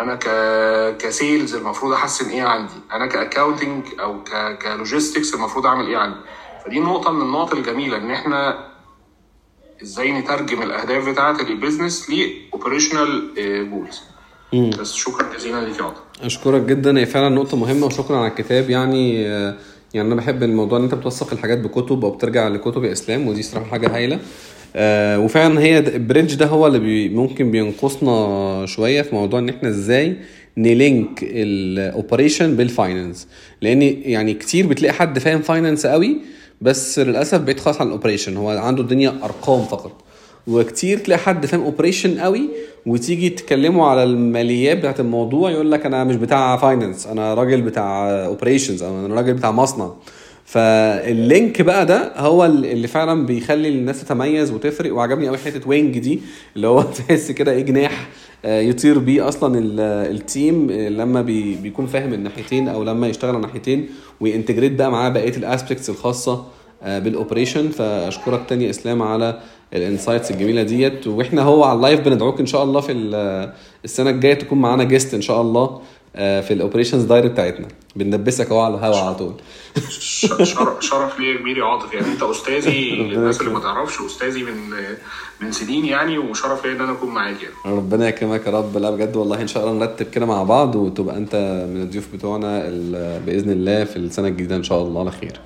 أنا 0.00 0.14
ك 0.14 0.26
ك 0.96 1.06
sales 1.06 1.54
المفروض 1.54 1.92
أحسن 1.92 2.28
إيه 2.30 2.42
عندي؟ 2.42 2.72
أنا 2.92 3.06
ك 3.06 3.13
accounting 3.13 3.84
أو 4.00 4.24
ك 4.24 4.58
ك 4.62 4.69
logistics 4.69 5.34
المفروض 5.34 5.66
أعمل 5.66 5.86
إيه 5.86 5.96
عندي؟ 5.96 6.18
فدي 6.64 6.80
نقطة 6.80 7.10
من 7.10 7.22
النقط 7.22 7.54
الجميلة 7.54 7.96
إن 7.96 8.10
إحنا 8.10 8.68
إزاي 9.82 10.12
نترجم 10.12 10.62
الأهداف 10.62 11.08
بتاعة 11.08 11.40
ال 11.40 11.48
business 11.48 12.10
ل 12.10 12.20
operational 12.20 13.34
goals 13.70 14.00
بس 14.54 14.94
شكرا 14.94 15.36
جزيلا 15.36 15.64
ليك 15.66 15.78
يا 15.78 15.92
أشكرك 16.26 16.62
جدا. 16.62 16.98
هي 16.98 17.06
فعلا 17.06 17.34
نقطة 17.34 17.56
مهمة 17.56 17.86
وشكرا 17.86 18.16
على 18.16 18.28
الكتاب. 18.28 18.70
يعني 18.70 19.28
آه، 19.28 19.54
يعني 19.94 20.08
أنا 20.08 20.14
بحب 20.14 20.42
الموضوع 20.42 20.78
إن 20.78 20.84
أنت 20.84 20.94
بتوثق 20.94 21.32
الحاجات 21.32 21.58
بكتب 21.58 22.04
أو 22.04 22.10
بترجع 22.10 22.48
لكتب 22.48 22.84
يا 22.84 22.95
إسلام 22.95 23.28
ودي 23.28 23.42
صراحة 23.42 23.66
حاجة 23.66 23.96
هايلة. 23.96 24.18
آه، 24.76 25.18
وفعلا 25.18 25.60
هي 25.60 25.78
ال 25.78 25.86
bridge 25.86 26.34
ده 26.34 26.46
هو 26.46 26.66
اللي 26.66 26.78
بي 26.78 27.08
ممكن 27.08 27.50
بينقصنا 27.50 28.66
شوية 28.66 29.02
في 29.02 29.14
موضوع 29.14 29.38
إن 29.40 29.48
إحنا 29.48 29.68
إزاي 29.68 30.16
ن 30.56 30.68
link 30.68 31.18
ال 31.22 31.35
operation 31.35 32.56
بال 32.56 32.72
finance 32.72 33.28
لأن 33.62 33.82
يعني 33.82 34.34
كتير 34.34 34.66
بتلاقي 34.66 34.92
حد 34.92 35.18
فاهم 35.18 35.42
finance 35.42 35.86
قوي 35.86 36.16
بس 36.60 36.98
للأسف 36.98 37.40
بعيد 37.40 37.60
خالص 37.60 37.80
عن 37.80 37.86
ال 37.86 37.91
operation. 37.91 38.36
هو 38.36 38.50
عنده 38.50 38.82
الدنيا 38.82 39.14
أرقام 39.22 39.64
فقط. 39.64 39.92
وكتير 40.46 40.98
تلاقي 40.98 41.18
حد 41.18 41.46
فاهم 41.46 41.60
operation 41.62 42.18
قوي 42.18 42.48
وتيجي 42.86 43.28
تكلمه 43.30 43.86
على 43.86 44.04
الماليات 44.04 44.78
بتاعت 44.78 45.00
الموضوع 45.00 45.50
يقول 45.50 45.72
لك 45.72 45.86
أنا 45.86 46.04
مش 46.04 46.16
بتاع 46.16 46.56
finance 46.56 47.06
أنا 47.06 47.34
راجل 47.34 47.60
بتاع 47.62 48.10
operations 48.26 48.82
أو 48.82 49.06
أنا 49.06 49.14
راجل 49.14 49.34
بتاع 49.34 49.50
مصنع. 49.50 49.90
فال 50.44 50.83
link 50.83 51.62
بقى 51.62 51.86
ده 51.86 52.12
هو 52.16 52.44
اللي 52.44 52.88
فعلا 52.88 53.26
بيخلي 53.26 53.68
الناس 53.68 54.04
تتميز 54.04 54.50
وتفرق. 54.50 54.94
وعجبني 54.94 55.28
قوي 55.28 55.38
حتة 55.38 55.68
wing 55.68 55.98
دي 55.98 56.20
اللي 56.56 56.66
هو 56.66 56.82
تحس 56.98 57.30
كده 57.30 57.52
إيه 57.52 57.62
جناح 57.62 58.08
آه، 58.44 58.60
يطير 58.60 58.98
بيه 58.98 59.28
أصلا 59.28 59.58
ال- 59.58 59.80
ال 60.16 60.27
team 60.27 60.70
آه، 60.70 60.88
لما 60.88 61.22
بي 61.22 61.54
بيكون 61.54 61.86
فاهم 61.86 62.12
الناحيتين 62.14 62.68
أو 62.68 62.82
لما 62.84 63.08
يشتغل 63.08 63.30
على 63.30 63.36
الناحيتين 63.36 63.88
و 64.20 64.24
ينت 64.24 64.36
integrate 64.36 64.72
بقى 64.72 64.90
معاه 64.90 65.08
بقية 65.08 65.36
ال 65.36 65.43
aspects 65.43 65.90
الخاصة 65.90 66.44
آه، 66.82 66.98
بال 66.98 67.11
operation 67.11 67.68
فأشكرك 67.68 68.40
تاني 68.48 68.70
إسلام 68.70 69.02
على 69.02 69.40
ال 69.74 69.80
insights 69.80 70.30
الجميلة 70.30 70.62
ديت. 70.62 71.06
وإحنا 71.06 71.42
هو 71.42 71.64
على 71.64 71.76
ال 71.76 71.81
live 71.81 72.00
بندعوك 72.00 72.40
إن 72.40 72.46
شاء 72.46 72.62
الله 72.64 72.80
في 72.80 72.92
ال- 72.92 73.52
السنة 73.84 74.10
الجاية 74.10 74.34
تكون 74.34 74.60
معانا 74.60 74.84
guest 74.84 75.14
إن 75.14 75.20
شاء 75.22 75.40
الله 75.40 75.80
آه، 76.18 76.40
في 76.40 76.54
ال 76.54 76.58
Operations 76.58 77.02
Diary 77.04 77.28
بتاعتنا. 77.28 77.68
بندبسك 77.96 78.50
أهو 78.50 78.60
على 78.60 78.74
الهوا 78.74 78.96
على 79.00 79.14
طول. 79.14 79.32
شرف 80.00 80.80
شرف 80.80 81.20
ليا 81.20 81.36
كبير 81.38 81.58
يا 81.58 81.64
عاطف. 81.64 81.94
يعني 81.94 82.06
أنت 82.06 82.22
أستاذي 82.22 82.90
للناس 82.96 83.40
اللي 83.40 83.52
ما 83.52 83.60
تعرفش 83.60 84.00
أستاذي 84.06 84.42
من 84.42 84.52
من 85.40 85.52
سنين 85.52 85.84
يعني. 85.84 86.18
وشرف 86.18 86.64
ليا 86.66 86.72
إن 86.72 86.80
أنا 86.80 86.92
أكون 86.92 87.08
معاك 87.14 87.36
يعني. 87.42 87.76
ربنا 87.76 88.08
يكرمك 88.08 88.46
يا 88.46 88.52
رب. 88.52 88.76
لا 88.78 88.90
بجد 88.90 89.16
والله 89.16 89.42
إن 89.42 89.46
شاء 89.46 89.64
الله 89.68 89.78
نرتب 89.86 90.06
كده 90.10 90.26
مع 90.26 90.42
بعض 90.42 90.76
وتبقى 90.76 91.16
أنت 91.16 91.34
من 91.74 91.82
الضيوف 91.82 92.04
بتوعنا 92.14 92.58
بإذن 93.26 93.50
الله 93.50 93.84
في 93.84 93.96
السنة 93.96 94.28
الجديدة 94.28 94.56
إن 94.56 94.62
شاء 94.62 94.82
الله 94.82 95.00
على 95.00 95.10
خير. 95.10 95.40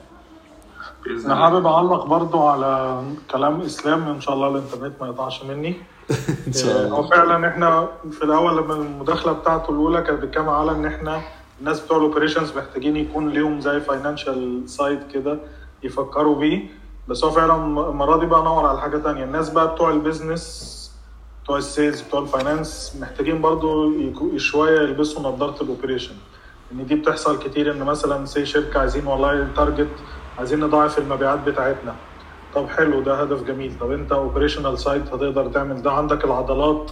بإذن 1.05 1.31
أنا 1.31 1.41
حابب 1.45 1.67
أعلق 1.67 2.05
برضو 2.07 2.43
على 2.43 3.03
كلام 3.31 3.61
إسلام 3.61 4.09
إن 4.09 4.21
شاء 4.21 4.35
الله 4.35 4.49
الإنترنت 4.49 4.93
ما 5.01 5.07
يقطعش 5.07 5.45
مني. 5.45 5.75
إن 6.47 6.53
شاء 6.53 6.65
الله. 6.65 6.89
هو 6.89 7.09
فعلا 7.11 7.49
إحنا 7.49 7.89
في 8.11 8.23
الأول 8.25 8.57
لما 8.59 8.75
المداخلة 8.75 9.33
بتاعته 9.33 9.71
الأولى 9.71 10.03
كانت 10.03 10.23
بتتكلم 10.23 10.49
على 10.49 10.73
إن 10.73 10.87
إحنا 10.87 11.21
الناس 11.61 11.81
بتوع 11.81 11.97
ال 11.97 12.02
operations 12.02 12.57
محتاجين 12.57 12.97
يكون 12.97 13.29
ليهم 13.29 13.61
زي 13.61 13.81
financial 13.81 14.63
side 14.67 15.01
كده 15.15 15.39
يفكروا 15.83 16.37
بيه. 16.41 16.63
بس 17.09 17.25
هو 17.25 17.31
فعلا 17.31 17.55
المرة 17.91 18.17
دي 18.21 18.27
بقى 18.27 18.43
نور 18.43 18.67
على 18.67 18.81
حاجة 18.81 18.97
تانية. 18.97 19.25
الناس 19.25 19.51
بقى 19.51 19.75
بتوع 19.75 19.91
ال 19.91 20.01
business 20.01 20.81
بتوع 21.45 21.59
ال 21.59 21.66
sales 21.66 22.01
بتوع 22.01 22.21
ال 22.21 22.30
finance 22.30 22.97
محتاجين 23.01 23.41
برضو 23.41 23.93
شوية 24.37 24.81
يلبسوا 24.81 25.23
نظارة 25.33 25.63
ال 25.63 25.68
operation 25.68 26.15
إن 26.73 26.87
دي 26.87 26.95
بتحصل 26.95 27.39
كتير 27.39 27.73
إن 27.73 27.83
مثلا 27.83 28.25
say 28.27 28.47
شركة 28.47 28.81
عايزين 28.81 29.07
والله 29.07 29.49
target 29.57 29.89
عايزين 30.41 30.61
نضاعف 30.61 30.99
المبيعات 30.99 31.39
بتاعتنا. 31.47 31.95
طب 32.55 32.69
حلو 32.69 33.01
ده 33.01 33.15
هدف 33.15 33.43
جميل. 33.43 33.73
طب 33.81 33.93
انت 33.93 34.13
operational 34.13 34.79
side 34.79 35.03
هتقدر 35.07 35.49
تعمل 35.49 35.83
ده. 35.83 35.93
عندك 35.93 36.25
العضلات 36.25 36.91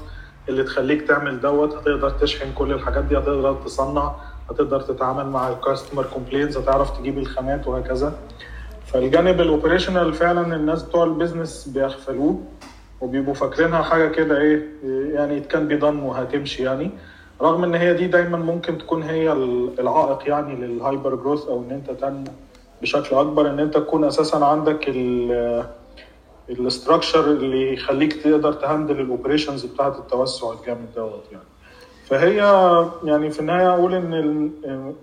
اللي 0.48 0.62
تخليك 0.62 1.02
تعمل 1.02 1.40
دوت 1.40 1.74
هتقدر 1.74 2.10
تشحن 2.10 2.52
كل 2.54 2.72
الحاجات 2.72 3.04
دي 3.04 3.18
هتقدر 3.18 3.54
تصنع 3.54 4.14
هتقدر 4.50 4.80
تتعامل 4.80 5.26
مع 5.26 5.48
ال 5.48 5.54
customer 5.54 6.02
complaints 6.14 6.56
هتعرف 6.58 6.98
تجيب 6.98 7.18
الخامات 7.18 7.68
وهكذا. 7.68 8.12
فالجانب 8.86 9.40
ال 9.40 9.47
operational 9.47 10.14
فعلا 10.14 10.56
الناس 10.56 10.82
بتوع 10.82 11.04
ال 11.04 11.11
business 11.11 11.68
بيغفلوه 11.68 12.40
وبيبقوا 13.00 13.34
فاكرينها 13.34 13.82
حاجة 13.82 14.08
كده 14.08 14.40
إيه 14.40 14.62
يعني 15.14 15.40
كان 15.40 15.68
بيضن 15.68 15.98
وهتمشي 15.98 16.62
يعني. 16.62 16.90
رغم 17.42 17.64
إن 17.64 17.74
هي 17.74 17.94
دي 17.94 18.06
دايما 18.06 18.38
ممكن 18.38 18.78
تكون 18.78 19.02
هي 19.02 19.32
العائق 19.78 20.28
يعني 20.28 20.66
لل 20.66 20.80
hyper 20.80 21.14
growth 21.14 21.46
أو 21.46 21.62
إن 21.62 21.70
أنت 21.70 21.90
تنمو. 21.90 22.24
بشكل 22.82 23.16
أكبر 23.16 23.50
إن 23.50 23.60
أنت 23.60 23.74
تكون 23.74 24.04
أساسا 24.04 24.36
عندك 24.36 24.88
ال 26.50 26.58
structure 26.58 27.24
اللي 27.30 27.72
يخليك 27.74 28.12
تقدر 28.22 28.52
ت 28.52 28.59
handle 28.59 29.00
ال 29.00 29.06
operations 29.06 29.64
بتاعة 29.66 29.98
التوسع 29.98 30.52
الجامد 30.52 30.88
دوت 30.96 31.24
يعني. 31.32 31.44
فهي 32.06 32.36
يعني 33.04 33.30
في 33.30 33.40
النهاية 33.40 33.74
أقول 33.74 33.94
إن 33.94 34.14
ال- 34.14 34.94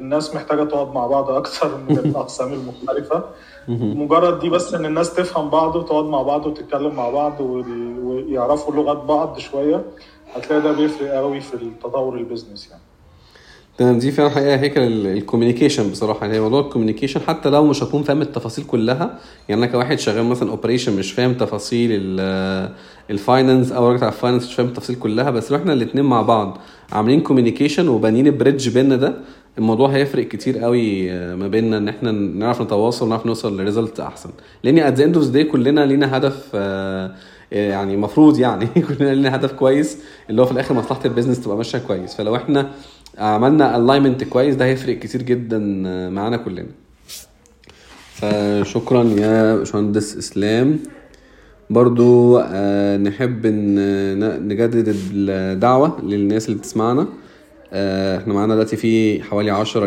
الناس 0.00 0.34
محتاجة 0.34 0.64
تقعد 0.64 0.94
مع 0.94 1.06
بعض 1.06 1.30
أكثر 1.30 1.76
من 1.76 1.98
الأقسام 2.04 2.52
المختلفة. 2.52 3.24
مجرد 3.68 4.38
دي 4.40 4.48
بس 4.50 4.74
إن 4.74 4.84
الناس 4.84 5.14
تفهم 5.14 5.50
بعض 5.50 5.76
وتقعد 5.76 6.04
مع 6.04 6.22
بعض 6.22 6.46
وتتكلم 6.46 6.94
مع 6.94 7.10
بعض 7.10 7.40
ويعرفوا 7.40 8.74
لغات 8.74 8.96
بعض 8.96 9.38
شوية 9.38 9.84
هتلاقي 10.36 10.62
ده 10.62 10.72
بيفرق 10.72 11.10
قوي 11.14 11.40
في 11.40 11.54
التطور 11.54 12.14
ال 12.16 12.22
business 12.22 12.70
يعني. 12.70 12.82
تمام 13.78 13.98
دي 13.98 14.12
فعلا 14.12 14.30
حقيقة 14.30 14.56
هي 14.56 14.81
كل 14.81 15.06
ال 15.06 15.12
communication 15.12 15.90
بصراحة 15.90 16.26
يعني 16.26 16.40
موضوع 16.40 16.60
ال 16.60 16.64
communication 16.64 17.20
حتى 17.20 17.50
لو 17.50 17.66
مش 17.66 17.82
هكون 17.82 18.02
فاهم 18.02 18.22
التفاصيل 18.22 18.64
كلها 18.64 19.18
يعني 19.48 19.64
أنا 19.64 19.72
كواحد 19.72 19.98
شغال 19.98 20.24
مثلا 20.24 20.50
operation 20.50 20.96
مش 20.96 21.12
فاهم 21.12 21.34
تفاصيل 21.34 21.90
ال 23.10 23.18
finance 23.18 23.72
أو 23.72 23.88
راجل 23.88 24.04
على 24.04 24.12
ال 24.12 24.16
finance 24.16 24.46
مش 24.46 24.54
فاهم 24.54 24.66
التفاصيل 24.66 24.96
كلها 24.96 25.30
بس 25.30 25.52
لو 25.52 25.58
إحنا 25.58 25.72
الاثنين 25.72 26.04
مع 26.04 26.22
بعض 26.22 26.58
عاملين 26.92 27.20
communication 27.20 27.88
وبانيين 27.88 28.26
ال 28.26 28.32
bridge 28.32 28.68
بينا 28.68 28.96
ده 28.96 29.14
الموضوع 29.58 29.88
هيفرق 29.88 30.28
كتير 30.28 30.58
قوي 30.58 31.12
آه، 31.12 31.34
ما 31.34 31.48
بيننا 31.48 31.78
إن 31.78 31.88
إحنا 31.88 32.12
نعرف 32.12 32.62
نتواصل 32.62 33.06
ونعرف 33.06 33.26
نوصل 33.26 33.60
ل 33.60 33.66
result 33.66 34.00
أحسن. 34.00 34.30
لأن 34.62 34.78
at 34.78 34.94
the 34.94 35.04
end 35.04 35.16
of 35.16 35.28
day 35.28 35.44
كلنا 35.44 35.86
لينا 35.86 36.16
هدف 36.16 36.50
آه، 36.54 37.14
يعني 37.52 37.94
المفروض 37.94 38.38
يعني 38.38 38.66
كلنا 38.88 39.14
لينا 39.14 39.34
هدف 39.34 39.52
كويس 39.52 39.98
اللي 40.30 40.42
هو 40.42 40.46
في 40.46 40.52
الآخر 40.52 40.74
مصلحة 40.74 41.00
ال 41.04 41.08
business 41.08 41.40
تبقى 41.40 41.56
ماشية 41.56 41.78
كويس. 41.78 42.14
فلو 42.14 42.36
إحنا 42.36 42.70
عملنا 43.18 43.76
alignment 43.76 44.24
كويس 44.24 44.54
ده 44.54 44.64
هيفرق 44.64 44.98
كتير 44.98 45.22
جدا 45.22 45.58
معانا 46.08 46.36
كلنا. 46.36 46.66
فشكرا 48.14 49.04
يا 49.04 49.56
باشمهندس 49.56 50.16
إسلام. 50.16 50.78
برضو 51.70 52.38
آه، 52.38 52.96
نحب 52.96 53.46
إن 53.46 53.74
ن- 54.18 54.48
نجدد 54.48 54.96
الدعوة 55.12 56.00
للناس 56.04 56.46
اللي 56.48 56.58
بتسمعنا. 56.58 57.06
آه، 57.72 58.18
إحنا 58.18 58.34
معانا 58.34 58.54
دلوقتي 58.54 58.76
في 58.76 59.22
حوالي 59.22 59.50
عشرة 59.50 59.86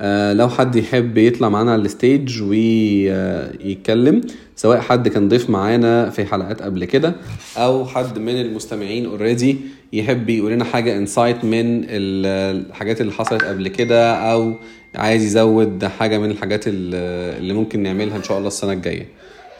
آه، 0.00 0.32
لو 0.32 0.48
حد 0.48 0.76
يحب 0.76 1.18
يطلع 1.18 1.48
معانا 1.48 1.72
على 1.72 1.82
ال 1.82 1.92
stage 1.92 2.42
ويتكلم 2.42 4.20
سواء 4.56 4.80
حد 4.80 5.08
كان 5.08 5.28
ضيف 5.28 5.50
معانا 5.50 6.10
في 6.10 6.24
حلقات 6.24 6.62
قبل 6.62 6.84
كده 6.84 7.14
أو 7.56 7.86
حد 7.86 8.18
من 8.18 8.40
المستمعين 8.40 9.06
already 9.06 9.56
يحب 9.92 10.30
يقول 10.30 10.52
لنا 10.52 10.64
حاجة 10.64 10.96
insight 10.96 11.44
من 11.44 11.84
ال- 11.84 12.66
الحاجات 12.66 13.00
اللي 13.00 13.12
حصلت 13.12 13.44
قبل 13.44 13.68
كده 13.68 14.14
أو 14.32 14.54
عايز 14.94 15.24
يزود 15.24 15.84
حاجة 15.84 16.18
من 16.18 16.30
الحاجات 16.30 16.64
اللي 16.66 17.52
ممكن 17.52 17.82
نعملها 17.82 18.16
إن 18.16 18.22
شاء 18.22 18.36
الله 18.38 18.48
السنة 18.48 18.72
الجاية. 18.72 19.06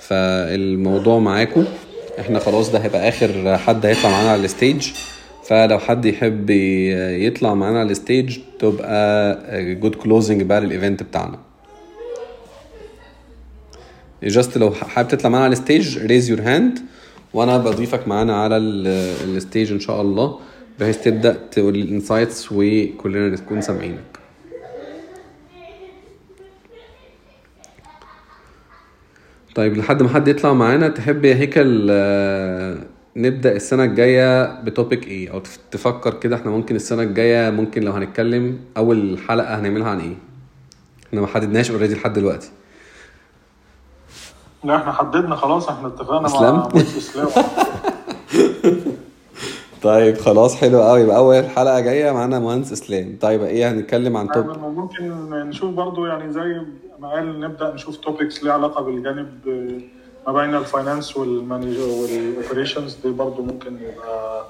فالموضوع 0.00 1.18
معاكم. 1.18 1.64
إحنا 2.20 2.38
خلاص 2.38 2.70
ده 2.72 2.78
هيبقى 2.78 3.08
آخر 3.08 3.58
حد 3.58 3.86
هيطلع 3.86 4.10
معانا 4.10 4.30
على 4.30 4.44
ال 4.44 4.50
stage. 4.50 4.88
فلو 5.44 5.78
حد 5.78 6.04
يحب 6.04 6.50
يطلع 7.20 7.54
معانا 7.54 7.80
على 7.80 7.90
ال 7.90 7.98
stage 7.98 8.38
تبقى 8.58 9.74
good 9.74 9.94
closing 9.94 10.42
بقى 10.42 10.60
لل 10.60 10.72
event 10.72 11.02
بتاعنا. 11.02 11.38
just 14.22 14.58
لو 14.58 14.70
حابب 14.70 15.08
تطلع 15.08 15.30
معانا 15.30 15.44
على 15.44 15.52
ال 15.52 15.60
stage 15.60 15.98
raise 15.98 16.30
your 16.30 16.40
hand 16.40 16.78
وأنا 17.34 17.58
بضيفك 17.58 18.08
معانا 18.08 18.42
على 18.42 18.56
ال- 18.56 18.86
ال 19.36 19.42
stage 19.42 19.72
ان 19.72 19.80
شاء 19.80 20.00
الله 20.02 20.38
بحيث 20.80 21.04
تبدأ 21.04 21.32
تقول 21.52 21.74
ال 21.74 21.82
insights 21.82 22.48
وكلنا 22.52 23.28
نكون 23.28 23.60
سامعينك. 23.60 24.04
طيب 29.54 29.76
لحد 29.76 30.02
ما 30.02 30.08
حد 30.08 30.28
يطلع 30.28 30.52
معانا 30.52 30.88
تحب 30.88 31.24
يا 31.24 31.34
هيكل 31.34 31.86
آه، 31.90 32.76
نبدأ 33.16 33.56
السنة 33.56 33.84
الجاية 33.84 34.60
ب 34.62 34.69
topic 34.69 35.06
إيه؟ 35.08 35.30
أو 35.32 35.38
تف- 35.38 35.58
تفكر 35.70 36.14
كده 36.14 36.36
إحنا 36.36 36.50
ممكن 36.50 36.76
السنة 36.76 37.02
الجاية 37.02 37.50
ممكن 37.50 37.82
لو 37.82 37.92
هنتكلم 37.92 38.58
أول 38.76 39.18
حلقة 39.28 39.60
هنعملها 39.60 39.88
عن 39.88 40.00
إيه؟ 40.00 40.14
إحنا 41.08 41.20
ما 41.20 41.26
حددناش 41.26 41.70
already 41.70 41.94
لحد 41.94 42.12
دلوقتي. 42.12 42.50
لا 44.64 44.76
إحنا 44.76 44.92
حددنا 44.92 45.36
خلاص 45.36 45.68
إحنا 45.68 45.88
اتفقنا 45.88 46.26
اسلام؟ 46.26 46.54
مع 46.56 46.68
اسلام 46.98 47.28
طيب 49.82 50.18
خلاص 50.18 50.56
حلو 50.56 50.82
قوي. 50.82 51.00
يبقى 51.00 51.16
أول 51.16 51.44
حلقة 51.48 51.80
جاية 51.80 52.12
معانا 52.12 52.38
مهندس 52.38 52.72
إسلام. 52.72 53.18
طيب 53.20 53.42
إيه 53.42 53.70
هنتكلم 53.70 54.16
عن 54.16 54.28
topic 54.28 54.50
أيمن، 54.50 54.62
وممكن 54.64 55.30
نشوف 55.30 55.70
برضو 55.74 56.06
يعني 56.06 56.32
زي 56.32 56.60
ما 56.98 57.08
قال 57.10 57.40
نبدأ 57.40 57.74
نشوف 57.74 57.96
topics 57.96 58.44
ليها 58.44 58.52
علاقة 58.52 58.82
بالجانب 58.82 59.28
آه، 59.48 59.80
ما 60.32 60.40
بين 60.40 60.54
ال 60.54 60.62
finance 60.62 61.16
وال 61.16 61.30
manager 61.30 61.80
وال 61.88 62.06
operations 62.06 62.94
دي 62.94 63.10
برضو 63.10 63.42
ممكن 63.42 63.76
يبقى 63.76 64.44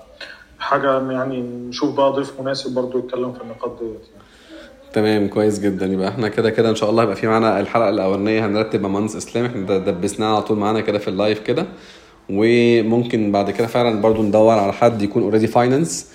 حاجة 0.58 1.10
يعني 1.12 1.40
نشوف 1.40 1.96
بقى 1.96 2.12
ضيف 2.12 2.40
مناسب 2.40 2.74
برضو 2.74 2.98
يتكلم 2.98 3.32
في 3.32 3.42
النقاط 3.42 3.70
ديت. 3.82 3.90
يعني. 3.90 4.24
تمام 4.92 5.28
كويس 5.28 5.58
جدا. 5.58 5.86
يبقى 5.86 6.08
إحنا 6.08 6.28
كده 6.28 6.50
كده 6.50 6.70
إن 6.70 6.74
شاء 6.74 6.90
الله 6.90 7.02
يبقى 7.02 7.16
في 7.16 7.26
معانا 7.26 7.60
الحلقة 7.60 7.88
الأولانية 7.88 8.46
هنرتب 8.46 8.82
مهندس 8.86 9.16
اسلام 9.16 9.44
إحنا 9.44 9.78
دبسناها 9.78 10.34
على 10.34 10.42
طول 10.42 10.58
معانا 10.58 10.80
كده 10.80 10.98
في 10.98 11.08
ال 11.08 11.15
live 11.15 11.40
كده. 11.40 11.66
وممكن 12.30 13.32
بعد 13.32 13.50
كده 13.50 13.66
فعلا 13.66 14.00
برضو 14.00 14.22
ندور 14.22 14.58
على 14.58 14.72
حد 14.72 15.02
يكون 15.02 15.22
already 15.22 15.46
finance 15.46 16.10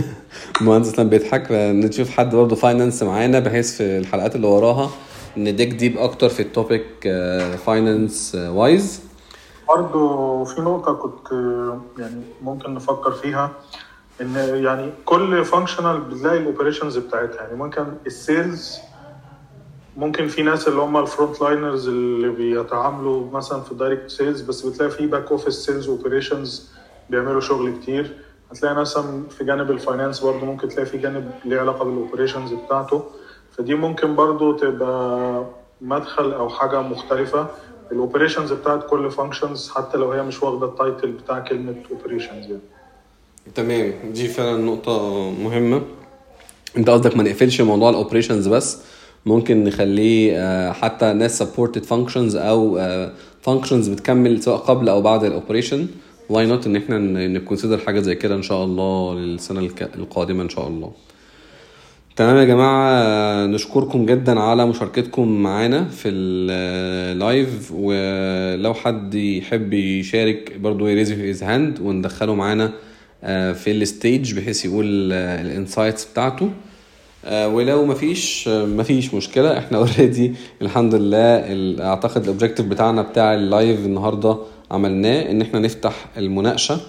مهندس 0.60 0.88
إسلام 0.88 1.08
بيضحك 1.08 1.46
نشوف 1.52 2.10
حد 2.10 2.34
برضو 2.34 2.56
finance 2.56 3.02
معانا 3.02 3.38
بحيث 3.38 3.76
في 3.76 3.98
الحلقات 3.98 4.36
اللي 4.36 4.46
وراها 4.46 4.90
ن 5.36 5.44
dig 5.44 5.68
deep 5.68 5.98
أكتر 5.98 6.28
في 6.28 6.40
ال 6.40 6.47
topic 6.47 6.84
finance 7.66 8.34
wise 8.50 9.00
برضه 9.68 10.44
في 10.44 10.60
نقطة 10.60 10.92
كنت 10.94 11.32
آه، 11.32 11.80
يعني 11.98 12.20
ممكن 12.42 12.74
نفكر 12.74 13.12
فيها. 13.12 13.50
إن 14.20 14.64
يعني 14.64 14.92
كل 15.04 15.44
functional 15.44 16.00
بتلاقي 16.00 16.38
ال 16.38 16.43
operations 16.43 16.98
بتاعتها. 16.98 17.42
يعني 17.42 17.56
ممكن 17.56 17.84
ال 18.06 18.18
sales 18.18 18.78
ممكن 19.96 20.28
في 20.28 20.42
ناس 20.42 20.68
اللي 20.68 20.80
هم 20.80 20.96
ال 20.96 21.03
front 21.03 21.40
liners 21.40 21.88
اللي 21.88 22.28
بيتعاملوا 22.28 23.30
مثلا 23.32 23.60
في 23.60 23.72
ال 23.72 23.77
direct 23.77 24.10
sales 24.10 24.40
بس 24.40 24.66
بتلاقي 24.66 24.90
في 24.90 25.06
back 25.06 25.30
office 25.30 25.54
sales 25.54 25.88
operations 25.88 26.70
بيعملوا 27.08 27.40
شغل 27.40 27.72
كتير. 27.72 28.16
هتلاقي 28.50 28.74
مثلا 28.74 29.28
في 29.28 29.44
جانب 29.44 29.70
ال 29.70 29.76
finance 29.76 30.20
برضه 30.20 30.46
ممكن 30.46 30.68
تلاقي 30.68 30.86
في 30.86 30.98
جانب 30.98 31.30
ليه 31.44 31.60
علاقة 31.60 31.84
بال 31.84 31.95
operations 31.95 32.52
بتاعته. 32.52 33.04
فدي 33.50 33.74
ممكن 33.74 34.16
برضه 34.16 34.56
تبقى 34.56 35.44
مدخل 35.80 36.32
أو 36.32 36.48
حاجة 36.48 36.80
مختلفة. 36.82 37.46
ال 37.92 37.97
operations 37.97 38.52
بتاعت 38.52 38.86
كل 38.90 39.10
functions 39.10 39.70
حتى 39.70 39.98
لو 39.98 40.12
هي 40.12 40.22
مش 40.22 40.42
واخدة 40.42 40.66
ال 40.66 40.73
title 40.73 41.10
بتاع 41.10 41.38
كلمة 41.38 41.74
operations 41.90 42.46
يعني. 42.46 42.60
تمام. 43.54 43.92
دي 44.14 44.28
فعلا 44.28 44.56
نقطة 44.62 45.30
مهمة. 45.30 45.82
انت 46.76 46.90
قصدك 46.90 47.16
ما 47.16 47.22
نقفلش 47.22 47.60
موضوع 47.60 47.90
ال 47.90 47.95
operations 47.95 48.48
بس 48.48 48.78
ممكن 49.26 49.64
نخليه 49.64 50.32
آه، 50.36 50.72
حتى 50.72 51.12
ناس 51.12 51.38
supported 51.38 51.84
functions 51.84 52.36
أو 52.36 52.78
functions 53.42 53.88
بتكمل 53.88 54.42
سواء 54.42 54.56
قبل 54.58 54.88
أو 54.88 55.02
بعد 55.02 55.24
ال 55.24 55.30
operation 55.30 55.86
why 56.28 56.46
not 56.46 56.66
إن 56.66 56.76
إحنا 56.76 56.98
ن 57.28 57.34
consider 57.34 57.78
حاجة 57.78 58.00
زي 58.00 58.14
كده 58.14 58.34
إن 58.34 58.42
شاء 58.42 58.64
الله 58.64 59.14
للسنة 59.14 59.60
الك- 59.60 59.90
القادمة 59.96 60.42
إن 60.42 60.48
شاء 60.48 60.68
الله. 60.68 60.92
تمام 62.16 62.36
يا 62.36 62.44
جماعة 62.44 62.90
آه، 62.92 63.46
نشكركم 63.46 64.06
جدا 64.06 64.40
على 64.40 64.66
مشاركتكم 64.66 65.28
معانا 65.42 65.84
في 65.84 66.08
ال 66.08 66.41
live 66.41 67.72
ولو 67.74 68.74
حد 68.74 69.14
يحب 69.14 69.72
يشارك 69.72 70.56
برضو 70.58 70.86
ي 70.86 70.90
raise 70.90 71.12
his 71.12 71.42
hand 71.42 71.80
وندخله 71.80 72.34
معانا 72.34 72.64
آه، 72.64 72.70
في 73.22 73.70
ال 73.70 73.81
stage 73.81 74.34
بحيث 74.34 74.64
يقول 74.64 75.12
ال 75.12 75.22
insights 75.22 76.04
بتاعته. 76.04 76.50
آه، 77.24 77.48
ولو 77.48 77.86
مفيش 77.86 78.48
آه، 78.48 78.64
مفيش 78.64 79.14
مشكلة. 79.14 79.58
إحنا 79.58 79.78
already 79.78 80.34
الحمد 80.62 80.94
لله 80.94 81.44
أعتقد 81.88 82.22
ال 82.22 82.26
objective 82.26 82.66
بتاعنا 82.66 83.02
بتاع 83.02 83.34
ال 83.34 83.43
live 83.43 83.78
النهاردة 83.86 84.36
عملناه 84.70 85.30
إن 85.30 85.42
إحنا 85.42 85.60
نفتح 85.60 86.06
المناقشة. 86.16 86.80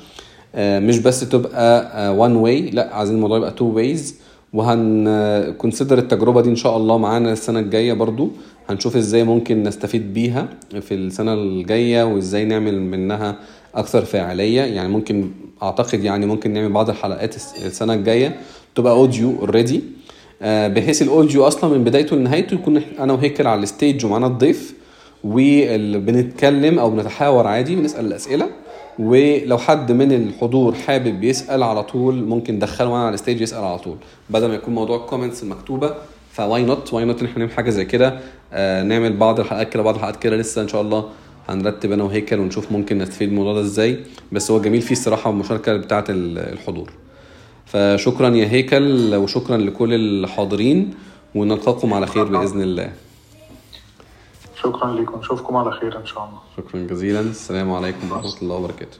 آه، 0.55 0.79
مش 0.79 0.99
بس 0.99 1.29
تبقى 1.29 2.15
one 2.15 2.35
way 2.35 2.61
لا 2.61 2.95
عايزين 2.95 3.15
الموضوع 3.15 3.37
يبقى 3.37 3.51
two 3.51 3.65
ways 3.65 4.15
وهن 4.53 5.53
consider 5.57 5.97
التجربة 5.97 6.41
دي 6.41 6.49
إن 6.49 6.55
شاء 6.55 6.77
الله 6.77 6.97
معانا 6.97 7.31
السنة 7.31 7.59
الجاية 7.59 7.93
برضو. 7.93 8.31
هنشوف 8.69 8.95
إزاي 8.97 9.23
ممكن 9.23 9.63
نستفيد 9.63 10.13
بيها 10.13 10.47
في 10.81 10.93
السنة 10.93 11.33
الجاية 11.33 12.03
وإزاي 12.03 12.45
نعمل 12.45 12.81
منها 12.81 13.35
أكثر 13.75 14.05
فاعلية. 14.05 14.61
يعني 14.61 14.89
ممكن 14.89 15.31
أعتقد 15.63 16.03
يعني 16.03 16.25
ممكن 16.25 16.53
نعمل 16.53 16.71
بعض 16.71 16.89
الحلقات 16.89 17.35
الس- 17.35 17.65
السنة 17.65 17.93
الجاية 17.93 18.35
تبقى 18.75 18.93
audio 18.93 19.39
already 19.39 19.81
بحيث 20.41 21.01
ال 21.01 21.09
audio 21.09 21.47
أصلا 21.47 21.77
من 21.77 21.83
بدايته 21.83 22.15
لنهايته 22.15 22.53
يكون 22.55 22.81
أنا 22.99 23.13
وهيكل 23.13 23.47
على 23.47 23.63
ال 23.63 23.70
stage 23.70 24.05
ومعانا 24.05 24.27
الضيف 24.27 24.73
وبنتكلم 25.23 26.79
أو 26.79 26.89
بنتحاور 26.89 27.47
عادي 27.47 27.75
بنسأل 27.75 28.05
الأسئلة. 28.05 28.47
ولو 28.99 29.57
حد 29.57 29.91
من 29.91 30.11
الحضور 30.11 30.73
حابب 30.73 31.23
يسأل 31.23 31.63
على 31.63 31.83
طول 31.83 32.15
ممكن 32.23 32.55
ندخله 32.55 32.89
معانا 32.89 33.05
على 33.05 33.13
ال 33.13 33.18
stage 33.18 33.41
يسأل 33.41 33.63
على 33.63 33.77
طول. 33.79 33.95
بدل 34.29 34.47
ما 34.47 34.55
يكون 34.55 34.73
موضوع 34.75 34.97
ال 34.97 35.03
comments 35.03 35.43
المكتوبه 35.43 35.93
ف 36.31 36.63
why 36.63 36.78
not 36.78 36.93
why 36.93 37.05
not 37.05 37.19
إن 37.21 37.25
إحنا 37.27 37.39
نعمل 37.39 37.51
حاجة 37.51 37.69
زي 37.69 37.85
كده؟ 37.85 38.19
آه 38.53 38.83
نعمل 38.83 39.17
بعض 39.17 39.39
الحلقات 39.39 39.69
كده 39.73 39.83
بعض 39.83 39.95
الحلقات 39.95 40.15
كده 40.23 40.35
لسه 40.35 40.61
إن 40.61 40.67
شاء 40.67 40.81
الله 40.81 41.05
هنرتب 41.49 41.91
أنا 41.91 42.03
وهيكل 42.03 42.39
ونشوف 42.39 42.71
ممكن 42.71 42.97
نستفيد 42.97 43.27
من 43.29 43.33
الموضوع 43.37 43.53
ده 43.53 43.61
إزاي. 43.61 43.99
بس 44.31 44.51
هو 44.51 44.61
جميل 44.61 44.81
فيه 44.81 44.91
الصراحة 44.91 45.29
المشاركة 45.29 45.77
بتاعة 45.77 46.05
ال- 46.09 46.37
الحضور. 46.37 46.91
فشكرا 47.65 48.29
يا 48.29 48.45
هيكل 48.47 49.15
وشكرا 49.15 49.57
لكل 49.57 49.93
الحاضرين 49.93 50.93
ونلقاكم 51.35 51.93
على 51.93 52.07
خير 52.07 52.23
بإذن 52.23 52.61
الله. 52.61 52.91
شكرا 54.63 54.93
لكم. 54.93 55.19
نشوفكم 55.19 55.55
على 55.55 55.71
خير 55.71 55.97
إن 55.99 56.05
شاء 56.05 56.25
الله. 56.25 56.39
شكرا 56.57 56.87
جزيلا. 56.87 57.19
السلام 57.19 57.71
عليكم 57.71 58.11
ورحمة 58.11 58.41
الله 58.41 58.55
وبركاته. 58.55 58.97